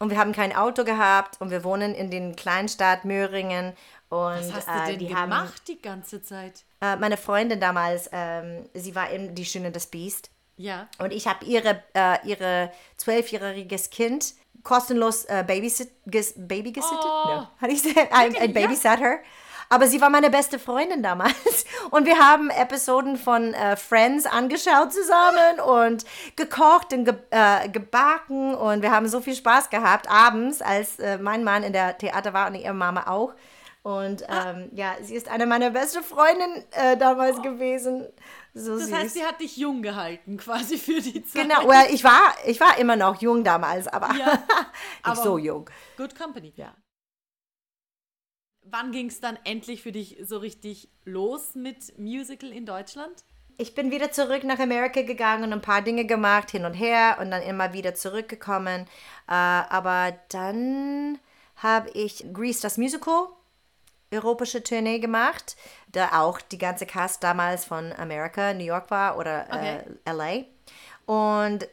Und 0.00 0.10
wir 0.10 0.18
haben 0.18 0.32
kein 0.32 0.54
Auto 0.54 0.84
gehabt 0.84 1.40
und 1.40 1.50
wir 1.50 1.64
wohnen 1.64 1.92
in 1.94 2.10
den 2.10 2.36
Kleinstadt 2.36 3.04
Möhringen. 3.04 3.72
Und 4.10 4.18
Was 4.54 4.54
hast 4.54 4.68
du 4.68 4.72
äh, 4.72 4.86
denn 4.86 4.98
die 5.00 5.08
gemacht 5.08 5.30
haben 5.32 5.52
die 5.66 5.82
ganze 5.82 6.22
Zeit? 6.22 6.64
äh, 6.80 6.94
meine 6.96 7.16
Freundin 7.16 7.58
damals, 7.60 8.08
ähm, 8.12 8.68
sie 8.74 8.94
war 8.94 9.10
eben 9.10 9.34
die 9.34 9.44
Schöne 9.44 9.72
des 9.72 9.86
Biest. 9.88 10.30
Ja. 10.58 10.88
Und 10.98 11.12
ich 11.12 11.26
habe 11.26 11.44
ihre, 11.44 11.82
äh, 11.94 12.18
ihre 12.24 12.70
zwölfjähriges 12.96 13.90
Kind 13.90 14.34
kostenlos 14.62 15.24
äh, 15.24 15.44
babysit, 15.46 15.90
ges, 16.06 16.34
Baby 16.36 16.72
gesittet. 16.72 16.98
Oh. 17.02 17.28
No. 17.28 17.46
Hatte 17.60 17.72
ich? 17.72 17.96
Ein, 18.12 18.36
ein. 18.36 18.52
Babysitter. 18.52 19.20
Aber 19.70 19.86
sie 19.86 20.00
war 20.00 20.10
meine 20.10 20.30
beste 20.30 20.58
Freundin 20.58 21.02
damals. 21.02 21.64
Und 21.90 22.06
wir 22.06 22.18
haben 22.18 22.50
Episoden 22.50 23.16
von 23.16 23.54
äh, 23.54 23.76
Friends 23.76 24.26
angeschaut 24.26 24.92
zusammen 24.92 25.60
und 25.60 26.04
gekocht 26.36 26.92
und 26.92 27.04
ge 27.04 27.14
äh, 27.30 27.68
gebacken. 27.68 28.54
Und 28.54 28.82
wir 28.82 28.90
haben 28.90 29.08
so 29.08 29.20
viel 29.20 29.34
Spaß 29.34 29.68
gehabt 29.68 30.10
abends, 30.10 30.62
als 30.62 30.98
äh, 30.98 31.18
mein 31.18 31.44
Mann 31.44 31.62
in 31.62 31.72
der 31.72 31.98
Theater 31.98 32.32
war 32.32 32.48
und 32.48 32.54
ihre 32.54 32.72
Mama 32.74 33.06
auch. 33.08 33.34
Und 33.88 34.22
ähm, 34.28 34.68
ja, 34.74 34.96
sie 35.00 35.14
ist 35.14 35.28
eine 35.28 35.46
meiner 35.46 35.70
besten 35.70 36.02
Freundinnen 36.02 36.62
äh, 36.72 36.98
damals 36.98 37.40
gewesen. 37.40 38.06
So 38.52 38.74
Das 38.76 38.88
süß. 38.88 38.92
heißt, 38.94 39.14
sie 39.14 39.24
hat 39.24 39.40
dich 39.40 39.56
jung 39.56 39.80
gehalten, 39.80 40.36
quasi 40.36 40.76
für 40.76 41.00
die 41.00 41.24
Zeit. 41.24 41.44
Genau, 41.44 41.66
well, 41.66 41.86
ich 41.90 42.04
war, 42.04 42.34
ich 42.44 42.60
war 42.60 42.76
immer 42.78 42.96
noch 42.96 43.22
jung 43.22 43.44
damals, 43.44 43.88
aber 43.88 44.08
Ja, 44.14 44.26
nicht 44.34 44.42
aber- 45.04 45.22
so 45.22 45.38
jung. 45.38 45.70
Good 45.96 46.14
Company. 46.18 46.52
Ja. 46.56 46.74
Wann 48.66 48.92
ging 48.92 49.06
es 49.06 49.20
dann 49.20 49.38
endlich 49.44 49.82
für 49.82 49.92
dich 49.92 50.18
so 50.22 50.36
richtig 50.36 50.90
los 51.04 51.54
mit 51.54 51.98
Musical 51.98 52.52
in 52.52 52.66
Deutschland? 52.66 53.24
Ich 53.56 53.74
bin 53.74 53.90
wieder 53.90 54.12
zurück 54.12 54.44
nach 54.44 54.58
Amerika 54.58 55.00
gegangen 55.02 55.44
und 55.44 55.52
ein 55.54 55.62
paar 55.62 55.80
Dinge 55.80 56.04
gemacht, 56.04 56.50
hin 56.50 56.66
und 56.66 56.74
her 56.74 57.16
und 57.20 57.30
dann 57.30 57.42
immer 57.42 57.72
wieder 57.72 57.94
zurückgekommen. 57.94 58.82
Äh, 59.26 59.32
aber 59.32 60.12
dann 60.28 61.18
habe 61.56 61.88
ich 61.94 62.26
Grease 62.34 62.60
das 62.62 62.76
Musical, 62.76 63.28
europäische 64.12 64.62
Tournee 64.62 64.98
gemacht, 64.98 65.56
da 65.88 66.20
auch 66.20 66.40
die 66.40 66.58
ganze 66.58 66.86
Cast 66.86 67.22
damals 67.22 67.64
von 67.64 67.92
Amerika, 67.92 68.54
New 68.54 68.64
York 68.64 68.90
war 68.90 69.18
oder 69.18 69.46
Okay. 69.50 69.80
äh, 70.04 70.12
LA. 70.12 70.44
Und 71.06 71.68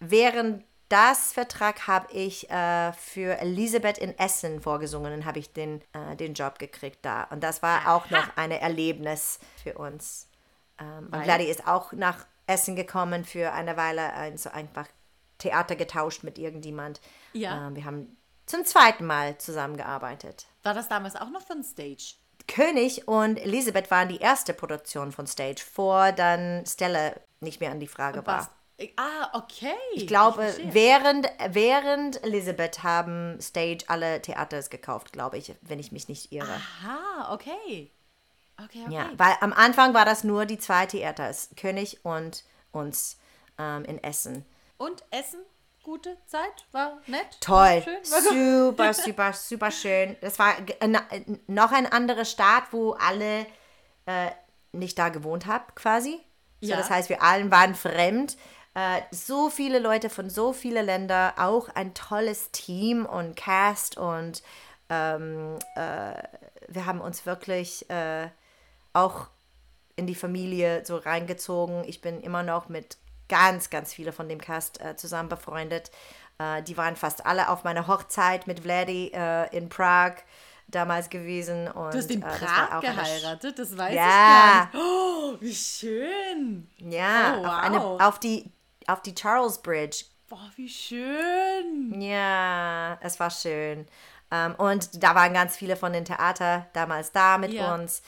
während 0.00 0.64
das 0.88 1.32
Vertrag 1.32 1.86
habe 1.86 2.10
ich 2.12 2.48
äh, 2.50 2.92
für 2.94 3.38
Elisabeth 3.38 3.98
in 3.98 4.18
Essen 4.18 4.60
vorgesungen 4.60 5.12
und 5.12 5.24
habe 5.26 5.38
ich 5.38 5.52
den, 5.52 5.82
äh, 5.92 6.16
den 6.16 6.34
Job 6.34 6.58
gekriegt 6.58 7.00
da. 7.02 7.24
Und 7.24 7.42
das 7.44 7.62
war 7.62 7.94
auch 7.94 8.08
noch 8.10 8.36
ein 8.36 8.50
Erlebnis 8.50 9.38
für 9.62 9.74
uns. 9.74 10.28
Ähm, 10.80 11.08
und? 11.12 11.22
Gladys 11.24 11.50
ist 11.50 11.66
auch 11.66 11.92
nach 11.92 12.26
Essen 12.46 12.74
gekommen 12.74 13.24
für 13.24 13.52
eine 13.52 13.76
Weile, 13.76 14.14
ein, 14.14 14.38
so 14.38 14.50
einfach 14.50 14.86
Theater 15.36 15.76
getauscht 15.76 16.24
mit 16.24 16.38
irgendjemand. 16.38 17.00
Ja. 17.34 17.66
Ähm, 17.68 17.76
wir 17.76 17.84
haben 17.84 18.16
zum 18.48 18.64
zweiten 18.64 19.04
Mal 19.04 19.38
zusammengearbeitet. 19.38 20.46
War 20.62 20.74
das 20.74 20.88
damals 20.88 21.16
auch 21.16 21.30
noch 21.30 21.42
von 21.42 21.62
Stage? 21.62 22.14
König 22.46 23.06
und 23.06 23.36
Elisabeth 23.36 23.90
waren 23.90 24.08
die 24.08 24.18
erste 24.18 24.54
Produktion 24.54 25.12
von 25.12 25.26
Stage, 25.26 25.62
vor 25.62 26.12
dann 26.12 26.64
Stella 26.66 27.12
nicht 27.40 27.60
mehr 27.60 27.70
an 27.70 27.80
die 27.80 27.86
Frage 27.86 28.26
war. 28.26 28.50
Ah, 28.96 29.36
okay. 29.36 29.74
Ich 29.94 30.06
glaube, 30.06 30.42
verstehe. 30.42 30.72
während, 30.72 31.28
während 31.48 32.22
Elisabeth 32.22 32.82
haben 32.84 33.40
Stage 33.40 33.84
alle 33.88 34.22
Theaters 34.22 34.70
gekauft, 34.70 35.12
glaube 35.12 35.36
ich, 35.36 35.52
wenn 35.62 35.80
ich 35.80 35.90
mich 35.90 36.08
nicht 36.08 36.32
irre. 36.32 36.48
Aha, 36.48 37.34
okay. 37.34 37.90
Okay, 38.64 38.84
okay. 38.86 38.94
Ja, 38.94 39.10
weil 39.16 39.36
am 39.40 39.52
Anfang 39.52 39.94
war 39.94 40.04
das 40.04 40.24
nur 40.24 40.46
die 40.46 40.58
zwei 40.58 40.86
Theaters, 40.86 41.50
König 41.56 42.04
und 42.04 42.44
uns 42.72 43.18
ähm, 43.58 43.84
in 43.84 44.02
Essen. 44.02 44.44
Und 44.78 45.04
Essen? 45.10 45.40
Gute 45.88 46.18
Zeit? 46.26 46.66
War 46.72 47.00
nett? 47.06 47.40
Toll, 47.40 47.56
War 47.56 47.80
schön? 47.80 47.94
War 48.10 48.92
super, 48.92 48.92
super, 49.06 49.32
super 49.32 49.70
schön. 49.70 50.16
Das 50.20 50.38
war 50.38 50.54
noch 51.46 51.72
ein 51.72 51.86
anderer 51.86 52.26
Staat, 52.26 52.64
wo 52.72 52.92
alle 52.92 53.46
äh, 54.04 54.30
nicht 54.72 54.98
da 54.98 55.08
gewohnt 55.08 55.46
haben, 55.46 55.64
quasi. 55.74 56.20
So, 56.60 56.68
Ja. 56.68 56.76
Das 56.76 56.90
heißt, 56.90 57.08
wir 57.08 57.22
allen 57.22 57.50
waren 57.50 57.74
fremd. 57.74 58.36
Äh, 58.74 59.00
so 59.12 59.48
viele 59.48 59.78
Leute 59.78 60.10
von 60.10 60.28
so 60.28 60.52
vielen 60.52 60.84
Ländern, 60.84 61.32
auch 61.38 61.70
ein 61.70 61.94
tolles 61.94 62.50
Team 62.50 63.06
und 63.06 63.34
Cast 63.34 63.96
und 63.96 64.42
ähm, 64.90 65.56
äh, 65.74 66.22
wir 66.68 66.84
haben 66.84 67.00
uns 67.00 67.24
wirklich 67.24 67.88
äh, 67.88 68.28
auch 68.92 69.28
in 69.96 70.06
die 70.06 70.14
Familie 70.14 70.84
so 70.84 70.98
reingezogen. 70.98 71.82
Ich 71.86 72.02
bin 72.02 72.20
immer 72.20 72.42
noch 72.42 72.68
mit 72.68 72.98
ganz, 73.28 73.70
ganz 73.70 73.92
viele 73.94 74.12
von 74.12 74.28
dem 74.28 74.40
Cast 74.40 74.80
äh, 74.80 74.96
zusammen 74.96 75.28
befreundet. 75.28 75.90
Äh, 76.38 76.62
die 76.62 76.76
waren 76.76 76.96
fast 76.96 77.26
alle 77.26 77.48
auf 77.48 77.64
meiner 77.64 77.86
Hochzeit 77.86 78.46
mit 78.46 78.60
Vladi 78.60 79.10
äh, 79.14 79.54
in 79.56 79.68
Prag 79.68 80.14
damals 80.68 81.08
gewesen. 81.10 81.68
Und, 81.68 81.94
Du 81.94 81.98
hast 81.98 82.10
in 82.10 82.22
äh, 82.22 82.26
Prag 82.26 82.80
geheiratet, 82.80 83.58
das 83.58 83.76
weiß 83.76 83.94
Ja. 83.94 84.02
ich 84.02 84.04
gar 84.04 84.64
nicht. 84.64 84.74
Oh, 84.74 85.36
wie 85.40 85.54
schön. 85.54 86.68
Ja, 86.78 87.36
Oh, 87.38 87.44
auf, 87.46 87.52
eine, 87.62 87.76
wow. 87.82 88.00
auf, 88.02 88.20
die, 88.20 88.50
auf 88.86 89.02
die 89.02 89.14
Charles 89.14 89.58
Bridge. 89.58 90.04
Boah, 90.28 90.50
wie 90.56 90.68
schön. 90.68 92.00
Ja, 92.00 92.98
es 93.00 93.18
war 93.18 93.30
schön. 93.30 93.86
Ähm, 94.30 94.54
und 94.56 95.02
da 95.02 95.14
waren 95.14 95.32
ganz 95.32 95.56
viele 95.56 95.74
von 95.74 95.94
den 95.94 96.04
Theater 96.04 96.66
damals 96.74 97.12
da 97.12 97.38
mit 97.38 97.52
Ja. 97.52 97.74
uns. 97.74 98.02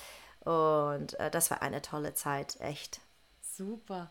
Und 0.44 1.18
äh, 1.18 1.30
das 1.30 1.50
war 1.50 1.62
eine 1.62 1.80
tolle 1.80 2.12
Zeit, 2.14 2.60
echt. 2.60 3.00
Super. 3.40 4.10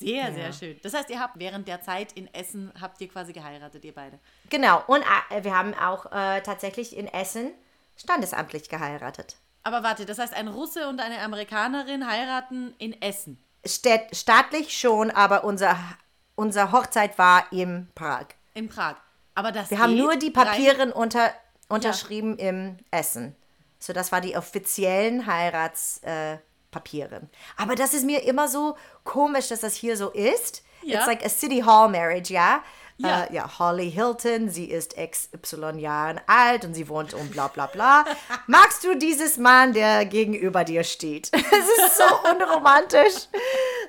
Sehr, 0.00 0.28
Ja. 0.28 0.32
sehr 0.32 0.52
schön. 0.52 0.80
Das 0.82 0.94
heißt, 0.94 1.10
ihr 1.10 1.20
habt 1.20 1.38
während 1.38 1.68
der 1.68 1.82
Zeit 1.82 2.12
in 2.12 2.32
Essen, 2.34 2.72
habt 2.80 3.00
ihr 3.00 3.08
quasi 3.08 3.32
geheiratet, 3.32 3.84
ihr 3.84 3.94
beide. 3.94 4.18
Genau, 4.48 4.82
und 4.86 5.02
äh, 5.30 5.44
wir 5.44 5.54
haben 5.56 5.74
auch 5.74 6.06
äh, 6.10 6.40
tatsächlich 6.40 6.96
in 6.96 7.06
Essen 7.06 7.52
standesamtlich 7.96 8.68
geheiratet. 8.68 9.36
Aber 9.62 9.82
warte, 9.82 10.06
das 10.06 10.18
heißt, 10.18 10.32
ein 10.32 10.48
Russe 10.48 10.88
und 10.88 11.00
eine 11.00 11.20
Amerikanerin 11.20 12.10
heiraten 12.10 12.74
in 12.78 13.00
Essen. 13.02 13.38
Städt, 13.66 14.16
staatlich 14.16 14.74
schon, 14.76 15.10
aber 15.10 15.44
unser, 15.44 15.78
unser 16.34 16.72
Hochzeit 16.72 17.18
war 17.18 17.52
in 17.52 17.88
Prag. 17.94 18.28
In 18.54 18.70
Prag. 18.70 18.96
Aber 19.34 19.52
das 19.52 19.70
Wir 19.70 19.78
haben 19.78 19.96
nur 19.96 20.16
die 20.16 20.30
Papiere 20.30 20.94
unter, 20.94 21.30
unterschrieben 21.68 22.38
im 22.38 22.78
Essen. 22.90 23.36
So, 23.78 23.92
das 23.92 24.12
war 24.12 24.22
die 24.22 24.36
offiziellen 24.36 25.26
Heiratspapiere. 25.26 26.34
Äh, 26.34 26.49
Papiere. 26.70 27.22
Aber 27.56 27.74
das 27.74 27.94
ist 27.94 28.04
mir 28.04 28.24
immer 28.24 28.48
so 28.48 28.76
komisch, 29.04 29.48
dass 29.48 29.60
das 29.60 29.74
hier 29.74 29.96
so 29.96 30.10
ist. 30.10 30.62
Ja. 30.82 30.98
It's 30.98 31.06
like 31.06 31.24
a 31.24 31.28
City 31.28 31.60
Hall 31.60 31.88
Marriage, 31.88 32.32
ja? 32.32 32.62
Ja. 32.96 33.24
Äh, 33.24 33.34
ja, 33.34 33.58
Holly 33.58 33.90
Hilton, 33.90 34.50
sie 34.50 34.66
ist 34.66 34.94
XY 34.96 35.78
Jahren 35.78 36.20
alt 36.26 36.64
und 36.66 36.74
sie 36.74 36.88
wohnt 36.88 37.14
um 37.14 37.28
bla 37.30 37.48
bla 37.48 37.66
bla. 37.66 38.04
Magst 38.46 38.84
du 38.84 38.94
dieses 38.94 39.38
Mann, 39.38 39.72
der 39.72 40.04
gegenüber 40.04 40.64
dir 40.64 40.84
steht? 40.84 41.30
Es 41.34 41.86
ist 41.86 41.96
so 41.98 42.04
unromantisch. 42.30 43.28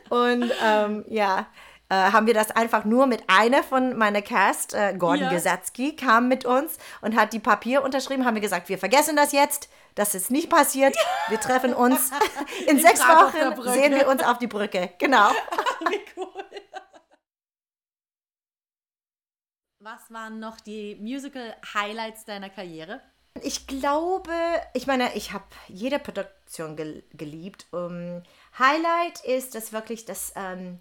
Und 0.09 0.51
ähm, 0.63 1.05
ja, 1.09 1.47
äh, 1.89 1.95
haben 1.95 2.25
wir 2.25 2.33
das 2.33 2.51
einfach 2.51 2.85
nur 2.85 3.05
mit 3.05 3.23
einer 3.27 3.63
von 3.63 3.97
meiner 3.97 4.21
Cast, 4.21 4.73
äh, 4.73 4.93
Gordon 4.97 5.25
Ja. 5.25 5.29
Gesatzky, 5.29 5.95
kam 5.95 6.29
mit 6.29 6.45
uns 6.45 6.77
und 7.01 7.15
hat 7.17 7.33
die 7.33 7.39
Papier 7.39 7.83
unterschrieben. 7.83 8.25
Haben 8.25 8.35
wir 8.35 8.41
gesagt, 8.41 8.69
wir 8.69 8.77
vergessen 8.77 9.17
das 9.17 9.33
jetzt. 9.33 9.69
Das 9.95 10.15
ist 10.15 10.31
nicht 10.31 10.49
passiert. 10.49 10.95
Wir 11.27 11.39
treffen 11.39 11.73
uns 11.73 12.11
in, 12.67 12.79
sechs 12.79 13.01
auf 13.01 13.31
der 13.33 13.57
Wochen. 13.57 13.71
Sehen 13.73 13.93
wir 13.93 14.07
uns 14.07 14.23
auf 14.23 14.37
die 14.37 14.47
Brücke. 14.47 14.93
Genau. 14.97 15.29
Wie 15.89 15.99
cool. 16.17 16.45
Was 19.79 20.11
waren 20.11 20.39
noch 20.39 20.59
die 20.59 20.95
Musical-Highlights 20.95 22.25
deiner 22.25 22.49
Karriere? 22.49 23.01
Ich 23.41 23.65
glaube, 23.65 24.31
ich 24.73 24.87
meine, 24.87 25.15
ich 25.15 25.33
habe 25.33 25.45
jede 25.67 25.97
Produktion 25.99 26.75
gel 26.75 27.03
geliebt. 27.13 27.65
Um, 27.71 28.21
Highlight 28.59 29.23
ist 29.23 29.55
das 29.55 29.71
wirklich, 29.73 30.05
dass 30.05 30.33
ähm, 30.35 30.79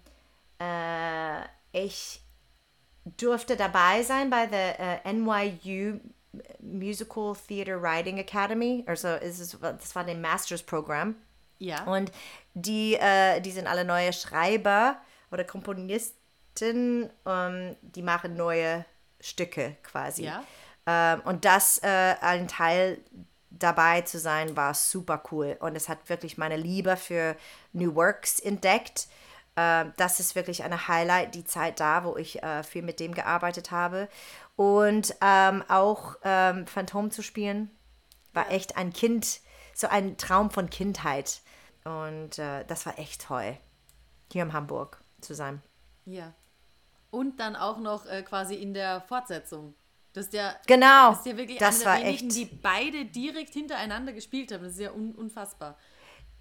äh, 0.59 1.41
ich 1.71 2.21
durfte 3.05 3.55
dabei 3.55 4.03
sein 4.03 4.29
bei 4.29 4.45
der 4.47 5.05
äh, 5.05 5.13
NYU 5.13 5.99
Musical 6.59 7.35
Theater 7.47 7.81
Writing 7.81 8.17
Academy. 8.17 8.83
Also 8.87 9.07
es 9.09 9.39
ist, 9.39 9.57
das 9.61 9.95
war 9.95 10.03
dem 10.03 10.21
Masters 10.21 10.63
Programm. 10.63 11.15
Ja. 11.59 11.83
Und 11.83 12.11
die, 12.53 12.95
äh, 12.95 13.39
die 13.41 13.51
sind 13.51 13.67
alle 13.67 13.85
neue 13.85 14.13
Schreiber 14.13 14.97
oder 15.31 15.43
Komponisten, 15.43 17.09
ähm, 17.25 17.75
die 17.81 18.01
machen 18.01 18.35
neue 18.35 18.85
Stücke 19.19 19.77
quasi. 19.83 20.23
Ja. 20.23 20.43
Ähm, 20.87 21.21
und 21.25 21.45
das, 21.45 21.77
äh, 21.83 22.15
ein 22.21 22.47
Teil 22.47 22.97
dabei 23.51 24.01
zu 24.01 24.17
sein, 24.17 24.55
war 24.57 24.73
super 24.73 25.21
cool. 25.31 25.57
Und 25.59 25.75
es 25.75 25.87
hat 25.87 26.09
wirklich 26.09 26.37
meine 26.37 26.57
Liebe 26.57 26.97
für 26.97 27.35
New 27.73 27.95
Works 27.95 28.39
entdeckt. 28.39 29.07
Ähm, 29.55 29.93
das 29.97 30.19
ist 30.19 30.35
wirklich 30.35 30.63
eine 30.63 30.87
Highlight, 30.87 31.35
die 31.35 31.43
Zeit 31.43 31.79
da, 31.79 32.03
wo 32.03 32.17
ich 32.17 32.41
äh, 32.41 32.63
viel 32.63 32.81
mit 32.81 32.99
dem 32.99 33.13
gearbeitet 33.13 33.71
habe. 33.71 34.07
Und 34.61 35.15
ähm, 35.21 35.63
auch 35.69 36.17
ähm, 36.23 36.67
Phantom 36.67 37.09
zu 37.09 37.23
spielen, 37.23 37.71
war 38.31 38.51
echt 38.51 38.77
ein 38.77 38.93
Kind, 38.93 39.39
so 39.73 39.87
ein 39.87 40.17
Traum 40.17 40.51
von 40.51 40.69
Kindheit. 40.69 41.41
Und 41.83 42.37
äh, 42.37 42.63
das 42.65 42.85
war 42.85 42.99
echt 42.99 43.23
toll, 43.25 43.57
hier 44.31 44.43
in 44.43 44.53
Hamburg 44.53 45.01
zu 45.19 45.33
sein. 45.33 45.63
Ja. 46.05 46.35
Und 47.09 47.39
dann 47.39 47.55
auch 47.55 47.79
noch 47.79 48.05
äh, 48.05 48.21
quasi 48.21 48.53
in 48.53 48.75
der 48.75 49.01
Fortsetzung. 49.01 49.73
Das 50.13 50.25
ist 50.25 50.33
ja, 50.33 50.53
Genau, 50.67 51.09
das 51.09 51.19
ist 51.21 51.25
ja 51.25 51.37
wirklich 51.37 51.57
das 51.57 51.75
eine 51.77 51.85
war 51.85 51.97
wenigen, 52.05 52.27
echt- 52.27 52.35
die 52.35 52.45
beide 52.45 53.05
direkt 53.05 53.53
hintereinander 53.53 54.13
gespielt 54.13 54.51
haben. 54.51 54.63
Das 54.63 54.73
ist 54.73 54.79
ja 54.79 54.91
un 54.91 55.15
unfassbar. 55.15 55.75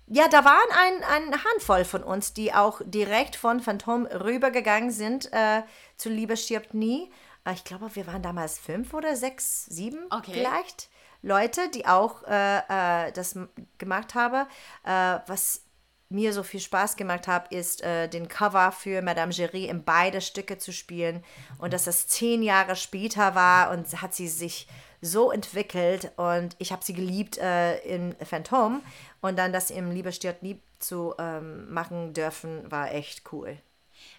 Ja, 0.08 0.28
da 0.28 0.44
waren 0.44 0.68
ein, 0.76 1.04
ein 1.32 1.44
Handvoll 1.44 1.84
von 1.86 2.02
uns, 2.02 2.34
die 2.34 2.52
auch 2.52 2.82
direkt 2.84 3.34
von 3.36 3.60
Phantom 3.60 4.04
rübergegangen 4.04 4.90
sind 4.90 5.32
äh, 5.32 5.62
zu 5.96 6.10
Liebe 6.10 6.36
stirbt 6.36 6.74
nie. 6.74 7.10
Äh, 7.44 7.52
ich 7.54 7.64
glaube, 7.64 7.94
wir 7.94 8.06
waren 8.06 8.22
damals 8.22 8.58
fünf 8.58 8.94
oder 8.94 9.16
sechs, 9.16 9.66
sieben 9.66 9.98
Okay. 10.10 10.32
vielleicht. 10.32 10.88
Leute, 11.22 11.68
die 11.74 11.86
auch 11.86 12.22
äh, 12.24 13.08
äh, 13.08 13.12
das 13.12 13.38
gemacht 13.78 14.14
haben. 14.14 14.48
Äh, 14.84 15.18
was 15.26 15.64
mir 16.08 16.32
so 16.32 16.42
viel 16.42 16.60
Spaß 16.60 16.96
gemacht 16.96 17.28
hat, 17.28 17.52
ist 17.52 17.82
äh, 17.82 18.08
den 18.08 18.26
Cover 18.26 18.72
für 18.72 19.00
Madame 19.00 19.32
Giry 19.32 19.66
in 19.66 19.84
beide 19.84 20.20
Stücke 20.20 20.58
zu 20.58 20.72
spielen. 20.72 21.22
Und 21.58 21.72
dass 21.72 21.84
das 21.84 22.08
zehn 22.08 22.42
Jahre 22.42 22.74
später 22.74 23.34
war 23.34 23.70
und 23.70 24.02
hat 24.02 24.14
sie 24.14 24.28
sich 24.28 24.66
so 25.00 25.30
entwickelt 25.30 26.12
und 26.16 26.56
ich 26.58 26.72
habe 26.72 26.84
sie 26.84 26.92
geliebt 26.92 27.38
äh, 27.38 27.78
in 27.80 28.14
Phantom 28.22 28.82
und 29.22 29.38
dann 29.38 29.52
das 29.52 29.70
im 29.70 29.90
Liebe 29.90 30.12
stirbt 30.12 30.42
nie 30.42 30.60
zu 30.78 31.14
ähm, 31.18 31.72
machen 31.72 32.12
dürfen, 32.12 32.70
war 32.70 32.92
echt 32.92 33.32
cool. 33.32 33.56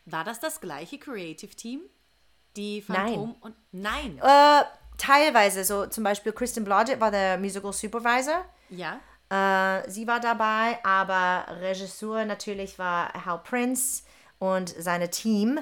War 0.06 0.24
das 0.24 0.40
das 0.40 0.62
gleiche 0.62 0.98
Creative 0.98 1.56
Team? 1.56 1.82
Die 2.56 2.84
Nein. 2.88 2.98
Phantom 3.06 3.36
und 3.42 3.56
nein. 3.72 4.20
Äh, 4.22 4.64
teilweise, 4.98 5.64
so 5.64 5.86
zum 5.88 6.04
Beispiel 6.04 6.32
Kristen 6.34 6.64
Blodgett 6.64 7.00
war 7.00 7.12
der 7.12 7.38
Musical 7.38 7.74
Supervisor. 7.74 8.46
Ja. 8.70 9.00
Äh, 9.30 9.90
sie 9.90 10.06
war 10.08 10.20
dabei, 10.20 10.78
aber 10.84 11.46
Regisseur 11.62 12.26
natürlich 12.26 12.78
war 12.78 13.14
Hal 13.26 13.40
Prince 13.44 14.04
und 14.40 14.70
seine 14.70 15.10
Team 15.10 15.60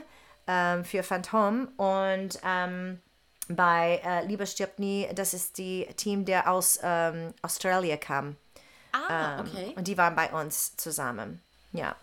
ähm, 0.48 0.84
für 0.84 1.04
Phantom. 1.04 1.68
Und 1.78 2.40
ähm, 2.44 3.00
bei 3.48 4.02
äh, 4.04 4.26
Liebe 4.26 4.48
stirbt 4.48 4.80
nie, 4.80 5.08
das 5.14 5.34
ist 5.34 5.58
die 5.58 5.86
Team, 5.96 6.26
der 6.26 6.52
aus 6.52 6.80
ähm, 6.82 7.34
Australien 7.42 8.00
kam. 8.00 8.36
Ah, 8.92 9.40
Ähm, 9.40 9.46
okay. 9.48 9.74
Und 9.76 9.88
die 9.88 9.98
waren 9.98 10.16
bei 10.16 10.30
uns 10.32 10.76
zusammen. 10.78 11.42
Ja. 11.72 11.96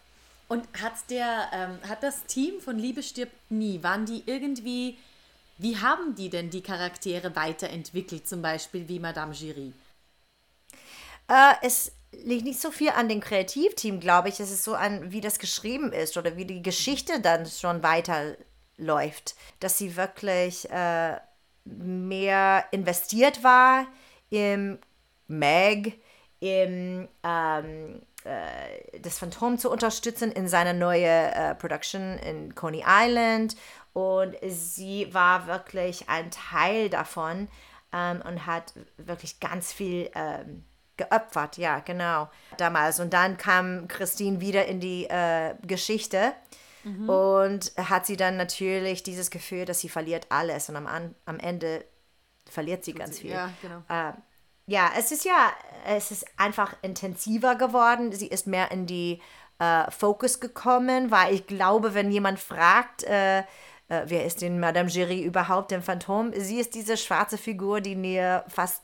Und 0.48 0.68
hat 0.80 1.10
der, 1.10 1.50
ähm, 1.52 1.88
hat 1.88 2.02
das 2.02 2.24
Team 2.24 2.60
von 2.60 2.78
Liebe 2.78 3.02
stirbt 3.02 3.50
nie, 3.50 3.82
waren 3.82 4.06
die 4.06 4.22
irgendwie, 4.26 4.96
wie 5.58 5.76
haben 5.76 6.14
die 6.14 6.30
denn 6.30 6.50
die 6.50 6.62
Charaktere 6.62 7.34
weiterentwickelt, 7.34 8.28
zum 8.28 8.42
Beispiel 8.42 8.88
wie 8.88 9.00
Madame 9.00 9.32
Giry? 9.32 9.72
Äh, 11.28 11.54
es 11.62 11.92
liegt 12.12 12.44
nicht 12.44 12.60
so 12.60 12.70
viel 12.70 12.90
an 12.90 13.08
dem 13.08 13.20
Kreativteam, 13.20 14.00
glaube 14.00 14.28
ich. 14.28 14.40
Es 14.40 14.50
ist 14.50 14.64
so 14.64 14.74
an, 14.74 15.12
wie 15.12 15.20
das 15.20 15.38
geschrieben 15.38 15.92
ist 15.92 16.16
oder 16.16 16.36
wie 16.36 16.44
die 16.44 16.62
Geschichte 16.62 17.20
dann 17.20 17.46
schon 17.46 17.82
weiterläuft. 17.82 19.34
Dass 19.60 19.78
sie 19.78 19.96
wirklich 19.96 20.70
äh, 20.70 21.16
mehr 21.64 22.64
investiert 22.70 23.42
war 23.42 23.86
im 24.30 24.78
Meg, 25.26 25.98
im 26.38 27.08
ähm, 27.24 28.02
äh, 28.26 28.98
das 29.00 29.18
Phantom 29.18 29.58
zu 29.58 29.70
unterstützen 29.70 30.32
in 30.32 30.48
seiner 30.48 30.72
neue 30.72 31.06
äh, 31.06 31.54
Production 31.54 32.18
in 32.18 32.54
Coney 32.54 32.84
Island. 32.86 33.56
Und 33.92 34.36
sie 34.46 35.12
war 35.14 35.46
wirklich 35.46 36.08
ein 36.08 36.30
Teil 36.30 36.90
davon 36.90 37.48
ähm, 37.92 38.22
und 38.26 38.46
hat 38.46 38.74
wirklich 38.98 39.40
ganz 39.40 39.72
viel 39.72 40.10
ähm, 40.14 40.64
geopfert, 40.96 41.56
ja, 41.56 41.80
genau, 41.80 42.28
damals. 42.58 43.00
Und 43.00 43.12
dann 43.12 43.36
kam 43.36 43.88
Christine 43.88 44.40
wieder 44.40 44.66
in 44.66 44.80
die 44.80 45.04
äh, 45.04 45.54
Geschichte 45.66 46.32
und 47.08 47.72
hat 47.76 48.06
sie 48.06 48.16
dann 48.16 48.36
natürlich 48.36 49.02
dieses 49.02 49.30
Gefühl, 49.30 49.64
dass 49.64 49.80
sie 49.80 49.88
verliert 49.88 50.26
alles 50.28 50.68
und 50.68 50.76
am, 50.76 50.86
am 51.24 51.38
Ende 51.40 51.84
verliert 52.48 52.84
sie 52.84 52.92
ganz 52.92 53.18
viel. 53.18 53.32
Ja, 53.32 53.50
genau. 53.60 53.82
Ja, 54.66 54.90
es 54.98 55.12
ist 55.12 55.24
ja, 55.24 55.52
es 55.86 56.10
ist 56.10 56.26
einfach 56.36 56.74
intensiver 56.82 57.54
geworden. 57.54 58.12
Sie 58.12 58.26
ist 58.26 58.46
mehr 58.46 58.70
in 58.72 58.86
die 58.86 59.20
äh, 59.58 59.90
Focus 59.90 60.40
gekommen, 60.40 61.10
weil 61.10 61.34
ich 61.34 61.46
glaube, 61.46 61.94
wenn 61.94 62.10
jemand 62.10 62.40
fragt, 62.40 63.04
äh, 63.04 63.38
äh, 63.38 63.44
wer 64.06 64.24
ist 64.24 64.42
denn 64.42 64.58
Madame 64.58 64.90
Giry 64.90 65.22
überhaupt, 65.22 65.70
dem 65.70 65.82
Phantom, 65.82 66.32
sie 66.34 66.58
ist 66.58 66.74
diese 66.74 66.96
schwarze 66.96 67.38
Figur, 67.38 67.80
die 67.80 67.94
mir 67.94 68.44
fast 68.48 68.82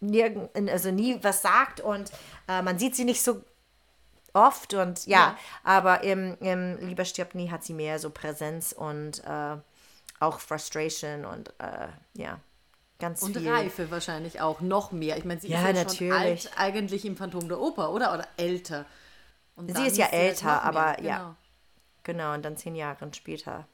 nirgend, 0.00 0.50
also 0.70 0.90
nie 0.90 1.18
was 1.22 1.42
sagt 1.42 1.80
und 1.80 2.10
äh, 2.48 2.62
man 2.62 2.78
sieht 2.78 2.94
sie 2.94 3.04
nicht 3.04 3.22
so 3.22 3.42
oft 4.32 4.74
und 4.74 5.06
ja, 5.06 5.18
Ja. 5.18 5.38
aber 5.64 6.02
im, 6.04 6.36
im 6.40 6.76
Lieber 6.78 7.04
stirbt 7.04 7.34
nie 7.34 7.50
hat 7.50 7.64
sie 7.64 7.74
mehr 7.74 7.98
so 7.98 8.10
Präsenz 8.10 8.72
und 8.72 9.24
äh, 9.24 9.56
auch 10.20 10.38
Frustration 10.40 11.24
und 11.24 11.50
äh, 11.58 11.88
ja, 12.14 12.38
ganz 13.00 13.22
Und 13.22 13.36
viel. 13.36 13.48
Reife 13.50 13.90
wahrscheinlich 13.90 14.40
auch, 14.40 14.60
noch 14.60 14.92
mehr. 14.92 15.16
Ich 15.16 15.24
meine, 15.24 15.40
sie 15.40 15.48
Ja, 15.48 15.58
ist 15.68 15.76
ja 15.76 15.88
schon 15.88 16.08
natürlich. 16.08 16.12
alt 16.12 16.50
eigentlich 16.56 17.04
im 17.04 17.16
Phantom 17.16 17.48
der 17.48 17.60
Oper, 17.60 17.92
oder? 17.92 18.14
Oder 18.14 18.28
älter. 18.36 18.84
Und 19.56 19.74
Sie 19.76 19.86
ist 19.86 19.96
ja 19.96 20.04
halt 20.04 20.14
älter, 20.14 20.62
aber 20.62 21.02
ja. 21.02 21.18
genau. 21.18 21.36
Genau, 22.02 22.34
und 22.34 22.42
dann 22.44 22.56
zehn 22.56 22.74
Jahre 22.74 23.10
später. 23.14 23.66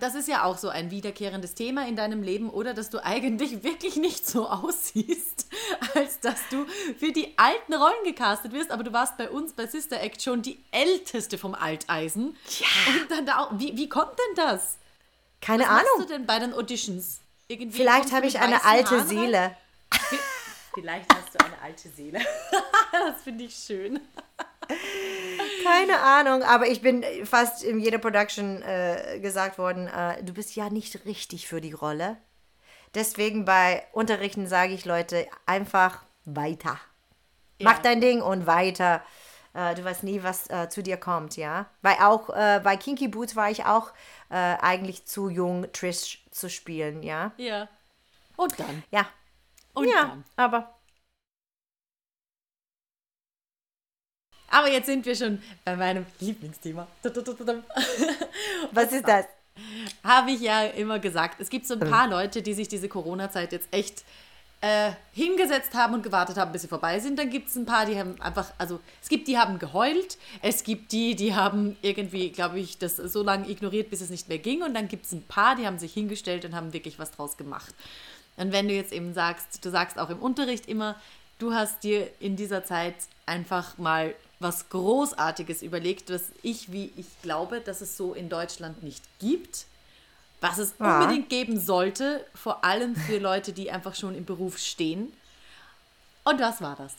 Das 0.00 0.16
ist 0.16 0.26
ja 0.26 0.42
auch 0.42 0.58
so 0.58 0.70
ein 0.70 0.90
wiederkehrendes 0.90 1.54
Thema 1.54 1.86
in 1.86 1.94
deinem 1.94 2.22
Leben, 2.22 2.50
oder? 2.50 2.74
Dass 2.74 2.90
du 2.90 3.02
eigentlich 3.04 3.62
wirklich 3.62 3.96
nicht 3.96 4.26
so 4.26 4.48
aussiehst, 4.48 5.46
als 5.94 6.18
dass 6.20 6.40
du 6.50 6.66
für 6.98 7.12
die 7.12 7.36
alten 7.38 7.74
Rollen 7.74 8.04
gecastet 8.04 8.52
wirst. 8.52 8.70
Aber 8.72 8.82
du 8.82 8.92
warst 8.92 9.16
bei 9.18 9.30
uns 9.30 9.52
bei 9.52 9.66
Sister 9.66 10.00
Act 10.00 10.22
schon 10.22 10.42
die 10.42 10.58
älteste 10.72 11.38
vom 11.38 11.54
Alteisen. 11.54 12.36
Ja. 12.58 12.66
Und 13.02 13.10
dann 13.10 13.26
da 13.26 13.38
auch, 13.38 13.50
wie, 13.58 13.76
wie 13.76 13.88
kommt 13.88 14.12
denn 14.18 14.44
das? 14.44 14.78
Keine 15.40 15.64
Was 15.64 15.70
machst 15.70 15.86
Ahnung. 15.94 16.06
du 16.06 16.12
denn 16.12 16.26
bei 16.26 16.38
den 16.38 16.54
Auditions? 16.54 17.20
Irgendwie 17.48 17.78
Vielleicht 17.78 18.12
habe 18.12 18.26
ich 18.26 18.38
eine 18.38 18.64
alte 18.64 18.90
Haaren 18.90 19.00
rein? 19.00 19.08
Seele. 19.08 19.56
Vielleicht 20.74 21.14
hast 21.14 21.34
du 21.34 21.44
eine 21.44 21.60
alte 21.62 21.88
Seele. 21.88 22.20
das 22.92 23.22
finde 23.22 23.44
ich 23.44 23.54
schön. 23.54 24.00
Keine 25.64 26.00
Ahnung, 26.00 26.42
aber 26.42 26.68
ich 26.68 26.80
bin 26.80 27.04
fast 27.24 27.62
in 27.62 27.78
jeder 27.78 27.98
Production 27.98 28.62
äh, 28.62 29.18
gesagt 29.20 29.58
worden, 29.58 29.86
äh, 29.88 30.22
du 30.22 30.32
bist 30.32 30.56
ja 30.56 30.70
nicht 30.70 31.04
richtig 31.04 31.46
für 31.46 31.60
die 31.60 31.72
Rolle. 31.72 32.16
Deswegen 32.94 33.44
bei 33.44 33.84
Unterrichten 33.92 34.46
sage 34.46 34.72
ich 34.72 34.84
Leute 34.84 35.26
einfach 35.46 36.04
weiter. 36.24 36.78
Mach 37.60 37.78
dein 37.78 38.00
Ding 38.00 38.22
und 38.22 38.46
weiter. 38.46 39.02
Äh, 39.54 39.74
du 39.74 39.84
weißt 39.84 40.02
nie, 40.02 40.22
was 40.22 40.48
äh, 40.50 40.68
zu 40.68 40.82
dir 40.82 40.96
kommt, 40.96 41.36
ja. 41.36 41.66
Weil 41.82 41.96
auch 42.00 42.30
äh, 42.30 42.60
bei 42.62 42.76
Kinky 42.76 43.08
Boots 43.08 43.36
war 43.36 43.50
ich 43.50 43.64
auch 43.64 43.90
äh, 44.30 44.34
eigentlich 44.34 45.04
zu 45.04 45.28
jung, 45.28 45.70
Trish 45.72 46.24
zu 46.30 46.48
spielen, 46.48 47.02
ja. 47.02 47.32
Ja. 47.36 47.68
Und 48.36 48.58
dann. 48.58 48.82
Ja. 48.90 49.06
Und 49.74 49.88
ja, 49.88 50.02
dann. 50.02 50.24
aber 50.36 50.74
Aber 54.52 54.68
jetzt 54.68 54.86
sind 54.86 55.06
wir 55.06 55.16
schon 55.16 55.42
bei 55.64 55.74
meinem 55.76 56.04
Lieblingsthema. 56.20 56.86
was 58.72 58.92
ist 58.92 59.08
das? 59.08 59.24
Habe 60.04 60.30
ich 60.30 60.40
ja 60.40 60.64
immer 60.64 60.98
gesagt. 60.98 61.40
Es 61.40 61.48
gibt 61.48 61.66
so 61.66 61.74
ein 61.74 61.80
paar 61.80 62.06
Leute, 62.06 62.42
die 62.42 62.52
sich 62.52 62.68
diese 62.68 62.88
Corona-Zeit 62.88 63.52
jetzt 63.52 63.68
echt 63.72 64.04
äh, 64.62 64.92
hingesetzt 65.12 65.74
haben 65.74 65.92
und 65.92 66.02
gewartet 66.04 66.36
haben, 66.36 66.52
bis 66.52 66.62
sie 66.62 66.68
vorbei 66.68 67.00
sind. 67.00 67.18
Dann 67.18 67.30
gibt 67.30 67.48
es 67.48 67.56
ein 67.56 67.66
paar, 67.66 67.84
die 67.84 67.98
haben 67.98 68.18
einfach, 68.20 68.52
also 68.58 68.78
es 69.02 69.08
gibt 69.08 69.26
die, 69.26 69.36
haben 69.36 69.58
geheult. 69.58 70.18
Es 70.40 70.62
gibt 70.62 70.92
die, 70.92 71.16
die 71.16 71.34
haben 71.34 71.76
irgendwie, 71.82 72.30
glaube 72.30 72.60
ich, 72.60 72.78
das 72.78 72.96
so 72.96 73.24
lange 73.24 73.50
ignoriert, 73.50 73.90
bis 73.90 74.00
es 74.00 74.08
nicht 74.08 74.28
mehr 74.28 74.38
ging. 74.38 74.62
Und 74.62 74.74
dann 74.74 74.86
gibt 74.86 75.04
es 75.04 75.12
ein 75.12 75.24
paar, 75.24 75.56
die 75.56 75.66
haben 75.66 75.80
sich 75.80 75.92
hingestellt 75.92 76.44
und 76.44 76.54
haben 76.54 76.72
wirklich 76.72 77.00
was 77.00 77.10
draus 77.10 77.36
gemacht. 77.36 77.74
Und 78.36 78.52
wenn 78.52 78.68
du 78.68 78.74
jetzt 78.74 78.92
eben 78.92 79.14
sagst, 79.14 79.64
du 79.64 79.70
sagst 79.70 79.98
auch 79.98 80.10
im 80.10 80.20
Unterricht 80.20 80.68
immer, 80.68 80.94
du 81.40 81.52
hast 81.52 81.82
dir 81.82 82.08
in 82.20 82.36
dieser 82.36 82.64
Zeit 82.64 82.94
einfach 83.26 83.78
mal 83.78 84.14
was 84.38 84.68
Großartiges 84.68 85.62
überlegt, 85.62 86.08
was 86.08 86.30
ich, 86.42 86.70
wie 86.70 86.92
ich 86.96 87.06
glaube, 87.22 87.60
dass 87.60 87.80
es 87.80 87.96
so 87.96 88.14
in 88.14 88.28
Deutschland 88.28 88.84
nicht 88.84 89.02
gibt, 89.18 89.66
was 90.42 90.58
es 90.58 90.74
Ja. 90.78 91.00
unbedingt 91.00 91.30
geben 91.30 91.58
sollte, 91.58 92.26
vor 92.34 92.64
allem 92.64 92.94
für 92.96 93.18
Leute, 93.18 93.52
die 93.54 93.70
einfach 93.70 93.94
schon 93.94 94.14
im 94.14 94.26
Beruf 94.26 94.58
stehen. 94.58 95.10
Und 96.24 96.40
was 96.40 96.60
war 96.60 96.76
das? 96.76 96.94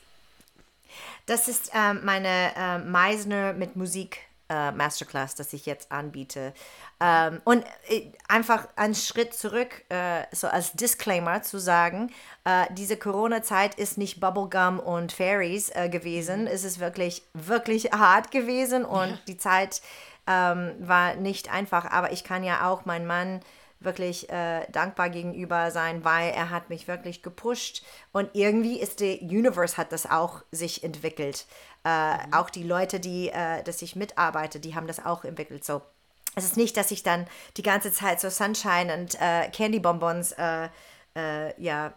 Das 1.25 1.47
ist 1.47 1.71
ähm, 1.73 2.01
meine 2.03 2.51
ähm, 2.57 2.91
Meisner 2.91 3.53
mit 3.53 3.75
Musik 3.75 4.19
äh, 4.49 4.71
Masterclass, 4.71 5.35
das 5.35 5.53
ich 5.53 5.65
jetzt 5.65 5.91
anbiete. 5.91 6.53
Ähm, 6.99 7.41
und 7.45 7.63
äh, 7.87 8.11
einfach 8.27 8.67
einen 8.75 8.93
Schritt 8.93 9.33
zurück, 9.33 9.83
äh, 9.89 10.23
so 10.31 10.47
als 10.47 10.73
Disclaimer 10.73 11.41
zu 11.41 11.59
sagen, 11.59 12.11
äh, 12.43 12.65
diese 12.73 12.97
Corona-Zeit 12.97 13.75
ist 13.75 13.97
nicht 13.97 14.19
Bubblegum 14.19 14.79
und 14.79 15.11
Fairies 15.13 15.69
äh, 15.69 15.89
gewesen. 15.89 16.45
Es 16.45 16.63
ist 16.65 16.79
wirklich, 16.79 17.23
wirklich 17.33 17.91
hart 17.93 18.31
gewesen 18.31 18.83
und 18.85 19.17
die 19.27 19.37
Zeit 19.37 19.81
ähm, 20.28 20.74
war 20.80 21.15
nicht 21.15 21.51
einfach. 21.51 21.86
Aber 21.91 22.11
ich 22.11 22.24
kann 22.24 22.43
ja 22.43 22.69
auch 22.69 22.86
meinen 22.86 23.05
Mann 23.05 23.41
wirklich 23.80 24.30
äh, 24.30 24.65
dankbar 24.71 25.09
gegenüber 25.09 25.71
sein, 25.71 26.03
weil 26.05 26.32
er 26.32 26.49
hat 26.49 26.69
mich 26.69 26.88
wirklich 26.88 27.21
gepusht 27.21 27.84
und 28.11 28.30
irgendwie 28.34 28.80
ist 28.80 29.01
der 29.01 29.21
Universe 29.21 29.78
hat 29.78 29.91
das 29.91 30.09
auch 30.09 30.43
sich 30.51 30.84
entwickelt. 30.84 31.45
Äh, 31.84 32.17
Auch 32.32 32.49
die 32.49 32.63
Leute, 32.63 32.99
die, 32.99 33.30
äh, 33.30 33.61
dass 33.63 33.82
ich 33.82 33.95
mitarbeite, 33.95 34.59
die 34.59 34.76
haben 34.76 34.88
das 34.88 35.05
auch 35.05 35.26
entwickelt. 35.26 35.65
So, 35.65 35.82
es 36.36 36.45
ist 36.45 36.57
nicht, 36.57 36.78
dass 36.78 36.91
ich 36.91 37.03
dann 37.03 37.28
die 37.57 37.63
ganze 37.63 37.91
Zeit 37.91 38.19
so 38.21 38.30
Sunshine 38.30 38.93
und 38.93 39.15
äh, 39.19 39.49
Candy 39.49 39.80
Bonbons 39.80 40.32
äh, 40.34 40.69
äh, 41.15 41.61
ja 41.61 41.93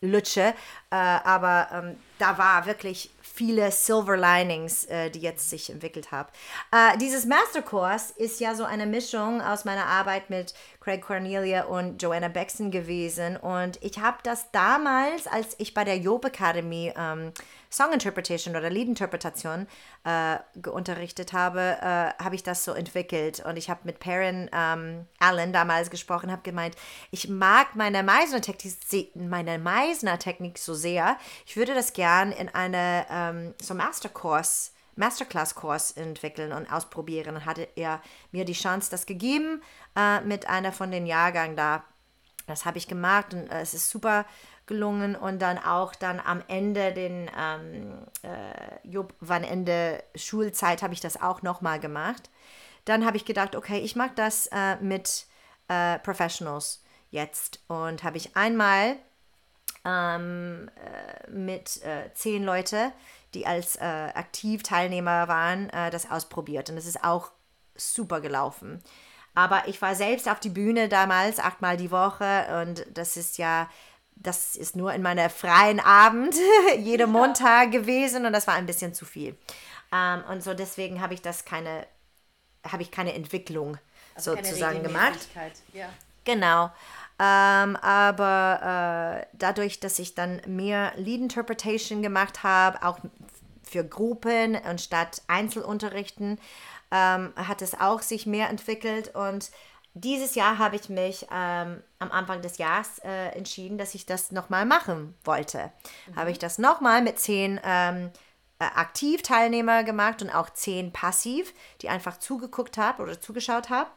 lutsche, 0.00 0.54
äh, 0.90 0.96
aber 0.96 1.68
ähm, 1.72 1.96
da 2.18 2.36
war 2.38 2.66
wirklich 2.66 3.10
viele 3.36 3.70
Silver 3.70 4.16
Linings, 4.16 4.84
äh, 4.84 5.10
die 5.10 5.20
jetzt 5.20 5.50
sich 5.50 5.68
entwickelt 5.70 6.10
haben. 6.10 6.28
Äh, 6.72 6.96
dieses 6.98 7.26
Mastercourse 7.26 8.14
ist 8.16 8.40
ja 8.40 8.54
so 8.54 8.64
eine 8.64 8.86
Mischung 8.86 9.42
aus 9.42 9.66
meiner 9.66 9.84
Arbeit 9.84 10.30
mit 10.30 10.54
Craig 10.80 11.02
Cornelia 11.02 11.64
und 11.64 12.02
Joanna 12.02 12.28
Bexton 12.28 12.70
gewesen 12.70 13.36
und 13.36 13.78
ich 13.82 13.98
habe 13.98 14.18
das 14.22 14.50
damals, 14.52 15.26
als 15.26 15.54
ich 15.58 15.74
bei 15.74 15.84
der 15.84 15.98
Job 15.98 16.24
Academy 16.24 16.92
ähm, 16.96 17.32
Song 17.76 17.92
Interpretation 17.92 18.56
oder 18.56 18.70
Liedinterpretation 18.70 19.66
äh, 20.04 20.38
unterrichtet 20.68 21.34
habe, 21.34 21.60
äh, 21.60 22.22
habe 22.22 22.34
ich 22.34 22.42
das 22.42 22.64
so 22.64 22.72
entwickelt. 22.72 23.44
Und 23.44 23.58
ich 23.58 23.68
habe 23.68 23.80
mit 23.84 24.00
Perrin 24.00 24.48
ähm, 24.52 25.06
Allen 25.18 25.52
damals 25.52 25.90
gesprochen, 25.90 26.32
habe 26.32 26.40
gemeint, 26.42 26.74
ich 27.10 27.28
mag 27.28 27.76
meine 27.76 28.02
Meisner-Technik 28.02 28.66
meine 29.14 29.58
Meisner-Technik 29.58 30.58
so 30.58 30.72
sehr. 30.72 31.18
Ich 31.44 31.56
würde 31.58 31.74
das 31.74 31.92
gern 31.92 32.32
in 32.32 32.48
eine 32.48 33.04
ähm, 33.10 33.54
so 33.60 33.74
Mastercourse 33.74 34.70
Masterclass-Kurs 34.96 35.92
entwickeln 35.92 36.52
und 36.52 36.72
ausprobieren. 36.72 37.44
Hatte 37.44 37.68
er 37.76 38.00
mir 38.32 38.46
die 38.46 38.54
Chance 38.54 38.90
das 38.90 39.04
gegeben 39.04 39.62
äh, 39.94 40.22
mit 40.22 40.48
einer 40.48 40.72
von 40.72 40.90
den 40.90 41.04
Jahrgängen 41.04 41.56
da. 41.56 41.84
Das 42.46 42.64
habe 42.64 42.78
ich 42.78 42.88
gemacht 42.88 43.34
und 43.34 43.48
äh, 43.50 43.60
es 43.60 43.74
ist 43.74 43.90
super 43.90 44.24
gelungen 44.66 45.14
und 45.14 45.40
dann 45.40 45.58
auch 45.58 45.94
dann 45.94 46.20
am 46.20 46.42
Ende 46.48 46.92
den 46.92 47.30
ähm, 47.38 47.98
äh, 48.22 48.88
Job, 48.88 49.14
wann 49.20 49.44
Ende 49.44 50.02
Schulzeit 50.14 50.82
habe 50.82 50.94
ich 50.94 51.00
das 51.00 51.20
auch 51.20 51.42
nochmal 51.42 51.78
gemacht. 51.78 52.30
Dann 52.84 53.04
habe 53.04 53.16
ich 53.16 53.24
gedacht, 53.24 53.56
okay, 53.56 53.78
ich 53.78 53.96
mag 53.96 54.16
das 54.16 54.48
äh, 54.48 54.76
mit 54.76 55.26
äh, 55.68 55.98
Professionals 56.00 56.82
jetzt 57.10 57.60
und 57.68 58.02
habe 58.02 58.16
ich 58.16 58.36
einmal 58.36 58.96
ähm, 59.84 60.68
äh, 60.76 61.30
mit 61.30 61.82
äh, 61.82 62.12
zehn 62.14 62.44
Leute, 62.44 62.92
die 63.34 63.46
als 63.46 63.76
äh, 63.76 63.84
Aktivteilnehmer 63.84 65.28
waren, 65.28 65.70
äh, 65.70 65.90
das 65.90 66.10
ausprobiert 66.10 66.70
und 66.70 66.76
es 66.76 66.86
ist 66.86 67.04
auch 67.04 67.30
super 67.76 68.20
gelaufen. 68.20 68.82
Aber 69.36 69.68
ich 69.68 69.80
war 69.82 69.94
selbst 69.94 70.28
auf 70.28 70.40
die 70.40 70.48
Bühne 70.48 70.88
damals 70.88 71.38
achtmal 71.38 71.76
die 71.76 71.90
Woche 71.90 72.62
und 72.62 72.86
das 72.92 73.16
ist 73.16 73.38
ja 73.38 73.68
das 74.16 74.56
ist 74.56 74.76
nur 74.76 74.94
in 74.94 75.02
meiner 75.02 75.28
freien 75.28 75.78
Abend, 75.78 76.34
jeden 76.78 77.10
Montag 77.10 77.70
gewesen 77.70 78.24
und 78.24 78.32
das 78.32 78.46
war 78.46 78.54
ein 78.54 78.64
bisschen 78.64 78.94
zu 78.94 79.04
viel. 79.04 79.36
Ähm, 79.92 80.24
und 80.30 80.42
so 80.42 80.54
deswegen 80.54 81.02
habe 81.02 81.12
ich 81.12 81.20
das 81.20 81.44
keine, 81.44 81.86
habe 82.66 82.82
ich 82.82 82.90
keine 82.90 83.12
Entwicklung 83.12 83.76
sozusagen 84.16 84.82
gemacht. 84.82 85.28
Ja. 85.74 85.90
Genau. 86.24 86.70
Ähm, 87.18 87.76
aber 87.76 89.20
äh, 89.22 89.26
dadurch, 89.34 89.80
dass 89.80 89.98
ich 89.98 90.14
dann 90.14 90.40
mehr 90.46 90.92
Lead 90.96 91.20
Interpretation 91.20 92.00
gemacht 92.00 92.42
habe, 92.42 92.82
auch 92.82 92.98
für 93.62 93.84
Gruppen 93.84 94.56
anstatt 94.56 95.22
Einzelunterrichten, 95.26 96.38
ähm, 96.90 97.32
hat 97.36 97.62
es 97.62 97.78
auch 97.78 98.02
sich 98.02 98.26
mehr 98.26 98.48
entwickelt 98.48 99.14
und 99.14 99.50
dieses 99.98 100.34
Jahr 100.34 100.58
habe 100.58 100.76
ich 100.76 100.90
mich 100.90 101.26
ähm, 101.32 101.82
am 101.98 102.12
Anfang 102.12 102.42
des 102.42 102.58
Jahres 102.58 102.98
äh, 103.02 103.28
entschieden, 103.28 103.78
dass 103.78 103.94
ich 103.94 104.04
das 104.04 104.30
nochmal 104.30 104.66
machen 104.66 105.14
wollte. 105.24 105.72
Habe 106.14 106.30
ich 106.30 106.38
das 106.38 106.58
nochmal 106.58 107.00
mit 107.00 107.18
zehn 107.18 107.58
ähm, 107.64 108.10
äh, 108.58 108.64
Aktivteilnehmer 108.64 109.84
gemacht 109.84 110.20
und 110.20 110.28
auch 110.28 110.50
zehn 110.50 110.92
passiv, 110.92 111.54
die 111.80 111.88
einfach 111.88 112.18
zugeguckt 112.18 112.76
haben 112.76 113.02
oder 113.02 113.20
zugeschaut 113.20 113.70
haben. 113.70 113.90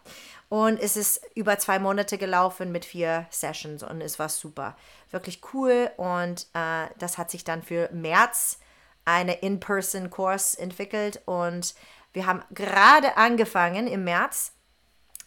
Und 0.47 0.79
es 0.79 0.95
ist 0.95 1.21
über 1.35 1.59
zwei 1.59 1.79
Monate 1.79 2.17
gelaufen 2.17 2.71
mit 2.71 2.85
vier 2.85 3.27
Sessions 3.29 3.83
und 3.83 4.01
es 4.01 4.19
war 4.19 4.29
super. 4.29 4.77
Wirklich 5.11 5.41
cool 5.53 5.91
und 5.97 6.47
äh, 6.53 6.87
das 6.97 7.17
hat 7.17 7.29
sich 7.29 7.43
dann 7.43 7.61
für 7.61 7.89
März 7.91 8.59
eine 9.05 9.35
In-Person-Kurs 9.35 10.55
entwickelt 10.55 11.21
und 11.25 11.73
wir 12.13 12.25
haben 12.25 12.43
gerade 12.51 13.17
angefangen 13.17 13.87
im 13.87 14.03
März 14.03 14.53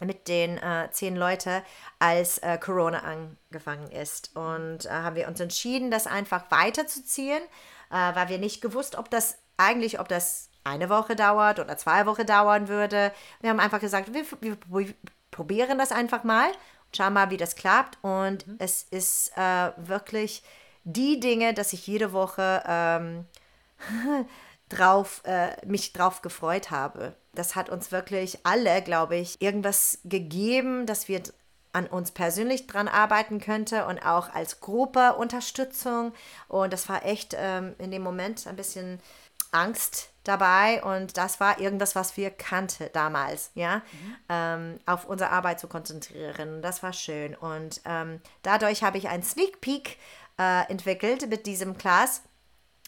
mit 0.01 0.29
den 0.29 0.59
äh, 0.59 0.89
zehn 0.91 1.17
Leuten, 1.17 1.63
als 1.99 2.39
äh, 2.39 2.59
Corona 2.59 3.01
angefangen 3.01 3.91
ist. 3.91 4.37
Und 4.37 4.87
äh, 4.87 4.91
haben 4.91 5.17
wir 5.17 5.29
uns 5.29 5.41
entschieden, 5.41 5.91
das 5.91 6.07
einfach 6.07 6.51
weiterzuziehen, 6.51 7.43
äh, 7.91 7.95
weil 7.95 8.29
wir 8.29 8.39
nicht 8.39 8.61
gewusst, 8.61 8.97
ob 8.97 9.11
das 9.11 9.39
eigentlich, 9.57 10.01
ob 10.01 10.09
das 10.09 10.51
eine 10.65 10.89
Woche 10.89 11.17
dauert 11.17 11.59
oder 11.59 11.77
zwei 11.77 12.07
Wochen 12.07 12.27
dauern 12.27 12.69
würde. 12.69 13.13
Wir 13.41 13.51
haben 13.51 13.61
einfach 13.61 13.81
gesagt, 13.81 14.13
wir, 14.13 14.25
wir, 14.41 14.95
probieren 15.31 15.79
das 15.79 15.93
einfach 15.93 16.25
mal, 16.25 16.53
schauen 16.95 17.15
mal, 17.15 17.31
wie 17.31 17.37
das 17.37 17.57
klappt. 17.57 17.99
Und 18.03 18.47
mhm. 18.47 18.57
es 18.59 18.85
ist 18.85 19.33
äh, 19.37 19.73
wirklich 19.77 20.43
die 20.85 21.21
Dinge, 21.21 21.55
dass 21.55 21.73
ich 21.73 21.87
jede 21.87 22.13
Woche 22.13 22.63
ähm, 22.67 23.27
drauf, 24.73 25.23
äh, 25.25 25.55
mich 25.67 25.93
drauf 25.93 26.23
gefreut 26.23 26.71
habe. 26.71 27.15
Das 27.35 27.55
hat 27.57 27.71
uns 27.71 27.93
wirklich 27.93 28.45
alle, 28.45 28.83
glaube 28.83 29.17
ich, 29.17 29.41
irgendwas 29.41 29.99
gegeben, 30.05 30.87
dass 30.87 31.09
wir 31.09 31.23
an 31.73 31.87
uns 31.87 32.11
persönlich 32.11 32.67
dran 32.67 32.89
arbeiten 32.89 33.41
könnte 33.41 33.87
und 33.87 34.05
auch 34.05 34.33
als 34.35 34.61
Gruppe 34.61 35.15
Unterstützung. 35.15 36.13
Und 36.49 36.73
das 36.73 36.89
war 36.89 37.05
echt 37.05 37.35
ähm, 37.39 37.75
in 37.79 37.91
dem 37.91 38.03
Moment 38.03 38.47
ein 38.47 38.57
bisschen 38.57 39.01
Angst 39.53 40.11
dabei 40.25 40.83
und 40.83 41.17
das 41.17 41.41
war 41.41 41.61
irgendwas, 41.61 41.95
was 41.95 42.17
wir 42.17 42.31
kannten 42.31 42.89
damals, 42.93 43.51
ja, 43.55 43.77
mhm. 43.77 44.17
ähm, 44.29 44.81
auf 44.87 45.05
unsere 45.05 45.31
Arbeit 45.31 45.61
zu 45.61 45.69
konzentrieren. 45.69 46.63
Das 46.63 46.83
war 46.83 46.93
schön 46.93 47.35
und 47.35 47.81
ähm, 47.85 48.21
dadurch 48.43 48.83
habe 48.83 48.99
ich 48.99 49.09
einen 49.09 49.23
Sneak 49.23 49.61
Peek 49.61 49.99
äh, 50.39 50.71
entwickelt 50.71 51.29
mit 51.29 51.47
diesem 51.47 51.77
Class 51.77 52.23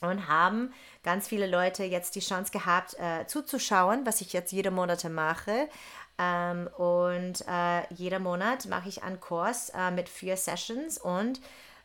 und 0.00 0.28
haben 0.28 0.72
ganz 1.02 1.28
viele 1.28 1.46
Leute 1.46 1.84
jetzt 1.84 2.14
die 2.14 2.20
Chance 2.20 2.52
gehabt, 2.52 2.94
äh, 2.98 3.26
zuzuschauen, 3.26 4.04
was 4.06 4.20
ich 4.20 4.32
jetzt 4.32 4.52
jede 4.52 4.70
Monate 4.70 5.08
mache. 5.08 5.68
Ähm, 6.18 6.68
und 6.76 7.44
äh, 7.48 7.92
jeden 7.94 8.22
Monat 8.22 8.66
mache 8.66 8.88
ich 8.88 9.02
einen 9.02 9.20
Kurs 9.20 9.70
äh, 9.70 9.90
mit 9.90 10.08
vier 10.08 10.36
Sessions 10.36 10.98
und 10.98 11.40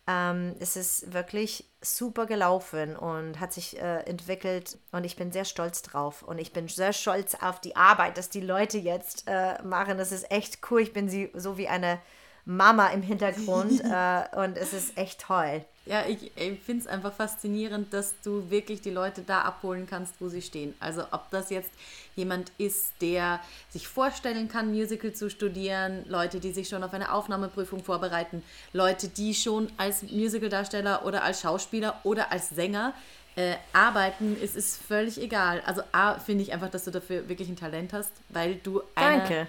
ähm, 0.10 0.56
es 0.60 0.76
ist 0.76 1.14
wirklich 1.14 1.66
super 1.82 2.26
gelaufen 2.26 2.96
und 2.96 3.40
hat 3.40 3.54
sich 3.54 3.80
äh, 3.80 4.02
entwickelt 4.02 4.78
und 4.92 5.04
ich 5.04 5.16
bin 5.16 5.32
sehr 5.32 5.46
stolz 5.46 5.82
drauf 5.84 6.24
und 6.24 6.40
ich 6.40 6.52
bin 6.52 6.68
sehr 6.68 6.94
stolz 6.94 7.36
auf 7.36 7.60
die 7.62 7.76
Arbeit, 7.76 8.18
dass 8.18 8.30
die 8.30 8.42
Leute 8.42 8.78
jetzt 8.78 9.26
äh, 9.28 9.62
machen. 9.64 9.98
Das 9.98 10.12
ist 10.12 10.32
echt 10.32 10.60
cool. 10.70 10.82
Ich 10.82 10.94
bin 10.94 11.10
sie 11.10 11.32
so 11.36 11.58
wie 11.58 11.68
eine 11.68 12.00
Mama 12.46 12.88
im 12.88 13.04
Hintergrund 13.04 13.82
äh, 13.84 14.24
und 14.36 14.58
es 14.58 14.74
ist 14.74 14.98
echt 14.98 15.22
toll. 15.22 15.64
Ja, 15.90 16.06
ich, 16.08 16.32
ich 16.38 16.60
finde 16.60 16.84
es 16.84 16.88
einfach 16.88 17.12
faszinierend, 17.12 17.92
dass 17.96 18.14
du 18.22 18.52
wirklich 18.52 18.80
die 18.82 18.92
Leute 18.92 19.24
da 19.24 19.42
abholen 19.42 19.88
kannst, 19.90 20.22
wo 20.22 20.30
sie 20.30 20.44
stehen. 20.44 20.76
Also 20.80 21.02
ob 21.10 21.32
das 21.32 21.50
jetzt 21.50 21.72
jemand 22.16 22.52
ist, 22.60 22.94
der 23.02 23.40
sich 23.72 23.88
vorstellen 23.88 24.50
kann, 24.50 24.70
Musical 24.70 25.14
zu 25.14 25.32
studieren, 25.32 26.06
Leute, 26.08 26.40
die 26.40 26.52
sich 26.52 26.70
schon 26.70 26.84
auf 26.84 26.94
eine 26.94 27.12
Aufnahmeprüfung 27.12 27.84
vorbereiten, 27.84 28.44
Leute, 28.72 29.08
die 29.08 29.34
schon 29.34 29.72
als 29.78 30.04
Musicaldarsteller 30.04 31.08
oder 31.08 31.24
als 31.24 31.42
Schauspieler 31.42 32.00
oder 32.04 32.32
als 32.32 32.50
Sänger 32.50 32.94
äh, 33.36 33.56
arbeiten, 33.74 34.38
es 34.44 34.56
ist 34.56 34.80
völlig 34.80 35.20
egal. 35.20 35.64
Also 35.66 35.82
A, 35.92 36.20
finde 36.20 36.44
ich 36.44 36.54
einfach, 36.54 36.70
dass 36.70 36.84
du 36.84 36.92
dafür 36.92 37.28
wirklich 37.28 37.50
ein 37.50 37.56
Talent 37.56 37.94
hast, 37.94 38.12
weil 38.30 38.58
du 38.58 38.84
eine, 38.94 39.18
Danke. 39.18 39.48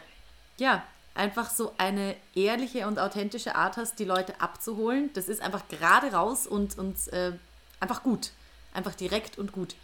Ja, 0.56 0.84
einfach 1.20 1.50
so 1.50 1.74
eine 1.76 2.16
ehrliche 2.34 2.86
und 2.86 2.98
authentische 2.98 3.54
Art 3.54 3.76
hast, 3.76 3.98
die 3.98 4.06
Leute 4.06 4.40
abzuholen. 4.40 5.10
Das 5.12 5.28
ist 5.28 5.42
einfach 5.42 5.68
gerade 5.68 6.12
raus 6.12 6.46
und, 6.46 6.78
und 6.78 6.96
äh, 7.12 7.32
einfach 7.78 8.02
gut. 8.02 8.30
Einfach 8.72 8.94
direkt 8.94 9.36
und 9.36 9.52
gut. 9.52 9.74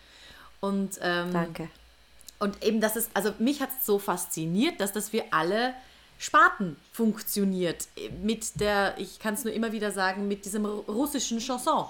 Und, 0.61 0.99
ähm, 1.03 1.33
Danke. 1.35 1.69
Und 2.39 2.65
eben, 2.65 2.81
dass 2.81 2.97
es, 2.97 3.11
also 3.13 3.35
mich 3.39 3.61
hat 3.61 3.69
es 3.69 3.85
so 3.85 3.99
fasziniert, 3.99 4.81
dass 4.81 4.93
das 4.93 5.11
für 5.11 5.25
alle 5.31 5.75
Sparten 6.19 6.77
funktioniert. 6.93 7.87
Mit 8.23 8.59
der, 8.59 8.95
ich 8.97 9.19
kann 9.19 9.35
es 9.35 9.45
nur 9.45 9.53
immer 9.53 9.73
wieder 9.73 9.93
sagen, 9.93 10.29
mit 10.29 10.47
diesem 10.47 10.65
russischen 10.65 11.39
Chanson. 11.39 11.85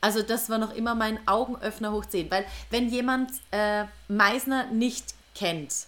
Also 0.00 0.22
das 0.22 0.50
war 0.50 0.58
noch 0.58 0.74
immer 0.74 0.96
mein 0.96 1.28
Augenöffner 1.28 1.92
hoch 1.92 2.06
10. 2.06 2.28
Weil 2.28 2.44
wenn 2.70 2.88
jemand 2.88 3.30
äh, 3.52 3.84
Meisner 4.08 4.66
nicht 4.66 5.14
kennt, 5.36 5.86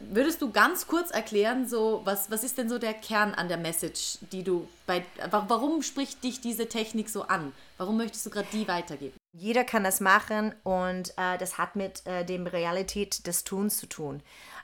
Würdest 0.00 0.40
du 0.40 0.50
ganz 0.50 0.86
kurz 0.86 1.10
erklären, 1.10 1.68
so 1.68 2.00
was, 2.04 2.30
was 2.30 2.44
ist 2.44 2.56
denn 2.56 2.68
so 2.68 2.78
der 2.78 2.94
Kern 2.94 3.34
an 3.34 3.48
der 3.48 3.58
Message, 3.58 4.18
die 4.32 4.42
du 4.42 4.66
bei 4.86 5.04
warum 5.30 5.82
spricht 5.82 6.24
dich 6.24 6.40
diese 6.40 6.68
Technik 6.68 7.10
so 7.10 7.22
an? 7.24 7.52
Warum 7.76 7.98
möchtest 7.98 8.24
du 8.24 8.30
gerade 8.30 8.48
die 8.52 8.66
weitergeben? 8.66 9.14
Jeder 9.32 9.64
kann 9.64 9.84
das 9.84 10.00
machen 10.00 10.54
und 10.62 11.10
äh, 11.18 11.36
das 11.38 11.58
hat 11.58 11.76
mit 11.76 12.06
äh, 12.06 12.24
dem 12.24 12.46
Realität 12.46 13.26
des 13.26 13.44
Tuns 13.44 13.76
zu 13.76 13.86
tun. 13.86 14.22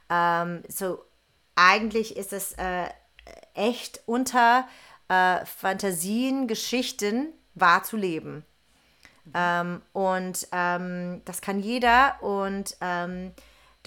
Ähm, 0.09 0.63
so 0.69 1.05
eigentlich 1.57 2.17
ist 2.17 2.33
es 2.33 2.53
äh, 2.53 2.89
echt 3.55 4.01
unter 4.07 4.67
äh, 5.09 5.45
Fantasien, 5.45 6.47
Geschichten 6.47 7.35
wahrzuleben. 7.55 8.45
Mhm. 9.25 9.33
Ähm, 9.35 9.83
und 9.93 10.49
ähm, 10.53 11.23
das 11.25 11.41
kann 11.41 11.61
jeder 11.61 12.23
und 12.23 12.77
ähm, 12.81 13.33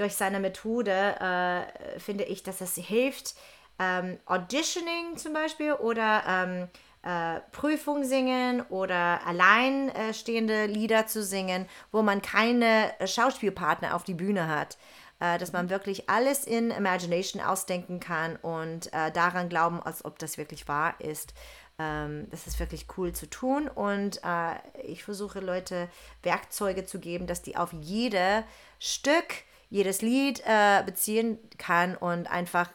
durch 0.02 0.16
seine 0.16 0.39
Methode 0.39 0.91
äh, 0.91 1.99
finde 1.99 2.24
ich, 2.24 2.43
dass 2.43 2.60
es 2.60 2.76
hilft, 2.76 3.36
ähm, 3.80 4.18
Auditioning 4.26 5.16
zum 5.16 5.34
Beispiel 5.34 5.74
oder 5.74 6.24
ähm, 6.28 6.68
äh, 7.04 7.39
Prüfung 7.52 8.04
singen 8.04 8.62
oder 8.70 9.26
alleinstehende 9.26 10.66
Lieder 10.66 11.08
zu 11.08 11.24
singen, 11.24 11.68
wo 11.91 12.02
man 12.02 12.22
keine 12.22 12.91
Schauspielpartner 13.06 13.95
auf 13.95 14.04
die 14.04 14.14
Bühne 14.14 14.47
hat. 14.47 14.78
Äh, 15.20 15.38
dass 15.38 15.54
man 15.54 15.70
wirklich 15.70 16.10
alles 16.10 16.45
in 16.45 16.72
Imagination 16.72 17.43
ausdenken 17.43 17.99
kann 17.99 18.38
und 18.38 18.91
äh, 18.91 19.12
daran 19.12 19.49
glauben, 19.49 19.80
als 19.80 20.04
ob 20.04 20.18
das 20.18 20.39
wirklich 20.39 20.68
wahr 20.68 20.95
ist. 20.97 21.36
Ähm, 21.78 22.28
das 22.32 22.47
ist 22.47 22.60
wirklich 22.60 22.88
cool 22.97 23.14
zu 23.14 23.30
tun 23.30 23.68
und 23.68 24.20
äh, 24.24 24.56
ich 24.82 25.04
versuche 25.04 25.39
Leute 25.39 25.89
Werkzeuge 26.24 26.86
zu 26.86 26.99
geben, 26.99 27.28
dass 27.28 27.43
die 27.43 27.56
auf 27.56 27.72
jede 27.72 28.43
Stück 28.80 29.43
jedes 29.72 30.03
Lied 30.03 30.43
äh, 30.45 30.84
beziehen 30.86 31.39
kann 31.57 31.95
und 31.95 32.28
einfach 32.28 32.69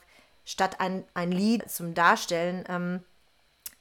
statt 0.45 0.81
ein, 0.81 1.05
ein 1.15 1.31
Lied 1.31 1.71
zum 1.71 1.95
Darstellen 1.95 2.65
ähm, 2.69 3.05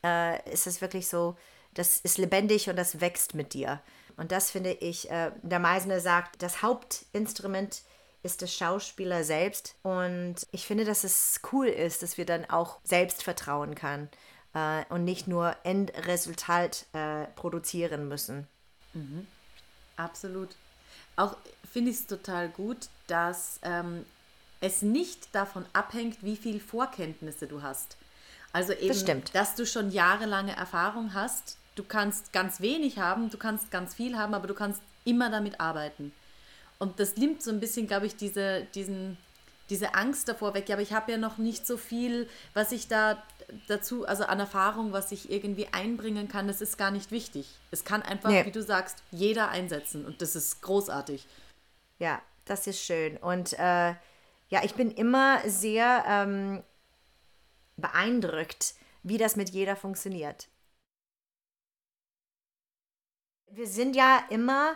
äh, 0.03 0.51
ist 0.51 0.67
es 0.67 0.81
wirklich 0.81 1.07
so, 1.07 1.35
das 1.73 1.97
ist 1.97 2.17
lebendig 2.17 2.69
und 2.69 2.75
das 2.75 3.01
wächst 3.01 3.33
mit 3.33 3.53
dir. 3.53 3.81
Und 4.17 4.31
das 4.31 4.51
finde 4.51 4.71
ich, 4.71 5.09
äh, 5.09 5.31
der 5.41 5.59
Meisner 5.59 5.99
sagt, 5.99 6.43
das 6.43 6.61
Hauptinstrument 6.61 7.81
ist 8.23 8.41
der 8.41 8.47
Schauspieler 8.47 9.23
selbst. 9.23 9.75
Und 9.83 10.35
ich 10.51 10.65
finde, 10.65 10.83
dass 10.83 11.03
es 11.03 11.41
cool 11.51 11.67
ist, 11.67 12.03
dass 12.03 12.17
wir 12.17 12.25
dann 12.25 12.49
auch 12.49 12.79
selbst 12.83 13.23
vertrauen 13.23 13.75
kann 13.75 14.09
äh, 14.53 14.83
und 14.89 15.03
nicht 15.03 15.27
nur 15.27 15.55
Endresultat 15.63 16.85
äh, 16.93 17.25
produzieren 17.35 18.07
müssen. 18.07 18.47
Mhm. 18.93 19.27
Absolut. 19.95 20.55
Auch 21.15 21.37
finde 21.71 21.91
ich 21.91 21.97
es 21.97 22.07
total 22.07 22.49
gut, 22.49 22.89
dass 23.07 23.59
ähm, 23.63 24.05
es 24.61 24.81
nicht 24.81 25.33
davon 25.33 25.65
abhängt, 25.73 26.23
wie 26.23 26.35
viel 26.35 26.59
Vorkenntnisse 26.59 27.47
du 27.47 27.61
hast. 27.61 27.97
Also 28.51 28.73
eben, 28.73 28.87
das 28.87 29.31
dass 29.33 29.55
du 29.55 29.65
schon 29.65 29.91
jahrelange 29.91 30.55
Erfahrung 30.55 31.13
hast. 31.13 31.57
Du 31.75 31.83
kannst 31.83 32.31
ganz 32.31 32.61
wenig 32.61 32.99
haben, 32.99 33.29
du 33.29 33.37
kannst 33.37 33.69
ganz 33.69 33.93
viel 33.93 34.17
haben, 34.17 34.33
aber 34.33 34.47
du 34.47 34.53
kannst 34.53 34.81
immer 35.03 35.29
damit 35.29 35.59
arbeiten. 35.59 36.13
Und 36.79 36.99
das 36.99 37.17
nimmt 37.17 37.43
so 37.43 37.51
ein 37.51 37.59
bisschen, 37.59 37.87
glaube 37.87 38.05
ich, 38.05 38.15
diese, 38.15 38.65
diesen, 38.73 39.17
diese 39.69 39.93
Angst 39.93 40.29
davor 40.29 40.53
weg. 40.53 40.69
Ja, 40.69 40.75
aber 40.75 40.83
ich 40.83 40.93
habe 40.93 41.11
ja 41.11 41.17
noch 41.17 41.37
nicht 41.37 41.67
so 41.67 41.77
viel, 41.77 42.29
was 42.53 42.71
ich 42.71 42.87
da 42.87 43.21
dazu, 43.67 44.07
also 44.07 44.23
an 44.23 44.39
Erfahrung, 44.39 44.93
was 44.93 45.11
ich 45.11 45.29
irgendwie 45.29 45.67
einbringen 45.71 46.27
kann. 46.27 46.47
Das 46.47 46.61
ist 46.61 46.77
gar 46.77 46.91
nicht 46.91 47.11
wichtig. 47.11 47.47
Es 47.71 47.83
kann 47.83 48.01
einfach, 48.01 48.29
nee. 48.29 48.45
wie 48.45 48.51
du 48.51 48.63
sagst, 48.63 49.03
jeder 49.11 49.49
einsetzen. 49.49 50.05
Und 50.05 50.21
das 50.21 50.35
ist 50.35 50.61
großartig. 50.61 51.27
Ja, 51.99 52.21
das 52.45 52.67
ist 52.67 52.81
schön. 52.81 53.17
Und 53.17 53.53
äh, 53.53 53.93
ja, 54.49 54.63
ich 54.63 54.75
bin 54.75 54.91
immer 54.91 55.39
sehr 55.47 56.03
ähm, 56.07 56.63
beeindruckt, 57.77 58.75
wie 59.03 59.17
das 59.17 59.35
mit 59.35 59.49
jeder 59.49 59.75
funktioniert. 59.75 60.47
Wir 63.51 63.67
sind 63.67 63.95
ja 63.95 64.23
immer 64.29 64.75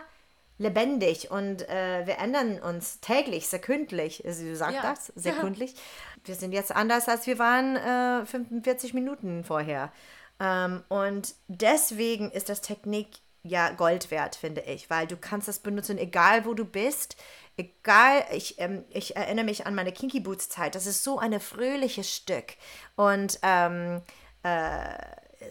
lebendig 0.58 1.30
und 1.30 1.68
äh, 1.68 2.06
wir 2.06 2.18
ändern 2.18 2.60
uns 2.60 3.00
täglich, 3.00 3.48
sekündlich. 3.48 4.24
Also 4.26 4.44
du 4.44 4.54
sagst 4.54 4.76
ja. 4.76 4.82
das, 4.82 5.06
sekündlich. 5.16 5.72
Ja. 5.72 5.80
Wir 6.24 6.34
sind 6.34 6.52
jetzt 6.52 6.72
anders, 6.74 7.08
als 7.08 7.26
wir 7.26 7.38
waren 7.38 7.76
äh, 7.76 8.26
45 8.26 8.92
Minuten 8.92 9.42
vorher. 9.42 9.90
Ähm, 10.38 10.82
und 10.88 11.34
deswegen 11.48 12.30
ist 12.30 12.48
das 12.48 12.60
Technik 12.60 13.08
ja 13.42 13.70
Gold 13.70 14.10
wert, 14.10 14.36
finde 14.36 14.60
ich, 14.62 14.90
weil 14.90 15.06
du 15.06 15.16
kannst 15.16 15.48
das 15.48 15.60
benutzen, 15.60 15.96
egal 15.96 16.44
wo 16.44 16.54
du 16.54 16.64
bist. 16.64 17.16
Egal, 17.60 18.24
ich, 18.32 18.58
ähm, 18.58 18.84
ich 18.88 19.16
erinnere 19.16 19.44
mich 19.44 19.66
an 19.66 19.74
meine 19.74 19.92
Kinky 19.92 20.20
Boots 20.20 20.48
Zeit. 20.48 20.74
Das 20.74 20.86
ist 20.86 21.04
so 21.04 21.18
ein 21.18 21.38
fröhliches 21.40 22.10
Stück. 22.10 22.54
Und 22.96 23.38
ähm, 23.42 24.00
äh, 24.42 24.94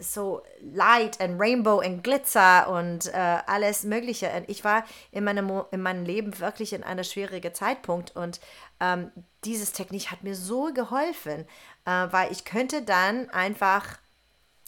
so 0.01 0.41
Light 0.62 1.20
und 1.20 1.39
Rainbow 1.39 1.82
und 1.82 2.03
Glitzer 2.03 2.70
und 2.70 3.07
äh, 3.14 3.38
alles 3.45 3.84
Mögliche. 3.84 4.30
Und 4.32 4.49
ich 4.49 4.64
war 4.64 4.86
in 5.12 5.24
meinem, 5.24 5.64
in 5.72 5.82
meinem 5.82 6.05
Leben 6.05 6.39
wirklich 6.39 6.74
in 6.74 6.84
einem 6.84 7.03
schwierigen 7.03 7.53
Zeitpunkt 7.53 8.16
und 8.16 8.39
ähm, 8.80 9.12
dieses 9.45 9.72
Technik 9.72 10.12
hat 10.12 10.24
mir 10.24 10.36
so 10.36 10.72
geholfen, 10.74 11.45
äh, 11.86 12.07
weil 12.12 12.32
ich 12.32 12.45
könnte 12.45 12.82
dann 12.82 13.30
einfach 13.30 13.99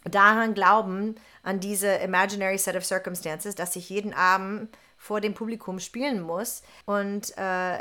daran 0.03 0.53
glauben, 0.53 1.15
an 1.43 1.59
diese 1.59 1.87
imaginary 1.87 2.57
set 2.57 2.75
of 2.75 2.85
circumstances, 2.85 3.55
dass 3.55 3.75
ich 3.75 3.89
jeden 3.89 4.13
Abend 4.13 4.75
vor 5.01 5.19
dem 5.19 5.33
Publikum 5.33 5.79
spielen 5.79 6.21
muss. 6.21 6.61
Und 6.85 7.35
äh, 7.35 7.79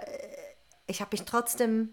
ich 0.87 1.03
habe 1.03 1.11
mich 1.13 1.27
trotzdem 1.27 1.91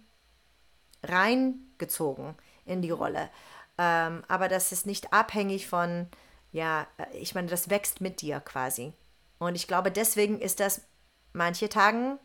reingezogen 1.04 2.36
in 2.66 2.82
die 2.82 2.92
Rolle. 2.92 3.30
Ähm, 3.78 4.24
aber 4.30 4.48
das 4.48 4.72
ist 4.72 4.86
nicht 4.86 5.12
abhängig 5.12 5.68
von, 5.68 6.08
ja, 6.54 6.88
ich 7.12 7.36
meine, 7.36 7.50
das 7.50 7.70
wächst 7.70 8.00
mit 8.00 8.22
dir 8.22 8.40
quasi. 8.40 8.94
Und 9.38 9.56
ich 9.56 9.68
glaube, 9.68 9.92
deswegen 9.92 10.40
ist 10.40 10.62
das 10.62 10.88
manche 11.34 11.68
Tagen 11.68 12.20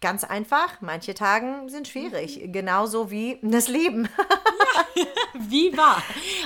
ganz 0.00 0.22
einfach, 0.22 0.80
manche 0.80 1.14
Tagen 1.14 1.68
sind 1.68 1.88
schwierig. 1.88 2.40
Mhm. 2.40 2.52
Genauso 2.52 3.10
wie 3.10 3.40
das 3.42 3.66
Leben. 3.66 4.08
ja, 4.94 5.04
wie 5.34 5.76
wahr. 5.76 6.00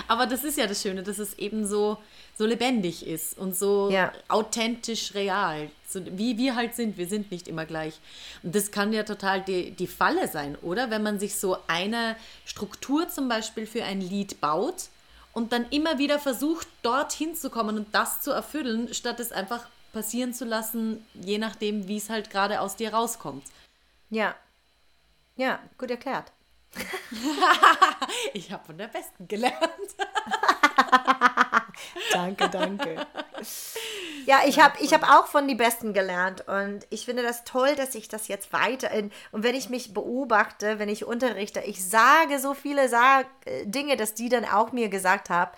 Aber 0.08 0.26
das 0.26 0.44
ist 0.44 0.58
ja 0.58 0.66
das 0.66 0.82
Schöne, 0.82 1.02
dass 1.02 1.18
es 1.18 1.38
eben 1.38 1.66
so, 1.66 1.98
so 2.36 2.46
lebendig 2.46 3.06
ist 3.06 3.38
und 3.38 3.56
so 3.56 3.90
ja. 3.90 4.12
authentisch 4.28 5.14
real. 5.14 5.70
So, 5.88 6.00
wie 6.04 6.36
wir 6.38 6.56
halt 6.56 6.74
sind. 6.74 6.96
Wir 6.96 7.06
sind 7.06 7.30
nicht 7.30 7.48
immer 7.48 7.66
gleich. 7.66 7.94
Und 8.42 8.54
das 8.54 8.70
kann 8.70 8.92
ja 8.92 9.04
total 9.04 9.42
die, 9.42 9.70
die 9.70 9.86
Falle 9.86 10.28
sein, 10.28 10.56
oder? 10.62 10.90
Wenn 10.90 11.02
man 11.02 11.18
sich 11.18 11.36
so 11.38 11.56
eine 11.66 12.16
Struktur 12.44 13.08
zum 13.08 13.28
Beispiel 13.28 13.66
für 13.66 13.84
ein 13.84 14.00
Lied 14.00 14.40
baut 14.40 14.88
und 15.32 15.52
dann 15.52 15.66
immer 15.70 15.98
wieder 15.98 16.18
versucht, 16.18 16.66
dorthin 16.82 17.34
zu 17.34 17.50
kommen 17.50 17.76
und 17.76 17.94
das 17.94 18.22
zu 18.22 18.30
erfüllen, 18.30 18.92
statt 18.92 19.20
es 19.20 19.32
einfach 19.32 19.66
passieren 19.92 20.34
zu 20.34 20.44
lassen, 20.44 21.06
je 21.14 21.38
nachdem, 21.38 21.88
wie 21.88 21.96
es 21.96 22.10
halt 22.10 22.30
gerade 22.30 22.60
aus 22.60 22.76
dir 22.76 22.92
rauskommt. 22.92 23.44
Ja. 24.10 24.34
Ja, 25.36 25.60
gut 25.78 25.90
erklärt. 25.90 26.30
ich 28.32 28.52
habe 28.52 28.64
von 28.64 28.78
der 28.78 28.88
Besten 28.88 29.28
gelernt. 29.28 29.58
danke, 32.12 32.48
danke. 32.48 33.06
Ja, 34.26 34.40
ich 34.46 34.58
habe 34.58 34.76
ich 34.80 34.94
hab 34.94 35.02
auch 35.02 35.26
von 35.26 35.46
die 35.46 35.54
Besten 35.54 35.92
gelernt 35.92 36.46
und 36.48 36.86
ich 36.90 37.04
finde 37.04 37.22
das 37.22 37.44
toll, 37.44 37.74
dass 37.76 37.94
ich 37.94 38.08
das 38.08 38.28
jetzt 38.28 38.52
weiter 38.52 38.90
in, 38.90 39.12
und 39.32 39.42
wenn 39.42 39.54
ich 39.54 39.68
mich 39.68 39.92
beobachte, 39.92 40.78
wenn 40.78 40.88
ich 40.88 41.04
unterrichte, 41.04 41.60
ich 41.60 41.86
sage 41.86 42.38
so 42.38 42.54
viele 42.54 42.88
Sag 42.88 43.26
äh, 43.44 43.66
Dinge, 43.66 43.96
dass 43.96 44.14
die 44.14 44.28
dann 44.28 44.44
auch 44.44 44.72
mir 44.72 44.88
gesagt 44.88 45.30
haben 45.30 45.50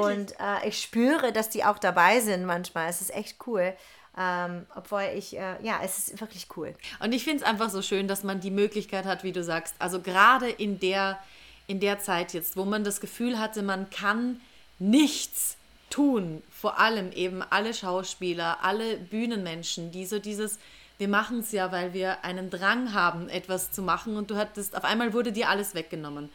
und 0.00 0.32
äh, 0.32 0.68
ich 0.68 0.80
spüre, 0.80 1.32
dass 1.32 1.50
die 1.50 1.64
auch 1.64 1.78
dabei 1.78 2.20
sind 2.20 2.46
manchmal. 2.46 2.88
Es 2.88 3.00
ist 3.00 3.14
echt 3.14 3.46
cool. 3.46 3.74
Ähm, 4.18 4.64
obwohl 4.74 5.10
ich, 5.14 5.36
äh, 5.36 5.62
ja, 5.62 5.80
es 5.84 6.08
ist 6.08 6.20
wirklich 6.20 6.48
cool. 6.56 6.74
Und 7.00 7.12
ich 7.12 7.24
finde 7.24 7.42
es 7.44 7.48
einfach 7.48 7.68
so 7.68 7.82
schön, 7.82 8.08
dass 8.08 8.24
man 8.24 8.40
die 8.40 8.50
Möglichkeit 8.50 9.04
hat, 9.04 9.24
wie 9.24 9.32
du 9.32 9.44
sagst, 9.44 9.74
also 9.78 10.00
gerade 10.00 10.48
in 10.48 10.80
der, 10.80 11.18
in 11.66 11.80
der 11.80 11.98
Zeit 11.98 12.32
jetzt, 12.32 12.56
wo 12.56 12.64
man 12.64 12.82
das 12.82 13.00
Gefühl 13.00 13.38
hatte, 13.38 13.62
man 13.62 13.90
kann 13.90 14.40
nichts 14.78 15.58
tun, 15.90 16.42
vor 16.50 16.78
allem 16.78 17.12
eben 17.12 17.42
alle 17.42 17.74
Schauspieler, 17.74 18.58
alle 18.62 18.96
Bühnenmenschen, 18.96 19.90
die 19.90 20.06
so 20.06 20.18
dieses, 20.18 20.58
wir 20.98 21.08
machen 21.08 21.40
es 21.40 21.52
ja, 21.52 21.70
weil 21.70 21.92
wir 21.92 22.24
einen 22.24 22.50
Drang 22.50 22.94
haben, 22.94 23.28
etwas 23.28 23.70
zu 23.70 23.82
machen 23.82 24.16
und 24.16 24.30
du 24.30 24.36
hattest, 24.36 24.76
auf 24.76 24.84
einmal 24.84 25.12
wurde 25.12 25.32
dir 25.32 25.48
alles 25.48 25.74
weggenommen. 25.74 26.30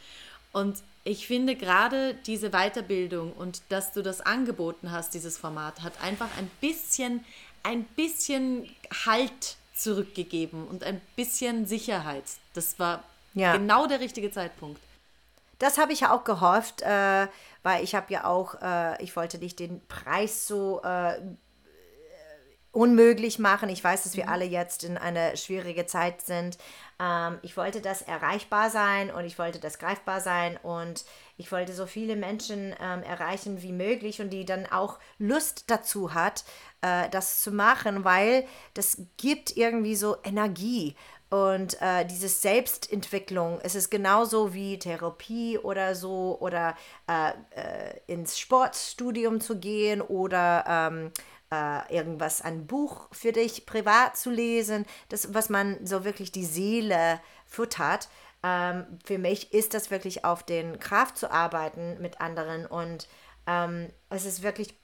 Und 0.52 0.84
ich 1.04 1.26
finde 1.26 1.56
gerade 1.56 2.14
diese 2.28 2.52
Weiterbildung 2.52 3.34
und 3.34 3.62
dass 3.70 3.92
du 3.92 4.04
das 4.04 4.22
angeboten 4.22 4.92
hast, 4.92 5.14
dieses 5.14 5.38
Format, 5.38 5.82
hat 5.82 5.94
einfach 6.04 6.30
ein 6.38 6.50
bisschen 6.60 7.24
ein 7.64 7.84
bisschen 7.84 8.70
Halt 9.06 9.58
zurückgegeben 9.74 10.68
und 10.68 10.84
ein 10.84 11.02
bisschen 11.16 11.66
Sicherheit. 11.66 12.24
Das 12.54 12.78
war 12.80 13.04
ja. 13.34 13.56
genau 13.56 13.88
der 13.88 14.00
richtige 14.00 14.32
Zeitpunkt. 14.32 14.80
Das 15.60 15.78
habe 15.78 15.94
ich 15.94 16.02
ja 16.02 16.14
auch 16.14 16.24
gehofft, 16.24 16.82
äh, 16.82 17.28
weil 17.64 17.84
ich 17.84 17.94
habe 17.94 18.12
ja 18.12 18.26
auch, 18.26 18.56
äh, 18.62 19.02
ich 19.04 19.16
wollte 19.16 19.38
nicht 19.38 19.60
den 19.60 19.80
Preis 19.88 20.48
so 20.48 20.82
äh, 20.84 21.20
unmöglich 22.72 23.38
machen. 23.38 23.70
Ich 23.70 23.84
weiß, 23.84 24.04
dass 24.04 24.16
wir 24.16 24.26
mhm. 24.26 24.32
alle 24.32 24.46
jetzt 24.46 24.84
in 24.84 24.98
einer 24.98 25.36
schwierigen 25.36 25.88
Zeit 25.88 26.22
sind. 26.22 26.58
Ähm, 27.00 27.38
ich 27.42 27.58
wollte 27.58 27.82
das 27.82 28.02
erreichbar 28.02 28.70
sein 28.70 29.12
und 29.12 29.26
ich 29.26 29.38
wollte 29.38 29.60
das 29.60 29.78
greifbar 29.78 30.22
sein 30.22 30.58
und 30.64 31.04
ich 31.38 31.52
wollte 31.52 31.74
so 31.74 31.86
viele 31.86 32.16
Menschen 32.16 32.74
ähm, 32.82 33.04
erreichen 33.04 33.62
wie 33.62 33.74
möglich 33.74 34.22
und 34.22 34.30
die 34.30 34.46
dann 34.46 34.66
auch 34.68 35.00
Lust 35.18 35.66
dazu 35.70 36.14
hat, 36.14 36.46
äh, 36.82 37.10
das 37.10 37.40
zu 37.40 37.52
machen, 37.52 38.04
weil 38.04 38.46
das 38.74 39.02
gibt 39.18 39.56
irgendwie 39.58 39.96
so 39.96 40.18
Energie. 40.24 40.96
Und 41.30 41.82
äh, 41.82 42.06
diese 42.06 42.28
Selbstentwicklung, 42.28 43.60
es 43.64 43.76
ist 43.76 43.90
genauso 43.90 44.54
wie 44.54 44.78
Therapie 44.78 45.58
oder 45.58 45.96
so 45.96 46.38
oder 46.42 46.76
äh, 47.08 47.30
äh 47.30 48.00
ins 48.08 48.38
Sportstudium 48.38 49.40
zu 49.40 49.58
gehen 49.58 50.02
oder 50.02 50.66
ähm, 50.68 51.12
äh, 51.50 51.96
irgendwas, 51.96 52.42
ein 52.42 52.68
Buch 52.68 53.08
für 53.14 53.32
dich 53.32 53.66
privat 53.66 54.18
zu 54.18 54.30
lesen, 54.30 54.86
das, 55.08 55.34
was 55.34 55.50
man 55.50 55.86
so 55.86 56.04
wirklich 56.04 56.34
die 56.34 56.46
Seele 56.46 57.22
futtert. 57.46 58.10
Ähm, 58.44 59.00
für 59.06 59.18
mich 59.18 59.54
ist 59.54 59.74
das 59.74 59.92
wirklich 59.92 60.26
auf 60.26 60.44
den 60.44 60.80
Kraft 60.80 61.18
zu 61.18 61.32
arbeiten 61.32 62.02
mit 62.02 62.20
anderen 62.20 62.66
und 62.66 63.08
ähm, 63.48 63.90
es 64.10 64.26
ist 64.26 64.44
wirklich 64.44 64.76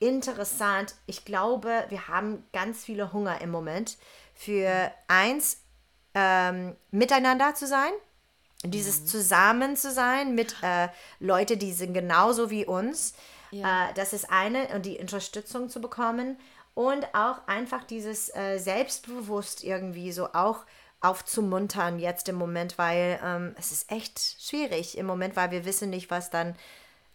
interessant. 0.00 0.94
Ich 1.06 1.24
glaube, 1.24 1.84
wir 1.88 2.08
haben 2.08 2.44
ganz 2.52 2.84
viele 2.84 3.12
Hunger 3.12 3.40
im 3.40 3.50
Moment 3.50 3.96
für 4.34 4.90
eins, 5.06 5.62
ähm, 6.14 6.74
miteinander 6.90 7.54
zu 7.54 7.66
sein, 7.66 7.92
dieses 8.64 9.02
mhm. 9.02 9.06
Zusammen 9.06 9.76
zu 9.76 9.92
sein 9.92 10.34
mit 10.34 10.56
äh, 10.62 10.88
Leuten, 11.20 11.58
die 11.58 11.72
sind 11.72 11.94
genauso 11.94 12.50
wie 12.50 12.66
uns. 12.66 13.14
Ja. 13.52 13.90
Äh, 13.90 13.94
das 13.94 14.12
ist 14.12 14.30
eine 14.30 14.68
und 14.74 14.86
die 14.86 14.98
Unterstützung 14.98 15.68
zu 15.68 15.80
bekommen 15.80 16.36
und 16.74 17.06
auch 17.14 17.46
einfach 17.46 17.84
dieses 17.84 18.34
äh, 18.34 18.58
Selbstbewusst 18.58 19.62
irgendwie 19.62 20.12
so 20.12 20.32
auch 20.32 20.64
aufzumuntern 21.00 21.98
jetzt 21.98 22.28
im 22.28 22.36
Moment, 22.36 22.76
weil 22.76 23.18
ähm, 23.24 23.54
es 23.58 23.72
ist 23.72 23.90
echt 23.90 24.18
schwierig 24.18 24.98
im 24.98 25.06
Moment, 25.06 25.34
weil 25.36 25.50
wir 25.50 25.64
wissen 25.64 25.90
nicht, 25.90 26.10
was 26.10 26.30
dann 26.30 26.54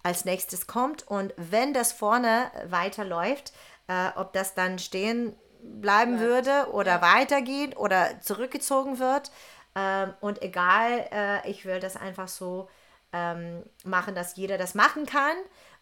als 0.06 0.24
nächstes 0.24 0.68
kommt 0.68 1.06
und 1.08 1.34
wenn 1.36 1.74
das 1.74 1.92
vorne 1.92 2.52
weiterläuft, 2.68 3.52
äh, 3.88 4.10
ob 4.16 4.34
das 4.34 4.54
dann 4.54 4.78
stehen 4.78 5.36
bleiben 5.64 6.16
ja. 6.16 6.20
würde 6.20 6.68
oder 6.74 6.98
ja. 6.98 7.02
weitergeht 7.02 7.76
oder 7.76 8.22
zurückgezogen 8.22 9.00
wird 9.00 9.32
ähm, 9.76 10.14
und 10.22 10.44
egal, 10.44 11.10
äh, 11.12 11.50
ich 11.50 11.66
will 11.66 11.80
das 11.80 11.98
einfach 11.98 12.28
so 12.28 12.70
ähm, 13.14 13.64
machen, 13.84 14.14
dass 14.14 14.36
jeder 14.36 14.60
das 14.60 14.76
machen 14.76 15.08
kann 15.08 15.36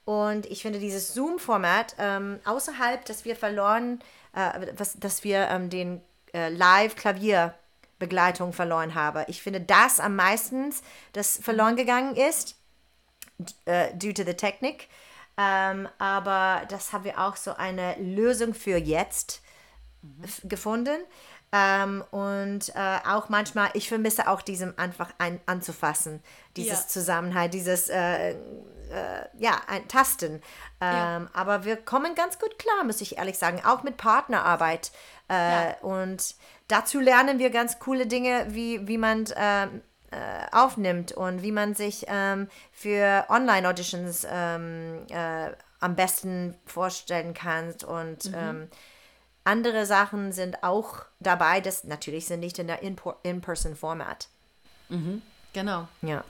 und 0.06 0.46
ich 0.46 0.62
finde 0.62 0.80
dieses 0.80 1.14
Zoom-Format 1.14 1.96
ähm, 2.00 2.40
außerhalb, 2.46 3.04
dass 3.04 3.26
wir 3.26 3.36
verloren, 3.36 4.00
äh, 4.34 4.68
was, 4.78 4.98
dass 4.98 5.26
wir 5.26 5.50
ähm, 5.50 5.70
den 5.70 6.00
äh, 6.34 6.48
Live-Klavierbegleitung 6.48 8.54
verloren 8.54 8.96
haben. 8.96 9.26
Ich 9.28 9.42
finde 9.42 9.60
das 9.60 10.00
am 10.00 10.16
meisten, 10.16 10.74
das 11.12 11.38
verloren 11.44 11.76
gegangen 11.76 12.16
ist, 12.16 12.56
äh, 13.66 13.94
due 13.96 14.14
to 14.14 14.24
the 14.24 14.34
Technik. 14.34 14.90
Ähm, 15.38 15.88
aber 15.98 16.64
das 16.70 16.94
haben 16.94 17.04
wir 17.06 17.20
auch 17.20 17.36
so 17.36 17.56
eine 17.56 17.96
Lösung 17.96 18.54
für 18.54 18.78
jetzt 18.78 19.42
mhm. 20.02 20.50
gefunden. 20.50 21.02
Ähm, 21.52 22.04
und 22.10 22.70
äh, 22.76 22.98
auch 23.08 23.30
manchmal, 23.30 23.70
ich 23.74 23.88
vermisse 23.88 24.28
auch 24.28 24.42
diesem 24.42 24.74
einfach 24.78 25.12
ein, 25.20 25.40
anzufassen, 25.46 26.24
dieses 26.58 26.82
ja. 26.82 26.88
Zusammenhalt, 26.88 27.54
dieses 27.54 27.90
äh, 27.90 28.32
äh, 28.32 28.36
ja, 29.38 29.62
ein 29.68 29.88
Tasten. 29.88 30.36
Ähm, 30.36 30.42
ja. 30.82 31.28
Aber 31.34 31.64
wir 31.64 31.78
kommen 31.78 32.16
ganz 32.16 32.40
gut 32.40 32.58
klar, 32.58 32.84
muss 32.84 33.02
ich 33.02 33.18
ehrlich 33.18 33.38
sagen, 33.38 33.62
auch 33.66 33.84
mit 33.84 33.98
Partnerarbeit. 33.98 34.92
Äh, 35.30 35.34
ja. 35.34 35.78
Und 35.82 36.36
dazu 36.68 37.00
lernen 37.00 37.40
wir 37.40 37.50
ganz 37.50 37.80
coole 37.80 38.08
Dinge, 38.08 38.48
wie, 38.50 38.88
wie 38.88 38.98
man 38.98 39.26
ähm, 39.36 39.78
äh, 39.78 39.93
aufnimmt 40.52 41.12
und 41.12 41.42
wie 41.42 41.52
man 41.52 41.76
sich 41.76 42.06
ähm, 42.08 42.48
für 42.72 43.26
Online-Auditions 43.30 44.28
ähm, 44.30 45.06
äh, 45.10 45.52
am 45.80 45.96
besten 45.96 46.56
vorstellen 46.66 47.34
kann 47.34 47.74
und 47.88 48.26
mhm 48.26 48.36
ähm, 48.36 48.68
andere 49.44 49.86
Sachen 49.86 50.32
sind 50.32 50.64
auch 50.64 51.04
dabei, 51.20 51.60
das 51.62 51.84
natürlich 51.84 52.26
sind 52.26 52.40
nicht 52.40 52.60
in 52.60 52.68
der 52.68 52.82
In-Person-Format. 52.82 54.28
Mhm, 54.90 55.22
genau. 55.54 55.88
Ja. 56.02 56.24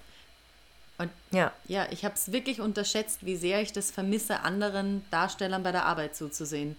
Und 0.98 1.12
ja, 1.32 1.52
ja 1.68 1.88
ich 1.92 2.06
habe 2.06 2.16
es 2.16 2.32
wirklich 2.32 2.62
unterschätzt, 2.62 3.26
wie 3.26 3.36
sehr 3.36 3.62
ich 3.62 3.72
das 3.72 3.92
vermisse, 3.92 4.40
anderen 4.40 5.06
Darstellern 5.12 5.64
bei 5.64 5.72
der 5.72 5.86
Arbeit 5.86 6.16
zuzusehen. 6.16 6.76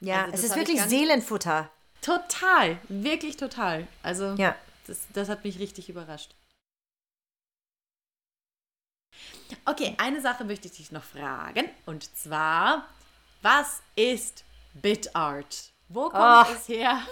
Ja, 0.00 0.24
also, 0.24 0.34
es 0.34 0.44
ist 0.44 0.56
wirklich 0.56 0.82
Seelenfutter. 0.82 1.70
Total, 2.00 2.78
wirklich 2.88 3.36
total. 3.36 3.86
Also 4.02 4.34
ja. 4.34 4.54
Das, 4.86 5.06
das 5.12 5.28
hat 5.28 5.44
mich 5.44 5.58
richtig 5.58 5.88
überrascht. 5.88 6.34
Okay, 9.64 9.94
eine 9.98 10.20
Sache 10.20 10.44
möchte 10.44 10.68
ich 10.68 10.74
dich 10.74 10.92
noch 10.92 11.04
fragen. 11.04 11.68
Und 11.84 12.04
zwar, 12.16 12.88
was 13.42 13.82
ist 13.94 14.44
BitArt. 14.74 15.72
Wo 15.88 16.08
kommt 16.10 16.48
Oh. 16.48 16.52
es 16.54 16.68
her? 16.68 16.98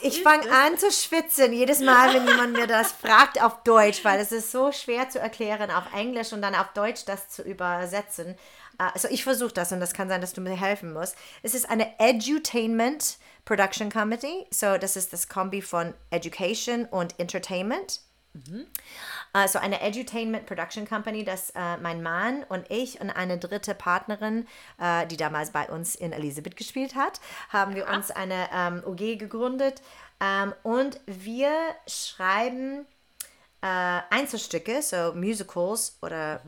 Ich 0.00 0.16
ich 0.16 0.22
fange 0.22 0.50
an 0.50 0.78
zu 0.78 0.90
schwitzen 0.90 1.52
jedes 1.52 1.80
Mal, 1.80 2.14
wenn 2.14 2.26
jemand 2.26 2.54
mir 2.54 2.66
das 2.66 2.92
fragt 2.92 3.40
auf 3.42 3.62
Deutsch, 3.64 4.02
weil 4.04 4.18
es 4.18 4.32
ist 4.32 4.50
so 4.50 4.72
schwer 4.72 5.10
zu 5.10 5.18
erklären 5.20 5.70
auf 5.70 5.84
Englisch 5.94 6.32
und 6.32 6.40
dann 6.40 6.54
auf 6.54 6.72
Deutsch 6.72 7.04
das 7.04 7.28
zu 7.28 7.42
übersetzen. 7.42 8.36
Äh, 8.78 8.84
Also 8.94 9.08
ich 9.08 9.22
versuche 9.22 9.52
das 9.52 9.70
und 9.72 9.80
das 9.80 9.92
kann 9.92 10.08
sein, 10.08 10.22
dass 10.22 10.32
du 10.32 10.40
mir 10.40 10.56
helfen 10.58 10.92
musst. 10.94 11.16
Es 11.42 11.54
ist 11.54 11.68
eine 11.68 11.98
Edutainment 11.98 13.18
Production 13.44 13.90
Company. 13.92 14.46
So 14.50 14.78
das 14.78 14.96
ist 14.96 15.12
das 15.12 15.28
Kombi 15.28 15.60
von 15.60 15.92
Education 16.10 16.86
und 16.86 17.18
Entertainment. 17.20 18.00
Also 19.32 19.58
eine 19.58 19.80
Edutainment 19.80 20.46
Production 20.46 20.86
Company, 20.86 21.24
das 21.24 21.50
äh, 21.50 21.76
mein 21.78 22.02
Mann 22.02 22.44
und 22.48 22.70
ich 22.70 23.00
und 23.00 23.10
eine 23.10 23.38
dritte 23.38 23.74
Partnerin, 23.74 24.46
äh, 24.78 25.06
die 25.06 25.16
damals 25.16 25.50
bei 25.50 25.68
uns 25.68 25.94
in 25.96 26.12
Elisabeth 26.12 26.56
gespielt 26.56 26.94
hat, 26.94 27.20
haben 27.48 27.74
wir 27.74 27.88
uns 27.88 28.10
eine 28.10 28.48
ähm, 28.52 28.82
OG 28.86 29.18
gegründet 29.18 29.82
ähm, 30.20 30.54
und 30.62 31.00
wir 31.06 31.52
schreiben 31.88 32.86
äh, 33.62 34.00
Einzelstücke, 34.10 34.80
so 34.80 35.12
Musicals 35.14 35.98
oder 36.02 36.40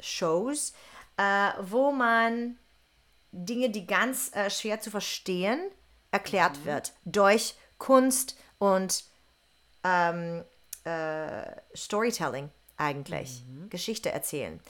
Shows, 0.00 0.72
äh, 1.16 1.50
wo 1.60 1.92
man 1.92 2.56
Dinge, 3.32 3.70
die 3.70 3.86
ganz 3.86 4.34
äh, 4.34 4.50
schwer 4.50 4.80
zu 4.80 4.90
verstehen, 4.90 5.60
erklärt 6.10 6.64
wird. 6.64 6.92
Durch 7.04 7.54
Kunst 7.76 8.36
und 8.58 9.04
ähm, 9.84 10.44
äh, 10.88 11.76
Storytelling 11.76 12.50
eigentlich, 12.76 13.44
Geschichte 13.70 14.10
erzählen. 14.12 14.60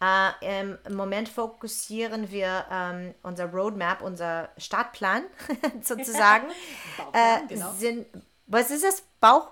Äh, 0.00 0.60
im, 0.60 0.78
Moment 0.96 1.28
fokussieren 1.28 2.30
wir 2.30 2.64
ähm, 2.70 3.14
unser 3.22 3.46
Roadmap, 3.46 4.00
unser 4.00 4.48
Startplan 4.56 5.24
sozusagen. 5.82 6.46
Bauplan, 6.96 7.44
äh, 7.44 7.46
genau. 7.48 7.72
sind, 7.72 8.06
was 8.46 8.70
ist 8.70 8.84
das? 8.84 9.02
Bauch? 9.20 9.48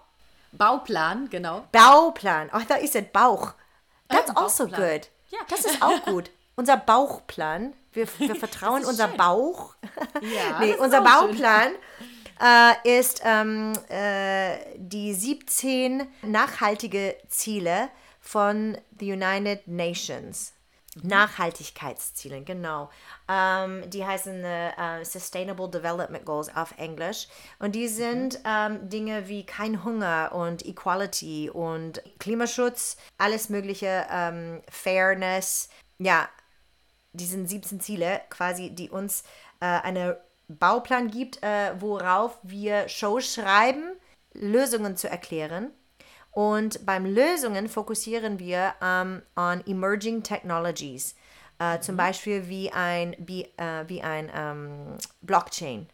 Bauplan, 0.53 1.29
genau. 1.29 1.65
Bauplan. 1.73 2.49
Oh, 2.53 2.59
I 2.59 2.65
thought 2.65 2.81
you 2.81 2.89
said 2.89 3.13
Bauch. 3.13 3.55
That's 4.09 4.31
Äh, 4.31 4.35
also 4.37 4.67
good. 4.67 5.11
Ja. 5.31 5.41
Das 5.49 5.65
ist 5.65 5.83
auch 5.83 6.05
gut. 6.05 6.31
Unser 6.55 6.77
Bauchplan. 6.77 7.75
Wir, 7.93 8.07
wir 8.19 8.37
vertrauen 8.37 8.83
ist 8.83 8.89
unser 8.89 9.09
schön. 9.09 9.17
Bauch. 9.17 9.75
Ja, 10.23 10.61
nee, 10.61 10.71
ist 10.71 10.79
unser 10.79 11.03
auch 11.03 11.29
schön. 11.29 11.75
Äh, 12.41 12.99
ist 12.99 13.23
ähm, 13.25 13.73
äh, 13.89 14.59
die 14.77 15.15
17 15.15 16.07
nachhaltige 16.23 17.17
Ziele 17.29 17.89
von 18.21 18.77
the 18.99 19.13
United 19.13 19.67
Nations. 19.67 20.53
Nachhaltigkeitsziele, 21.03 22.43
genau. 22.43 22.91
Ähm, 23.29 23.89
die 23.91 24.05
heißen 24.05 24.45
äh, 24.45 25.01
äh, 25.01 25.05
Sustainable 25.05 25.69
Development 25.71 26.25
Goals 26.25 26.55
auf 26.55 26.75
Englisch. 26.79 27.29
Und 27.59 27.75
die 27.75 27.89
sind 27.89 28.41
ähm, 28.45 28.89
Dinge 28.89 29.29
wie 29.29 29.45
kein 29.45 29.85
Hunger 29.85 30.33
und 30.35 30.65
Equality 30.65 31.51
und 31.51 32.03
Klimaschutz, 32.19 32.97
alles 33.19 33.49
mögliche, 33.49 34.07
ähm, 34.11 34.63
Fairness. 34.71 35.69
Ja, 35.99 36.29
die 37.13 37.27
sind 37.27 37.49
17 37.49 37.81
Ziele 37.81 38.21
quasi, 38.31 38.71
die 38.71 38.91
uns 38.91 39.23
äh, 39.61 39.67
einen 39.67 40.15
Bauplan 40.49 41.11
gibt, 41.11 41.43
äh, 41.43 41.73
worauf 41.81 42.39
wir 42.43 42.89
Shows 42.89 43.35
schreiben, 43.35 43.93
Lösungen 44.33 44.97
zu 44.97 45.09
erklären. 45.09 45.71
Und 46.31 46.85
beim 46.85 47.07
Lösungen 47.07 47.69
fokussieren 47.69 48.39
wir 48.39 48.75
ähm, 48.83 49.23
on 49.37 49.67
emerging 49.67 50.23
technologies. 50.23 51.15
Äh, 51.59 51.81
Zum 51.81 51.97
Beispiel 51.97 52.49
wie 52.49 52.71
ein, 52.71 53.17
wie, 53.19 53.45
äh, 53.57 53.85
wie 53.89 54.03
ein 54.03 54.31
ähm, 54.35 54.99
Blockchain. 55.23 55.89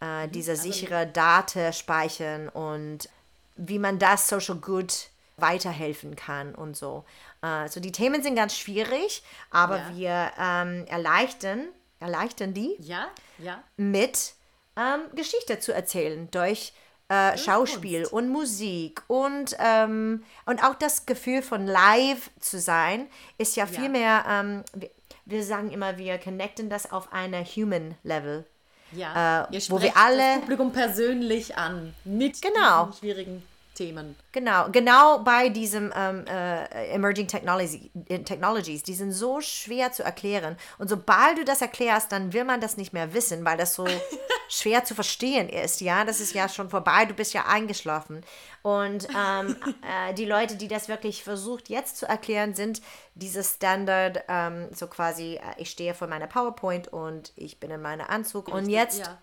Äh, 0.00 0.28
diese 0.28 0.54
sichere 0.56 1.06
Daten 1.06 1.72
speichern 1.72 2.48
und 2.50 3.08
wie 3.56 3.78
man 3.78 3.98
das 3.98 4.28
Social 4.28 4.56
Good 4.56 5.08
weiterhelfen 5.38 6.14
kann 6.16 6.54
und 6.54 6.76
so. 6.76 7.04
Äh, 7.42 7.68
so 7.68 7.80
die 7.80 7.92
Themen 7.92 8.22
sind 8.22 8.34
ganz 8.36 8.56
schwierig, 8.56 9.22
aber 9.50 9.78
Ja. 9.78 9.90
wir 9.96 10.32
ähm, 10.38 10.86
erleichtern, 10.88 11.68
erleichtern 12.00 12.54
die 12.54 12.76
Ja, 12.80 13.08
ja. 13.38 13.62
mit 13.76 14.34
ähm, 14.76 15.00
Geschichte 15.14 15.58
zu 15.58 15.72
erzählen 15.72 16.28
durch 16.30 16.72
äh, 17.08 17.36
Schauspiel 17.38 18.00
Kunst. 18.02 18.12
und 18.12 18.28
Musik 18.28 19.02
und, 19.08 19.56
ähm, 19.58 20.24
und 20.46 20.62
auch 20.62 20.74
das 20.74 21.06
Gefühl 21.06 21.42
von 21.42 21.66
live 21.66 22.30
zu 22.38 22.60
sein 22.60 23.08
ist 23.38 23.56
ja 23.56 23.66
viel 23.66 23.84
Ja. 23.84 23.88
mehr, 23.88 24.24
ähm, 24.28 24.62
wir, 24.74 24.90
wir 25.24 25.42
sagen 25.42 25.70
immer, 25.70 25.96
wir 25.98 26.18
connecten 26.18 26.68
das 26.70 26.90
auf 26.92 27.12
einer 27.12 27.44
Human 27.44 27.94
Level. 28.02 28.44
Ja, 28.92 29.44
Äh, 29.50 29.60
wo 29.70 29.80
wir 29.82 29.96
alle- 29.96 30.16
das 30.18 30.40
Publikum 30.40 30.72
persönlich 30.72 31.56
an 31.56 31.94
mit 32.04 32.40
Genau. 32.40 32.90
schwierigen 32.92 33.42
Themen. 33.78 34.16
Genau, 34.32 34.68
genau 34.70 35.20
bei 35.20 35.50
diesem 35.50 35.92
ähm, 35.94 36.24
äh, 36.26 36.88
Emerging 36.92 37.28
Technology, 37.28 37.92
äh, 38.08 38.18
Technologies, 38.18 38.82
die 38.82 38.94
sind 38.94 39.12
so 39.12 39.40
schwer 39.40 39.92
zu 39.92 40.02
erklären. 40.02 40.56
Und 40.78 40.88
sobald 40.88 41.38
du 41.38 41.44
das 41.44 41.62
erklärst, 41.62 42.10
dann 42.10 42.32
will 42.32 42.42
man 42.42 42.60
das 42.60 42.76
nicht 42.76 42.92
mehr 42.92 43.14
wissen, 43.14 43.44
weil 43.44 43.56
das 43.56 43.74
so 43.74 43.86
schwer 44.48 44.84
zu 44.84 44.96
verstehen 44.96 45.48
ist. 45.48 45.80
Ja, 45.80 46.04
das 46.04 46.18
ist 46.18 46.34
ja 46.34 46.48
schon 46.48 46.70
vorbei, 46.70 47.04
du 47.04 47.14
bist 47.14 47.34
ja 47.34 47.46
eingeschlafen. 47.46 48.24
Und 48.62 49.06
ähm, 49.16 49.54
äh, 50.08 50.12
die 50.14 50.24
Leute, 50.24 50.56
die 50.56 50.66
das 50.66 50.88
wirklich 50.88 51.22
versucht 51.22 51.68
jetzt 51.68 51.98
zu 51.98 52.06
erklären, 52.06 52.54
sind 52.54 52.82
diese 53.14 53.44
Standard, 53.44 54.24
ähm, 54.28 54.70
so 54.74 54.88
quasi, 54.88 55.36
äh, 55.36 55.40
ich 55.56 55.70
stehe 55.70 55.94
vor 55.94 56.08
meiner 56.08 56.26
PowerPoint 56.26 56.88
und 56.88 57.32
ich 57.36 57.60
bin 57.60 57.70
in 57.70 57.80
meinem 57.80 58.06
Anzug. 58.08 58.48
Und 58.48 58.68
jetzt 58.68 58.98
Ja. 58.98 59.18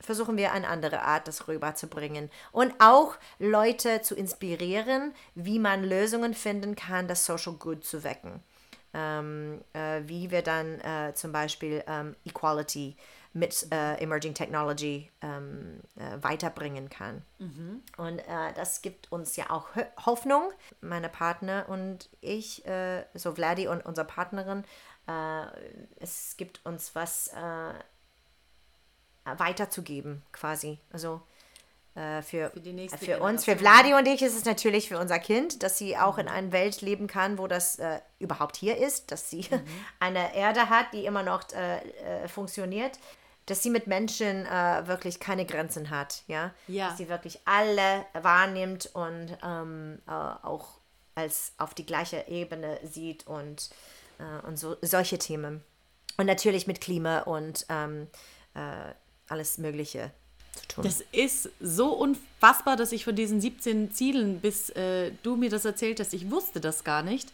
Versuchen 0.00 0.36
wir 0.36 0.52
eine 0.52 0.68
andere 0.68 1.02
Art, 1.02 1.28
das 1.28 1.48
rüberzubringen. 1.48 2.30
Und 2.52 2.74
auch 2.78 3.16
Leute 3.38 4.02
zu 4.02 4.14
inspirieren, 4.14 5.14
wie 5.34 5.58
man 5.58 5.84
Lösungen 5.84 6.34
finden 6.34 6.74
kann, 6.76 7.08
das 7.08 7.26
Social 7.26 7.54
Good 7.54 7.84
zu 7.84 8.04
wecken. 8.04 8.42
Ähm, 8.92 9.60
äh, 9.72 10.00
wie 10.06 10.32
wir 10.32 10.42
dann 10.42 10.80
äh, 10.80 11.14
zum 11.14 11.30
Beispiel 11.30 11.84
ähm, 11.86 12.16
Equality 12.24 12.96
mit 13.32 13.70
äh, 13.70 13.94
Emerging 14.02 14.34
Technology 14.34 15.08
ähm, 15.22 15.80
äh, 15.94 16.20
weiterbringen 16.20 16.90
kann. 16.90 17.22
Und 17.96 18.18
äh, 18.18 18.52
das 18.56 18.82
gibt 18.82 19.12
uns 19.12 19.36
ja 19.36 19.50
auch 19.50 19.68
Ho 19.76 19.82
Hoffnung. 20.06 20.50
Meine 20.80 21.08
Partner 21.08 21.66
und 21.68 22.08
ich, 22.20 22.66
äh, 22.66 23.04
so 23.14 23.32
Vladi 23.32 23.68
und 23.68 23.84
unsere 23.86 24.06
Partnerin, 24.06 24.64
es 25.96 26.36
gibt 26.36 26.64
uns 26.64 26.94
was 26.94 27.32
weiterzugeben, 29.38 30.22
quasi. 30.32 30.78
Also 30.92 31.20
äh, 31.94 32.22
für, 32.22 32.50
Für 32.50 32.60
die 32.60 32.72
nächste 32.72 32.98
für 32.98 33.18
uns, 33.18 33.44
für. 33.44 33.56
Vladi 33.56 33.94
und 33.94 34.06
ich 34.06 34.22
ist 34.22 34.36
es 34.36 34.44
natürlich 34.44 34.88
für 34.88 34.98
unser 34.98 35.18
Kind, 35.18 35.64
dass 35.64 35.76
sie 35.76 35.96
auch 35.96 36.18
in 36.18 36.28
einer 36.28 36.52
Welt 36.52 36.82
leben 36.82 37.08
kann, 37.08 37.36
wo 37.36 37.48
das 37.48 37.80
äh, 37.80 38.00
überhaupt 38.20 38.56
hier 38.56 38.76
ist, 38.76 39.10
dass 39.10 39.28
sie 39.28 39.44
eine 40.00 40.34
Erde 40.36 40.70
hat, 40.70 40.92
die 40.92 41.04
immer 41.04 41.24
noch 41.24 41.42
äh, 41.52 41.78
äh, 42.24 42.28
funktioniert, 42.28 43.00
dass 43.46 43.62
sie 43.62 43.70
mit 43.70 43.88
Menschen 43.88 44.46
äh, 44.46 44.86
wirklich 44.86 45.18
keine 45.18 45.44
Grenzen 45.44 45.90
hat, 45.90 46.22
ja? 46.28 46.52
Ja. 46.68 46.88
Dass 46.88 46.98
sie 46.98 47.08
wirklich 47.08 47.40
alle 47.44 48.06
wahrnimmt 48.12 48.90
und 48.94 49.36
ähm, 49.44 50.00
äh, 50.06 50.10
auch 50.10 50.68
als 51.16 51.54
auf 51.58 51.74
die 51.74 51.84
gleiche 51.84 52.24
Ebene 52.28 52.78
sieht 52.84 53.26
und, 53.26 53.70
und 54.46 54.58
so, 54.58 54.76
solche 54.80 55.18
Themen. 55.18 55.62
Und 56.16 56.26
natürlich 56.26 56.66
mit 56.66 56.80
Klima 56.80 57.20
und 57.20 57.66
ähm, 57.68 58.06
äh, 58.54 58.92
alles 59.30 59.58
Mögliche 59.58 60.10
zu 60.54 60.68
tun. 60.68 60.84
Das 60.84 61.02
ist 61.12 61.48
so 61.60 61.92
unfassbar, 61.92 62.76
dass 62.76 62.92
ich 62.92 63.04
von 63.04 63.14
diesen 63.14 63.40
17 63.40 63.92
Zielen, 63.92 64.40
bis 64.40 64.70
äh, 64.70 65.12
du 65.22 65.36
mir 65.36 65.50
das 65.50 65.64
erzählt 65.64 66.00
hast, 66.00 66.12
ich 66.14 66.30
wusste 66.30 66.60
das 66.60 66.84
gar 66.84 67.02
nicht. 67.02 67.28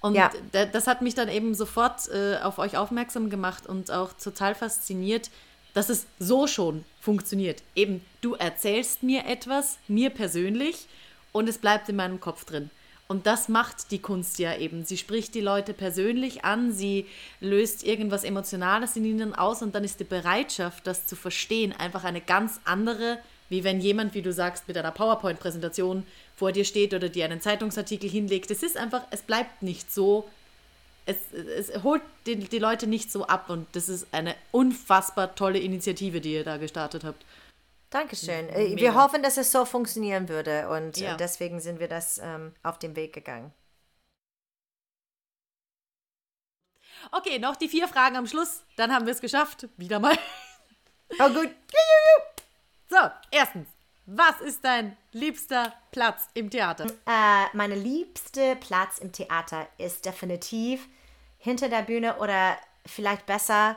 Und 0.00 0.14
Ja. 0.14 0.30
da, 0.52 0.66
das 0.66 0.86
hat 0.86 1.00
mich 1.02 1.14
dann 1.14 1.28
eben 1.28 1.54
sofort 1.54 2.08
äh, 2.08 2.38
auf 2.42 2.58
euch 2.58 2.76
aufmerksam 2.76 3.30
gemacht 3.30 3.66
und 3.66 3.90
auch 3.90 4.12
total 4.12 4.54
fasziniert, 4.54 5.30
dass 5.74 5.88
es 5.88 6.06
so 6.18 6.46
schon 6.46 6.84
funktioniert. 7.00 7.62
Eben, 7.74 8.04
du 8.20 8.34
erzählst 8.34 9.02
mir 9.02 9.26
etwas, 9.26 9.78
mir 9.88 10.10
persönlich, 10.10 10.86
und 11.32 11.48
es 11.48 11.58
bleibt 11.58 11.88
in 11.88 11.96
meinem 11.96 12.20
Kopf 12.20 12.44
drin. 12.44 12.70
Und 13.12 13.26
das 13.26 13.50
macht 13.50 13.90
die 13.90 13.98
Kunst 13.98 14.38
ja 14.38 14.56
eben. 14.56 14.86
Sie 14.86 14.96
spricht 14.96 15.34
die 15.34 15.42
Leute 15.42 15.74
persönlich 15.74 16.46
an, 16.46 16.72
sie 16.72 17.04
löst 17.40 17.84
irgendwas 17.84 18.24
Emotionales 18.24 18.96
in 18.96 19.04
ihnen 19.04 19.34
aus 19.34 19.60
und 19.60 19.74
dann 19.74 19.84
ist 19.84 20.00
die 20.00 20.04
Bereitschaft, 20.04 20.86
das 20.86 21.06
zu 21.06 21.14
verstehen, 21.14 21.74
einfach 21.74 22.04
eine 22.04 22.22
ganz 22.22 22.58
andere, 22.64 23.18
wie 23.50 23.64
wenn 23.64 23.82
jemand, 23.82 24.14
wie 24.14 24.22
du 24.22 24.32
sagst, 24.32 24.66
mit 24.66 24.78
einer 24.78 24.92
PowerPoint-Präsentation 24.92 26.06
vor 26.36 26.52
dir 26.52 26.64
steht 26.64 26.94
oder 26.94 27.10
dir 27.10 27.26
einen 27.26 27.42
Zeitungsartikel 27.42 28.08
hinlegt. 28.08 28.50
Es 28.50 28.62
ist 28.62 28.78
einfach, 28.78 29.02
es 29.10 29.20
bleibt 29.20 29.62
nicht 29.62 29.92
so, 29.92 30.26
es, 31.04 31.18
es 31.58 31.82
holt 31.82 32.00
die, 32.24 32.36
die 32.36 32.58
Leute 32.58 32.86
nicht 32.86 33.12
so 33.12 33.26
ab 33.26 33.50
und 33.50 33.66
das 33.72 33.90
ist 33.90 34.06
eine 34.12 34.34
unfassbar 34.52 35.34
tolle 35.34 35.58
Initiative, 35.58 36.22
die 36.22 36.32
ihr 36.32 36.44
da 36.44 36.56
gestartet 36.56 37.04
habt. 37.04 37.26
Dankeschön. 37.92 38.48
Äh, 38.48 38.70
Mega. 38.70 38.76
Wir 38.80 38.94
hoffen, 38.94 39.22
dass 39.22 39.36
es 39.36 39.52
so 39.52 39.64
funktionieren 39.66 40.28
würde 40.28 40.68
und 40.70 40.96
Ja. 40.96 41.14
äh, 41.14 41.16
deswegen 41.18 41.60
sind 41.60 41.78
wir 41.78 41.88
das 41.88 42.18
ähm, 42.18 42.54
auf 42.62 42.78
den 42.78 42.96
Weg 42.96 43.12
gegangen. 43.12 43.52
Okay, 47.10 47.38
noch 47.38 47.56
die 47.56 47.68
vier 47.68 47.88
Fragen 47.88 48.16
am 48.16 48.26
Schluss, 48.26 48.62
dann 48.76 48.92
haben 48.92 49.06
wir 49.06 49.12
es 49.12 49.20
geschafft. 49.20 49.68
Wieder 49.76 49.98
mal. 50.00 50.16
Oh 51.18 51.28
gut. 51.28 51.50
So, 52.88 52.98
erstens, 53.30 53.68
was 54.04 54.38
ist 54.42 54.62
dein 54.66 54.98
liebster 55.12 55.72
Platz 55.92 56.28
im 56.34 56.50
Theater? 56.50 56.84
Äh, 57.06 57.46
meine 57.54 57.74
liebste 57.74 58.54
Platz 58.56 58.98
im 58.98 59.12
Theater 59.12 59.66
ist 59.78 60.04
definitiv 60.04 60.86
hinter 61.38 61.70
der 61.70 61.80
Bühne 61.80 62.18
oder 62.18 62.58
vielleicht 62.84 63.24
besser 63.24 63.76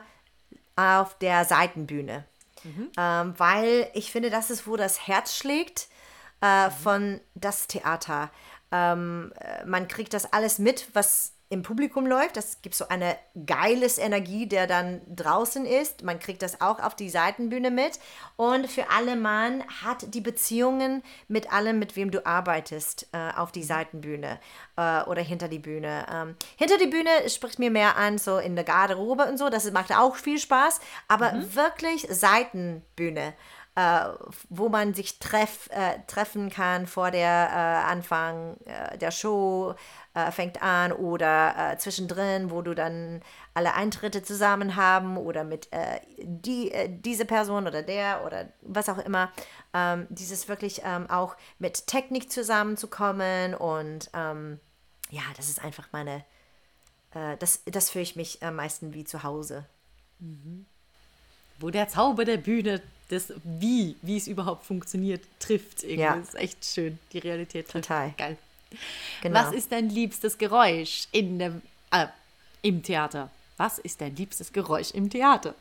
auf 0.76 1.16
der 1.18 1.46
Seitenbühne. 1.46 2.26
Ähm, 2.96 3.34
weil 3.36 3.90
ich 3.94 4.10
finde, 4.10 4.30
das 4.30 4.50
ist, 4.50 4.66
wo 4.66 4.76
das 4.76 5.06
Herz 5.06 5.36
schlägt 5.36 5.88
äh, 6.40 6.70
von 6.70 7.20
das 7.34 7.66
Theater. 7.66 8.30
Ähm, 8.72 9.32
äh, 9.38 9.64
man 9.64 9.88
kriegt 9.88 10.14
das 10.14 10.32
alles 10.32 10.58
mit, 10.58 10.88
was 10.92 11.35
im 11.48 11.62
Publikum 11.62 12.06
läuft. 12.06 12.36
Das 12.36 12.60
gibt 12.62 12.74
so 12.74 12.88
eine 12.88 13.16
geiles 13.46 13.98
Energie, 13.98 14.48
der 14.48 14.66
dann 14.66 15.00
draußen 15.14 15.64
ist. 15.64 16.02
Man 16.02 16.18
kriegt 16.18 16.42
das 16.42 16.60
auch 16.60 16.80
auf 16.82 16.96
die 16.96 17.08
Seitenbühne 17.08 17.70
mit. 17.70 18.00
Und 18.36 18.68
für 18.68 18.90
alle 18.90 19.16
man 19.16 19.62
hat 19.84 20.14
die 20.14 20.20
Beziehungen 20.20 21.02
mit 21.28 21.52
allem, 21.52 21.78
mit 21.78 21.94
wem 21.94 22.10
du 22.10 22.26
arbeitest, 22.26 23.08
äh, 23.12 23.30
auf 23.36 23.52
die 23.52 23.62
Seitenbühne 23.62 24.40
äh, 24.76 25.02
oder 25.02 25.22
hinter 25.22 25.48
die 25.48 25.60
Bühne. 25.60 26.06
Ähm, 26.12 26.36
hinter 26.56 26.78
die 26.78 26.88
Bühne 26.88 27.10
spricht 27.28 27.58
mir 27.58 27.70
mehr 27.70 27.96
an, 27.96 28.18
so 28.18 28.38
in 28.38 28.56
der 28.56 28.64
Garderobe 28.64 29.24
und 29.26 29.38
so. 29.38 29.48
Das 29.48 29.70
macht 29.70 29.96
auch 29.96 30.16
viel 30.16 30.38
Spaß. 30.38 30.80
Aber 31.08 31.32
wirklich 31.54 32.08
Seitenbühne 32.10 33.34
äh, 33.76 34.08
wo 34.48 34.68
man 34.68 34.94
sich 34.94 35.18
treff, 35.18 35.68
äh, 35.70 36.00
treffen 36.06 36.50
kann 36.50 36.86
vor 36.86 37.10
der 37.10 37.28
äh, 37.50 37.90
Anfang 37.90 38.56
äh, 38.64 38.96
der 38.98 39.10
Show 39.10 39.74
äh, 40.16 40.32
fängt 40.32 40.62
an 40.62 40.92
oder 40.92 41.72
äh, 41.74 41.76
zwischendrin, 41.76 42.50
wo 42.50 42.62
du 42.62 42.74
dann 42.74 43.20
alle 43.52 43.74
Eintritte 43.74 44.22
zusammen 44.22 44.74
haben 44.74 45.18
oder 45.18 45.44
mit 45.44 45.70
äh, 45.72 46.00
die, 46.16 46.72
äh, 46.72 46.88
diese 46.90 47.26
Person 47.26 47.66
oder 47.66 47.82
der 47.82 48.24
oder 48.24 48.48
was 48.62 48.88
auch 48.88 48.96
immer. 48.96 49.30
Ähm, 49.74 50.06
dieses 50.08 50.48
wirklich 50.48 50.80
ähm, 50.84 51.10
auch 51.10 51.36
mit 51.58 51.86
Technik 51.86 52.32
zusammenzukommen 52.32 53.54
und 53.54 54.08
ähm, 54.14 54.58
ja, 55.10 55.22
das 55.36 55.50
ist 55.50 55.62
einfach 55.62 55.88
meine, 55.92 56.24
äh, 57.12 57.36
das, 57.36 57.60
das 57.66 57.90
fühle 57.90 58.04
ich 58.04 58.16
mich 58.16 58.42
am 58.42 58.56
meisten 58.56 58.94
wie 58.94 59.04
zu 59.04 59.22
Hause. 59.22 59.66
Wo 61.58 61.68
der 61.68 61.88
Zauber 61.88 62.24
der 62.24 62.38
Bühne 62.38 62.80
das 63.08 63.34
Wie, 63.44 63.96
wie 64.02 64.16
es 64.16 64.26
überhaupt 64.26 64.64
funktioniert, 64.64 65.22
trifft. 65.38 65.82
Irgendwie. 65.82 66.00
Ja. 66.00 66.16
Das 66.16 66.30
ist 66.30 66.34
echt 66.36 66.64
schön. 66.64 66.98
Die 67.12 67.18
Realität 67.18 67.68
trifft. 67.68 67.86
Total. 67.86 68.14
Geil. 68.16 68.36
Genau. 69.22 69.40
Was 69.40 69.52
ist 69.52 69.72
dein 69.72 69.88
liebstes 69.88 70.38
Geräusch 70.38 71.08
in 71.12 71.38
dem, 71.38 71.62
äh, 71.90 72.06
im 72.62 72.82
Theater? 72.82 73.30
Was 73.56 73.78
ist 73.78 74.00
dein 74.00 74.14
liebstes 74.16 74.52
Geräusch 74.52 74.90
im 74.90 75.08
Theater? 75.08 75.54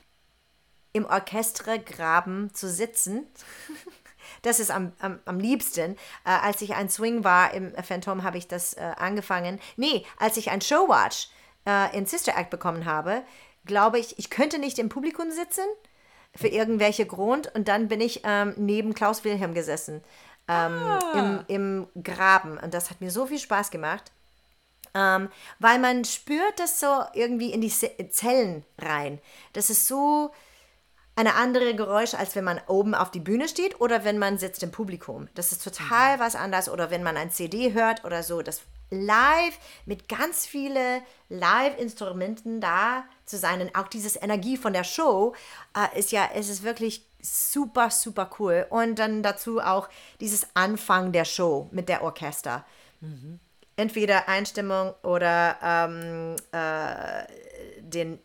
im 0.95 1.05
Orchestergraben 1.05 2.53
zu 2.53 2.69
sitzen. 2.69 3.27
Das 4.41 4.59
ist 4.59 4.71
am, 4.71 4.91
am, 4.99 5.19
am 5.25 5.39
liebsten. 5.39 5.93
Äh, 6.23 6.29
als 6.29 6.61
ich 6.61 6.73
ein 6.73 6.89
Swing 6.89 7.23
war 7.23 7.53
im 7.53 7.73
Phantom, 7.75 8.23
habe 8.23 8.39
ich 8.39 8.47
das 8.47 8.73
äh, 8.73 8.91
angefangen. 8.97 9.59
Nee, 9.75 10.03
als 10.17 10.37
ich 10.37 10.49
ein 10.49 10.61
Showwatch 10.61 11.29
äh, 11.67 11.95
in 11.95 12.07
Sister 12.07 12.35
Act 12.35 12.49
bekommen 12.49 12.85
habe, 12.85 13.21
glaube 13.65 13.99
ich, 13.99 14.17
ich 14.17 14.31
könnte 14.31 14.57
nicht 14.59 14.79
im 14.79 14.89
Publikum 14.89 15.31
sitzen 15.31 15.63
für 16.35 16.47
irgendwelche 16.47 17.05
Grund. 17.05 17.53
Und 17.55 17.67
dann 17.67 17.87
bin 17.87 18.01
ich 18.01 18.21
ähm, 18.23 18.53
neben 18.57 18.93
Klaus 18.95 19.23
Wilhelm 19.23 19.53
gesessen 19.53 20.03
ähm, 20.47 20.99
im, 21.47 21.87
im 21.93 22.03
Graben. 22.03 22.57
Und 22.57 22.73
das 22.73 22.89
hat 22.89 23.01
mir 23.01 23.11
so 23.11 23.25
viel 23.25 23.39
Spaß 23.39 23.71
gemacht. 23.71 24.11
Ähm, 24.93 25.29
weil 25.59 25.79
man 25.79 26.05
spürt 26.05 26.57
das 26.57 26.79
so 26.79 27.03
irgendwie 27.13 27.51
in 27.51 27.61
die 27.61 27.69
Zellen 27.69 28.63
rein. 28.79 29.19
Das 29.53 29.69
ist 29.69 29.87
so 29.87 30.31
eine 31.17 31.35
andere 31.35 31.75
Geräusch, 31.75 32.13
als 32.13 32.35
wenn 32.35 32.43
man 32.43 32.61
oben 32.67 32.95
auf 32.95 33.11
die 33.11 33.19
Bühne 33.19 33.47
steht 33.47 33.79
oder 33.81 34.03
wenn 34.03 34.17
man 34.17 34.37
sitzt 34.37 34.63
im 34.63 34.71
Publikum. 34.71 35.27
Das 35.33 35.51
ist 35.51 35.63
total 35.63 36.19
was 36.19 36.35
anderes. 36.35 36.69
Oder 36.69 36.91
wenn 36.91 37.03
man 37.03 37.17
ein 37.17 37.31
CD 37.31 37.73
hört 37.73 38.05
oder 38.05 38.23
so. 38.23 38.41
Das 38.41 38.61
live 38.89 39.57
mit 39.85 40.07
ganz 40.07 40.45
viele 40.45 41.01
Live-Instrumenten 41.29 42.61
da 42.61 43.03
zu 43.25 43.37
sein 43.37 43.61
und 43.61 43.75
auch 43.75 43.87
diese 43.87 44.19
Energie 44.19 44.57
von 44.57 44.73
der 44.73 44.83
Show 44.83 45.33
äh, 45.75 45.99
ist 45.99 46.11
ja, 46.11 46.29
es 46.35 46.49
ist 46.49 46.63
wirklich 46.63 47.05
super, 47.25 47.89
super 47.89 48.29
cool. 48.39 48.65
Und 48.69 48.99
dann 48.99 49.23
dazu 49.23 49.59
auch 49.59 49.89
dieses 50.19 50.47
Anfang 50.53 51.11
der 51.11 51.25
Show 51.25 51.67
mit 51.71 51.89
der 51.89 52.03
Orchester. 52.03 52.65
Entweder 53.75 54.27
Einstimmung 54.29 54.93
oder 55.03 55.57
ähm, 55.61 56.35
äh, 56.51 57.81
den 57.81 58.19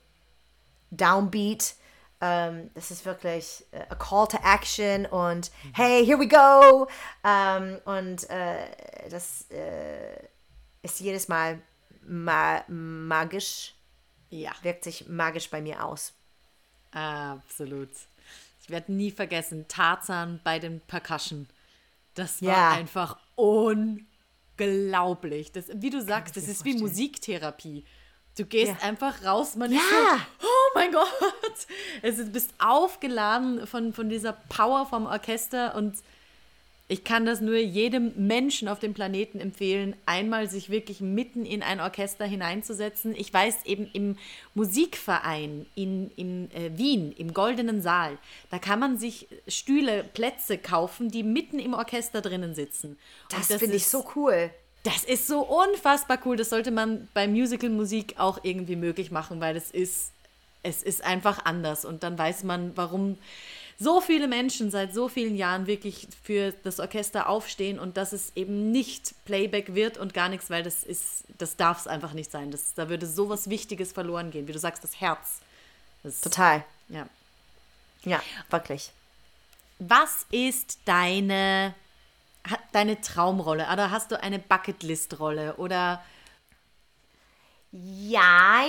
Downbeat. 0.90 1.74
Ähm, 2.20 2.70
das 2.74 2.90
ist 2.90 3.04
wirklich 3.06 3.64
äh, 3.72 3.80
a 3.88 3.94
call 3.94 4.28
to 4.28 4.36
action 4.44 5.06
und 5.06 5.50
hey, 5.72 6.04
here 6.04 6.18
we 6.18 6.28
go. 6.28 6.86
Ähm, 7.24 7.78
und 7.84 8.28
äh, 8.30 9.08
das 9.08 9.46
äh, 9.50 10.18
ist 10.82 11.00
jedes 11.00 11.28
Mal 11.28 11.60
ma 12.02 12.62
magisch, 12.68 13.74
Ja, 14.30 14.52
wirkt 14.62 14.84
sich 14.84 15.08
magisch 15.08 15.48
bei 15.50 15.60
mir 15.60 15.84
aus. 15.84 16.12
absolut. 16.92 17.90
Ich 18.70 18.72
werde 18.72 18.92
nie 18.92 19.10
vergessen, 19.10 19.64
Tarzan 19.66 20.38
bei 20.44 20.60
den 20.60 20.80
Percussion. 20.82 21.48
Das 22.14 22.40
war 22.40 22.52
Ja. 22.52 22.70
einfach 22.70 23.16
unglaublich. 23.34 25.50
Das, 25.50 25.64
wie 25.74 25.90
du 25.90 26.00
sagst, 26.00 26.36
das 26.36 26.44
ist 26.44 26.64
wie 26.64 26.74
vorstellen. 26.78 26.88
Musiktherapie. 26.88 27.84
Du 28.38 28.46
gehst 28.46 28.70
Ja. 28.80 28.86
einfach 28.88 29.24
raus, 29.24 29.56
man 29.56 29.72
ist 29.72 29.78
Ja. 29.78 30.18
so, 30.38 30.46
oh 30.46 30.70
mein 30.76 30.92
Gott. 30.92 31.08
Es 32.02 32.20
ist, 32.20 32.32
bist 32.32 32.54
aufgeladen 32.60 33.66
von, 33.66 33.92
von 33.92 34.08
dieser 34.08 34.34
Power 34.34 34.86
vom 34.86 35.06
Orchester 35.06 35.74
und 35.74 35.96
ich 36.90 37.04
kann 37.04 37.24
das 37.24 37.40
nur 37.40 37.56
jedem 37.56 38.12
Menschen 38.16 38.66
auf 38.66 38.80
dem 38.80 38.94
Planeten 38.94 39.38
empfehlen, 39.38 39.94
einmal 40.06 40.50
sich 40.50 40.70
wirklich 40.70 41.00
mitten 41.00 41.46
in 41.46 41.62
ein 41.62 41.78
Orchester 41.80 42.24
hineinzusetzen. 42.24 43.14
Ich 43.16 43.32
weiß 43.32 43.64
eben 43.64 43.88
im 43.92 44.16
Musikverein 44.54 45.66
in, 45.76 46.10
in 46.16 46.50
äh, 46.50 46.76
Wien, 46.76 47.12
im 47.12 47.32
Goldenen 47.32 47.80
Saal, 47.80 48.18
da 48.50 48.58
kann 48.58 48.80
man 48.80 48.98
sich 48.98 49.28
Stühle, 49.46 50.02
Plätze 50.02 50.58
kaufen, 50.58 51.12
die 51.12 51.22
mitten 51.22 51.60
im 51.60 51.74
Orchester 51.74 52.22
drinnen 52.22 52.56
sitzen. 52.56 52.98
Und 53.30 53.38
Das, 53.38 53.46
finde 53.46 53.76
ich 53.76 53.86
so 53.86 54.04
cool. 54.16 54.50
das 54.82 55.04
ist 55.04 55.28
so 55.28 55.42
unfassbar 55.42 56.18
cool. 56.24 56.36
Das 56.36 56.50
sollte 56.50 56.72
man 56.72 57.06
bei 57.14 57.28
Musical-Musik 57.28 58.14
auch 58.18 58.40
irgendwie 58.42 58.74
möglich 58.74 59.12
machen, 59.12 59.40
weil 59.40 59.56
es 59.56 59.70
ist, 59.70 60.10
es 60.64 60.82
ist 60.82 61.04
einfach 61.04 61.44
anders. 61.44 61.84
Und 61.84 62.02
dann 62.02 62.18
weiß 62.18 62.42
man, 62.42 62.72
warum 62.76 63.16
so 63.80 64.02
viele 64.02 64.28
Menschen 64.28 64.70
seit 64.70 64.92
so 64.92 65.08
vielen 65.08 65.34
Jahren 65.36 65.66
wirklich 65.66 66.06
für 66.22 66.52
das 66.52 66.80
Orchester 66.80 67.30
aufstehen 67.30 67.78
und 67.78 67.96
dass 67.96 68.12
es 68.12 68.30
eben 68.36 68.70
nicht 68.70 69.14
Playback 69.24 69.74
wird 69.74 69.96
und 69.96 70.12
gar 70.12 70.28
nichts, 70.28 70.50
weil 70.50 70.62
das 70.62 70.84
ist, 70.84 71.24
das 71.38 71.56
darf 71.56 71.80
es 71.80 71.86
einfach 71.86 72.12
nicht 72.12 72.30
sein. 72.30 72.50
Das, 72.50 72.74
da 72.74 72.90
würde 72.90 73.06
sowas 73.06 73.48
Wichtiges 73.48 73.92
verloren 73.92 74.30
gehen. 74.30 74.46
Wie 74.46 74.52
du 74.52 74.58
sagst, 74.58 74.84
das 74.84 75.00
Herz. 75.00 75.40
Das, 76.02 76.20
Total. 76.20 76.62
ja. 76.88 77.08
Ja, 78.04 78.22
wirklich. 78.50 78.92
Was 79.78 80.26
ist 80.30 80.78
deine, 80.84 81.74
deine 82.72 83.00
Traumrolle? 83.00 83.66
Oder 83.72 83.90
hast 83.90 84.10
du 84.10 84.22
eine 84.22 84.38
Bucketlist-Rolle? 84.38 85.56
Oder 85.56 86.02
Jein. 87.72 88.68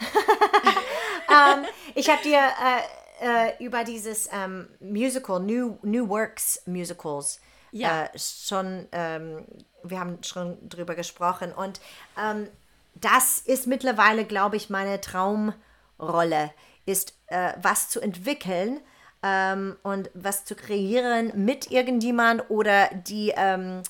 ähm, 1.28 1.66
ich 1.94 2.08
habe 2.08 2.22
dir 2.22 2.38
äh, 2.38 2.82
äh, 3.20 3.62
über 3.64 3.84
dieses 3.84 4.28
ähm, 4.32 4.68
Musical, 4.80 5.40
New, 5.40 5.78
New 5.82 6.08
Works 6.08 6.62
Musicals, 6.66 7.40
Ja. 7.72 8.04
äh, 8.04 8.18
schon, 8.18 8.86
ähm, 8.92 9.44
wir 9.82 10.00
haben 10.00 10.22
schon 10.22 10.56
drüber 10.68 10.94
gesprochen. 10.94 11.52
Und 11.52 11.80
ähm, 12.20 12.48
das 12.94 13.40
ist 13.40 13.66
mittlerweile, 13.66 14.24
glaube 14.24 14.56
ich, 14.56 14.70
meine 14.70 15.00
Traumrolle, 15.00 16.50
ist 16.86 17.14
äh, 17.26 17.52
was 17.60 17.88
zu 17.90 18.00
entwickeln 18.00 18.80
ähm, 19.22 19.76
und 19.82 20.10
was 20.14 20.44
zu 20.44 20.54
kreieren 20.54 21.32
mit 21.34 21.70
irgendjemand 21.70 22.48
oder 22.50 22.88
die 22.94 23.32
ähm, 23.36 23.82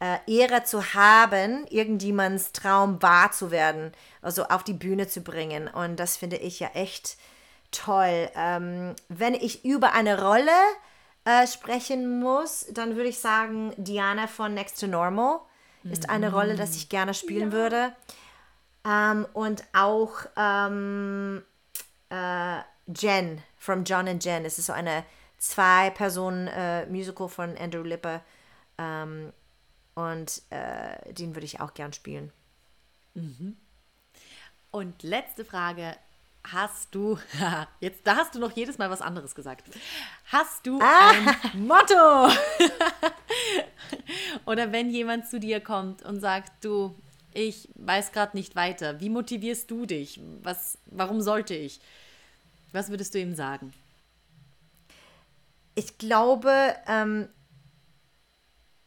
äh, 0.00 0.18
Ehre 0.26 0.64
zu 0.64 0.94
haben, 0.94 1.66
irgendjemands 1.68 2.52
Traum 2.52 3.00
wahr 3.02 3.32
zu 3.32 3.50
werden, 3.50 3.92
also 4.20 4.44
auf 4.44 4.64
die 4.64 4.72
Bühne 4.74 5.06
zu 5.08 5.20
bringen. 5.22 5.68
Und 5.68 5.96
das 5.96 6.16
finde 6.16 6.36
ich 6.36 6.60
ja 6.60 6.68
echt 6.74 7.16
toll. 7.72 8.30
Ähm, 8.36 8.94
wenn 9.08 9.34
ich 9.34 9.64
über 9.64 9.92
eine 9.92 10.22
Rolle 10.22 10.50
äh, 11.24 11.46
sprechen 11.46 12.20
muss, 12.20 12.66
dann 12.72 12.96
würde 12.96 13.08
ich 13.08 13.18
sagen, 13.18 13.72
Diana 13.76 14.26
von 14.26 14.54
Next 14.54 14.78
to 14.80 14.86
Normal 14.86 15.40
ist 15.84 16.10
eine 16.10 16.32
Rolle, 16.32 16.54
das 16.54 16.76
ich 16.76 16.88
gerne 16.88 17.12
spielen 17.12 17.50
würde. 17.50 17.92
Ähm, 18.84 19.26
und 19.32 19.64
auch 19.72 20.12
ähm, 20.36 21.42
äh, 22.08 22.58
Jen, 22.86 23.42
from 23.56 23.82
John 23.84 24.06
and 24.06 24.24
Jen. 24.24 24.44
Es 24.44 24.58
ist 24.58 24.66
so 24.66 24.72
eine 24.72 25.04
Zwei-Personen-Musical 25.38 27.28
von 27.28 27.56
Andrew 27.56 27.82
Lipper. 27.82 28.20
Ähm, 28.78 29.32
und 29.94 30.42
äh, 30.50 31.12
den 31.12 31.34
würde 31.34 31.46
ich 31.46 31.60
auch 31.60 31.74
gern 31.74 31.92
spielen. 31.92 32.32
Und 34.70 35.02
letzte 35.02 35.44
Frage. 35.44 35.96
Hast 36.50 36.94
du, 36.94 37.18
jetzt 37.80 38.06
da 38.06 38.16
hast 38.16 38.34
du 38.34 38.38
noch 38.38 38.52
jedes 38.52 38.78
Mal 38.78 38.90
was 38.90 39.00
anderes 39.00 39.34
gesagt. 39.34 39.64
Hast 40.26 40.66
du 40.66 40.80
ah. 40.80 41.10
ein 41.52 41.66
Motto? 41.66 42.32
Oder 44.46 44.72
wenn 44.72 44.90
jemand 44.90 45.28
zu 45.28 45.38
dir 45.38 45.60
kommt 45.60 46.02
und 46.02 46.20
sagt, 46.20 46.64
du, 46.64 46.94
ich 47.32 47.68
weiß 47.76 48.12
gerade 48.12 48.36
nicht 48.36 48.56
weiter, 48.56 49.00
wie 49.00 49.08
motivierst 49.08 49.70
du 49.70 49.86
dich? 49.86 50.20
Was, 50.42 50.78
warum 50.86 51.20
sollte 51.20 51.54
ich? 51.54 51.80
Was 52.72 52.90
würdest 52.90 53.14
du 53.14 53.20
ihm 53.20 53.34
sagen? 53.34 53.72
Ich 55.74 55.98
glaube, 55.98 56.74
ähm, 56.86 57.28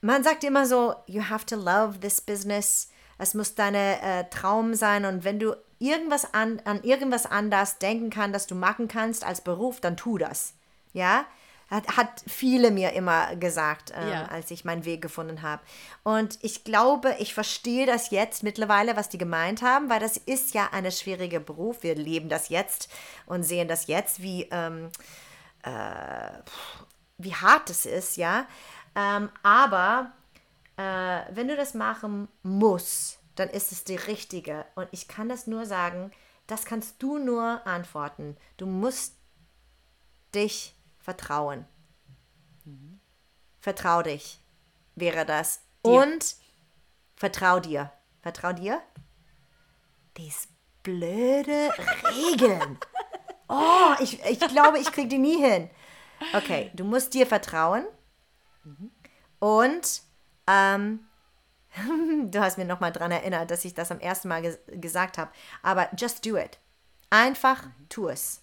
man 0.02 0.24
sagt 0.24 0.44
immer 0.44 0.68
so, 0.68 0.96
you 1.08 1.30
have 1.30 1.46
to 1.46 1.56
love 1.56 2.00
this 2.00 2.22
business. 2.22 2.90
Es 3.18 3.34
muss 3.34 3.56
deine 3.56 4.02
äh, 4.02 4.26
Traum 4.30 4.76
sein 4.76 5.06
und 5.06 5.24
wenn 5.24 5.40
du 5.40 5.56
irgendwas 5.86 6.34
an, 6.34 6.62
an 6.66 6.84
irgendwas 6.84 7.26
anders 7.26 7.78
denken 7.78 8.10
kannst, 8.10 8.36
dass 8.36 8.48
du 8.48 8.56
machen 8.56 8.88
kannst 8.88 9.24
als 9.24 9.42
Beruf, 9.42 9.80
dann 9.80 9.98
tu 9.98 10.18
das. 10.18 10.54
Ja, 10.94 11.26
hat, 11.70 11.98
hat 11.98 12.24
viele 12.28 12.72
mir 12.72 12.94
immer 12.94 13.36
gesagt, 13.36 13.92
ähm, 13.96 14.10
ja. 14.10 14.26
als 14.26 14.52
ich 14.52 14.66
meinen 14.66 14.86
Weg 14.86 15.02
gefunden 15.02 15.42
habe. 15.42 15.62
Und 16.04 16.38
ich 16.42 16.64
glaube, 16.64 17.16
ich 17.20 17.34
verstehe 17.34 17.86
das 17.86 18.12
jetzt 18.12 18.44
mittlerweile, 18.44 18.96
was 18.96 19.10
die 19.10 19.18
gemeint 19.18 19.62
haben, 19.62 19.90
weil 19.90 20.00
das 20.00 20.18
ist 20.18 20.54
ja 20.54 20.70
ein 20.72 20.90
schwieriger 20.92 21.40
Beruf. 21.40 21.84
Wir 21.84 21.96
leben 21.96 22.30
das 22.30 22.50
jetzt 22.50 22.90
und 23.26 23.44
sehen 23.44 23.68
das 23.68 23.88
jetzt, 23.88 24.22
wie, 24.22 24.48
ähm, 24.52 24.90
äh, 25.64 26.30
wie 27.18 27.34
hart 27.34 27.70
es 27.70 27.86
ist, 27.86 28.18
ja. 28.18 28.46
Ähm, 28.96 29.30
aber 29.42 30.12
äh, 30.78 31.22
wenn 31.32 31.48
du 31.48 31.56
das 31.56 31.74
machen 31.74 32.28
musst, 32.44 33.20
dann 33.36 33.50
ist 33.50 33.72
es 33.72 33.84
die 33.84 33.96
richtige. 33.96 34.66
Und 34.76 34.88
ich 34.92 35.08
kann 35.08 35.30
das 35.30 35.48
nur 35.48 35.66
sagen, 35.66 36.12
das 36.48 36.66
kannst 36.66 37.02
du 37.02 37.18
nur 37.18 37.66
antworten. 37.66 38.38
Du 38.58 38.66
musst 38.66 39.16
dich 40.34 40.76
vertrauen. 41.00 41.66
Mhm. 42.66 43.00
Vertrau 43.60 44.02
dich, 44.02 44.40
wäre 44.96 45.26
das. 45.26 45.62
Dir. 45.86 45.92
Und 45.92 46.36
vertrau 47.16 47.60
dir. 47.60 47.92
Vertrau 48.22 48.54
dir? 48.54 48.82
Dies 50.18 50.48
blöde 50.84 51.70
Regeln. 52.04 52.80
Oh, 53.48 53.94
ich, 54.00 54.24
ich 54.24 54.40
glaube, 54.40 54.80
ich 54.80 54.92
kriege 54.92 55.10
die 55.10 55.18
nie 55.18 55.38
hin. 55.38 55.70
Okay, 56.34 56.72
du 56.74 56.84
musst 56.84 57.14
dir 57.14 57.28
vertrauen. 57.28 57.86
Mhm. 58.64 58.92
Und 59.40 60.02
ähm, 60.48 61.05
du 62.32 62.40
hast 62.40 62.58
mir 62.58 62.66
nochmal 62.66 62.92
daran 62.92 63.12
erinnert, 63.12 63.52
dass 63.52 63.66
ich 63.66 63.74
das 63.74 63.92
am 63.92 64.00
ersten 64.00 64.28
Mal 64.28 64.42
ges 64.42 64.60
gesagt 64.68 65.18
habe. 65.18 65.32
Aber 65.62 65.90
just 65.98 66.26
do 66.26 66.38
it. 66.38 66.58
Einfach 67.10 67.64
tu 67.90 68.08
es. 68.08 68.42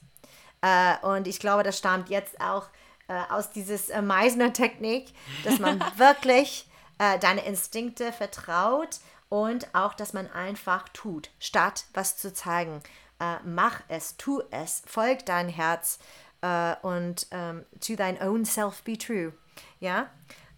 Äh, 0.61 0.97
und 1.05 1.27
ich 1.27 1.41
glaube, 1.41 1.63
das 1.63 1.79
stammt 1.79 2.09
jetzt 2.09 2.41
auch 2.41 2.69
äh, 3.09 3.21
aus 3.31 3.51
dieses 3.51 3.91
äh, 3.91 4.03
Meisner-Technik, 4.03 5.13
dass 5.45 5.59
man 5.59 5.81
wirklich 5.97 6.69
äh, 6.99 7.19
deine 7.19 7.45
Instinkte 7.45 8.13
vertraut 8.13 9.01
und 9.29 9.75
auch, 9.75 9.95
dass 9.95 10.13
man 10.13 10.31
einfach 10.31 10.89
tut, 10.91 11.31
statt 11.39 11.85
was 11.95 12.17
zu 12.17 12.33
zeigen. 12.33 12.83
Äh, 13.19 13.37
mach 13.45 13.81
es, 13.89 14.17
tu 14.17 14.43
es, 14.51 14.83
folg 14.87 15.27
dein 15.27 15.49
Herz 15.49 15.99
äh, 16.43 16.75
und 16.83 17.27
um, 17.31 17.39
ähm, 17.39 17.67
to 17.81 17.97
thine 17.97 18.19
own 18.21 18.45
self 18.45 18.83
be 18.83 18.97
true. 18.97 19.33
Ja? 19.81 20.11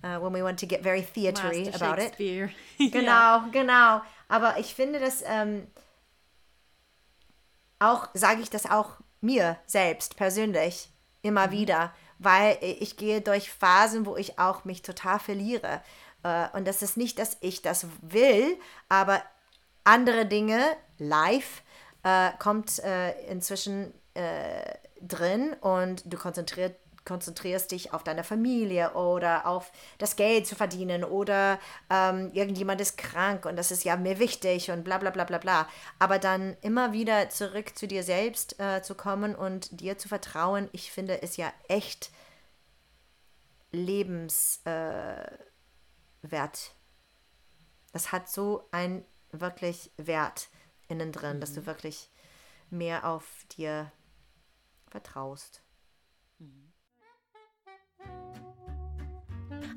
Uh, 0.05 0.21
when 0.21 0.33
we 0.33 0.43
want 0.43 0.59
to 0.61 0.67
get 0.67 0.83
very 0.83 1.03
theatery 1.03 1.65
Master 1.65 1.85
about 1.85 1.99
it. 2.03 2.15
Genau, 2.93 3.51
genau. 3.51 4.03
Aber 4.29 4.59
ich 4.59 4.75
finde 4.75 5.01
das 5.01 5.23
ähm, 5.27 5.67
auch, 7.79 8.09
sage 8.15 8.43
ich 8.43 8.51
das 8.51 8.67
auch 8.67 8.93
mir 9.21 9.57
selbst 9.67 10.17
persönlich 10.17 10.91
immer 11.23 11.47
mhm. 11.49 11.53
wieder, 11.53 11.95
weil 12.19 12.59
ich 12.61 12.97
gehe 12.97 13.21
durch 13.21 13.51
Phasen, 13.51 14.07
wo 14.07 14.17
ich 14.17 14.39
auch 14.39 14.65
mich 14.65 14.83
total 14.83 15.19
verliere. 15.19 15.81
Äh, 16.23 16.49
und 16.53 16.67
das 16.67 16.83
ist 16.83 16.97
nicht, 16.97 17.19
dass 17.19 17.37
ich 17.41 17.63
das 17.63 17.87
will, 18.03 18.59
aber 18.89 19.23
andere 19.85 20.27
Dinge, 20.27 20.61
live, 20.99 21.63
äh, 22.03 22.31
kommt 22.39 22.79
äh, 22.81 23.13
inzwischen 23.27 23.93
drin 25.01 25.55
und 25.55 26.05
du 26.07 26.17
konzentrierst 26.17 26.77
konzentrierst 27.05 27.71
dich 27.71 27.93
auf 27.93 28.03
deine 28.03 28.25
Familie 28.25 28.95
oder 28.95 29.47
auf 29.47 29.73
das 29.99 30.17
Geld 30.17 30.47
zu 30.47 30.57
verdienen 30.57 31.05
oder 31.05 31.59
ähm, 31.91 32.31
irgendjemand 32.33 32.81
ist 32.81 32.97
krank 32.97 33.45
und 33.47 33.57
das 33.57 33.71
ist 33.71 33.85
ja 33.85 33.97
mir 33.97 34.19
wichtig 34.19 34.71
und 34.71 34.85
bla 34.85 34.99
bla 34.99 35.11
bla 35.11 35.25
bla 35.25 35.39
bla. 35.39 35.69
Aber 35.99 36.19
dann 36.19 36.57
immer 36.63 36.93
wieder 36.93 37.29
zurück 37.31 37.77
zu 37.77 37.87
dir 37.87 38.03
selbst 38.03 38.59
äh, 38.59 38.83
zu 38.83 38.95
kommen 38.95 39.35
und 39.35 39.81
dir 39.81 39.99
zu 39.99 40.09
vertrauen, 40.09 40.69
ich 40.73 40.91
finde, 40.93 41.15
ist 41.15 41.37
ja 41.37 41.53
echt 41.69 42.11
lebenswert. 43.73 44.65
Äh, 44.65 45.31
das 47.93 48.13
hat 48.13 48.29
so 48.29 48.67
einen 48.73 49.05
wirklich 49.31 49.93
Wert 49.97 50.49
innen 50.89 51.13
drin, 51.13 51.37
mhm. 51.37 51.41
dass 51.41 51.53
du 51.53 51.61
mhm. 51.61 51.67
wirklich 51.67 52.11
mehr 52.71 53.07
auf 53.07 53.25
dir 53.57 53.93
vertraust. 54.91 55.64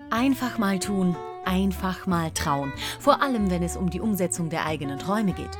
Einfach 0.09 0.57
mal 0.57 0.79
tun, 0.79 1.15
einfach 1.45 2.07
mal 2.07 2.31
trauen. 2.31 2.73
Vor 2.99 3.21
allem, 3.21 3.51
wenn 3.51 3.63
es 3.63 3.77
um 3.77 3.89
die 3.89 4.01
Umsetzung 4.01 4.49
der 4.49 4.65
eigenen 4.65 4.99
Träume 4.99 5.33
geht. 5.33 5.57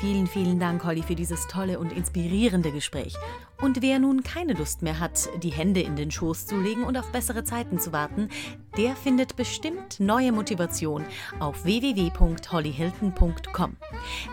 Vielen, 0.00 0.26
vielen 0.26 0.58
Dank, 0.58 0.84
Holly, 0.84 1.02
für 1.02 1.14
dieses 1.14 1.46
tolle 1.46 1.78
und 1.78 1.92
inspirierende 1.92 2.72
Gespräch. 2.72 3.14
Und 3.62 3.80
wer 3.80 3.98
nun 3.98 4.22
keine 4.22 4.52
Lust 4.52 4.82
mehr 4.82 5.00
hat, 5.00 5.30
die 5.42 5.52
Hände 5.52 5.80
in 5.80 5.96
den 5.96 6.10
Schoß 6.10 6.44
zu 6.46 6.60
legen 6.60 6.84
und 6.84 6.98
auf 6.98 7.10
bessere 7.12 7.44
Zeiten 7.44 7.78
zu 7.78 7.92
warten, 7.92 8.28
der 8.76 8.94
findet 8.96 9.36
bestimmt 9.36 10.00
neue 10.00 10.32
Motivation 10.32 11.06
auf 11.40 11.64
www.hollyhilton.com. 11.64 13.76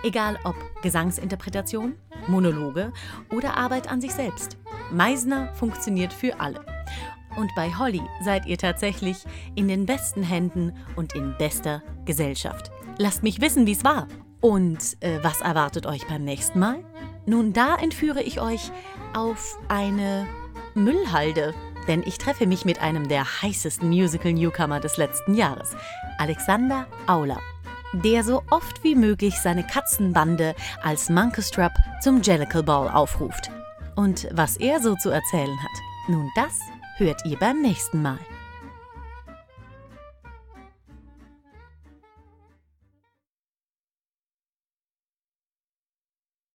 Egal 0.04 0.38
ob 0.44 0.56
Gesangsinterpretation, 0.82 1.94
Monologe 2.28 2.92
oder 3.32 3.56
Arbeit 3.56 3.90
an 3.90 4.02
sich 4.02 4.12
selbst. 4.12 4.58
Meisner 4.92 5.54
funktioniert 5.54 6.12
für 6.12 6.38
alle. 6.40 6.66
Und 7.38 7.54
bei 7.56 7.74
Holly 7.74 8.02
seid 8.24 8.46
ihr 8.46 8.58
tatsächlich 8.58 9.24
in 9.56 9.68
den 9.68 9.86
besten 9.86 10.24
Händen 10.24 10.74
und 10.96 11.14
in 11.16 11.36
bester 11.38 11.82
Gesellschaft. 12.06 12.72
Lasst 12.98 13.24
mich 13.24 13.42
wissen, 13.42 13.66
wie 13.66 13.72
es 13.72 13.84
war. 13.84 14.08
Und 14.42 14.98
äh, 15.02 15.20
was 15.22 15.42
erwartet 15.42 15.86
euch 15.86 16.08
beim 16.08 16.24
nächsten 16.24 16.60
Mal? 16.60 16.84
Nun, 17.26 17.54
da 17.54 17.76
entführe 17.76 18.22
ich 18.22 18.42
euch 18.42 18.72
auf 19.14 19.58
eine 19.68 20.28
Müllhalde. 20.74 21.54
Denn 21.88 22.04
ich 22.06 22.18
treffe 22.18 22.46
mich 22.46 22.66
mit 22.66 22.82
einem 22.82 23.08
der 23.08 23.42
heißesten 23.42 23.90
Musical-Newcomer 23.90 24.80
des 24.80 24.98
letzten 24.98 25.34
Jahres, 25.34 25.76
Alexander 26.20 26.86
Aula, 27.08 27.40
der 27.94 28.24
so 28.24 28.44
oft 28.52 28.84
wie 28.84 28.94
möglich 28.94 29.40
seine 29.40 29.66
Katzenbande 29.66 30.54
als 30.84 31.10
Monkeystrap 31.10 31.74
zum 32.02 32.22
Jellicle 32.22 32.64
Ball 32.64 32.88
aufruft. 32.88 33.50
Und 33.96 34.28
was 34.32 34.58
er 34.58 34.80
so 34.80 34.96
zu 34.96 35.10
erzählen 35.10 35.58
hat, 35.60 35.82
nun 36.08 36.30
das 36.36 36.60
hört 37.02 37.26
ihr 37.26 37.38
beim 37.38 37.62
nächsten 37.62 38.02
Mal. 38.02 38.20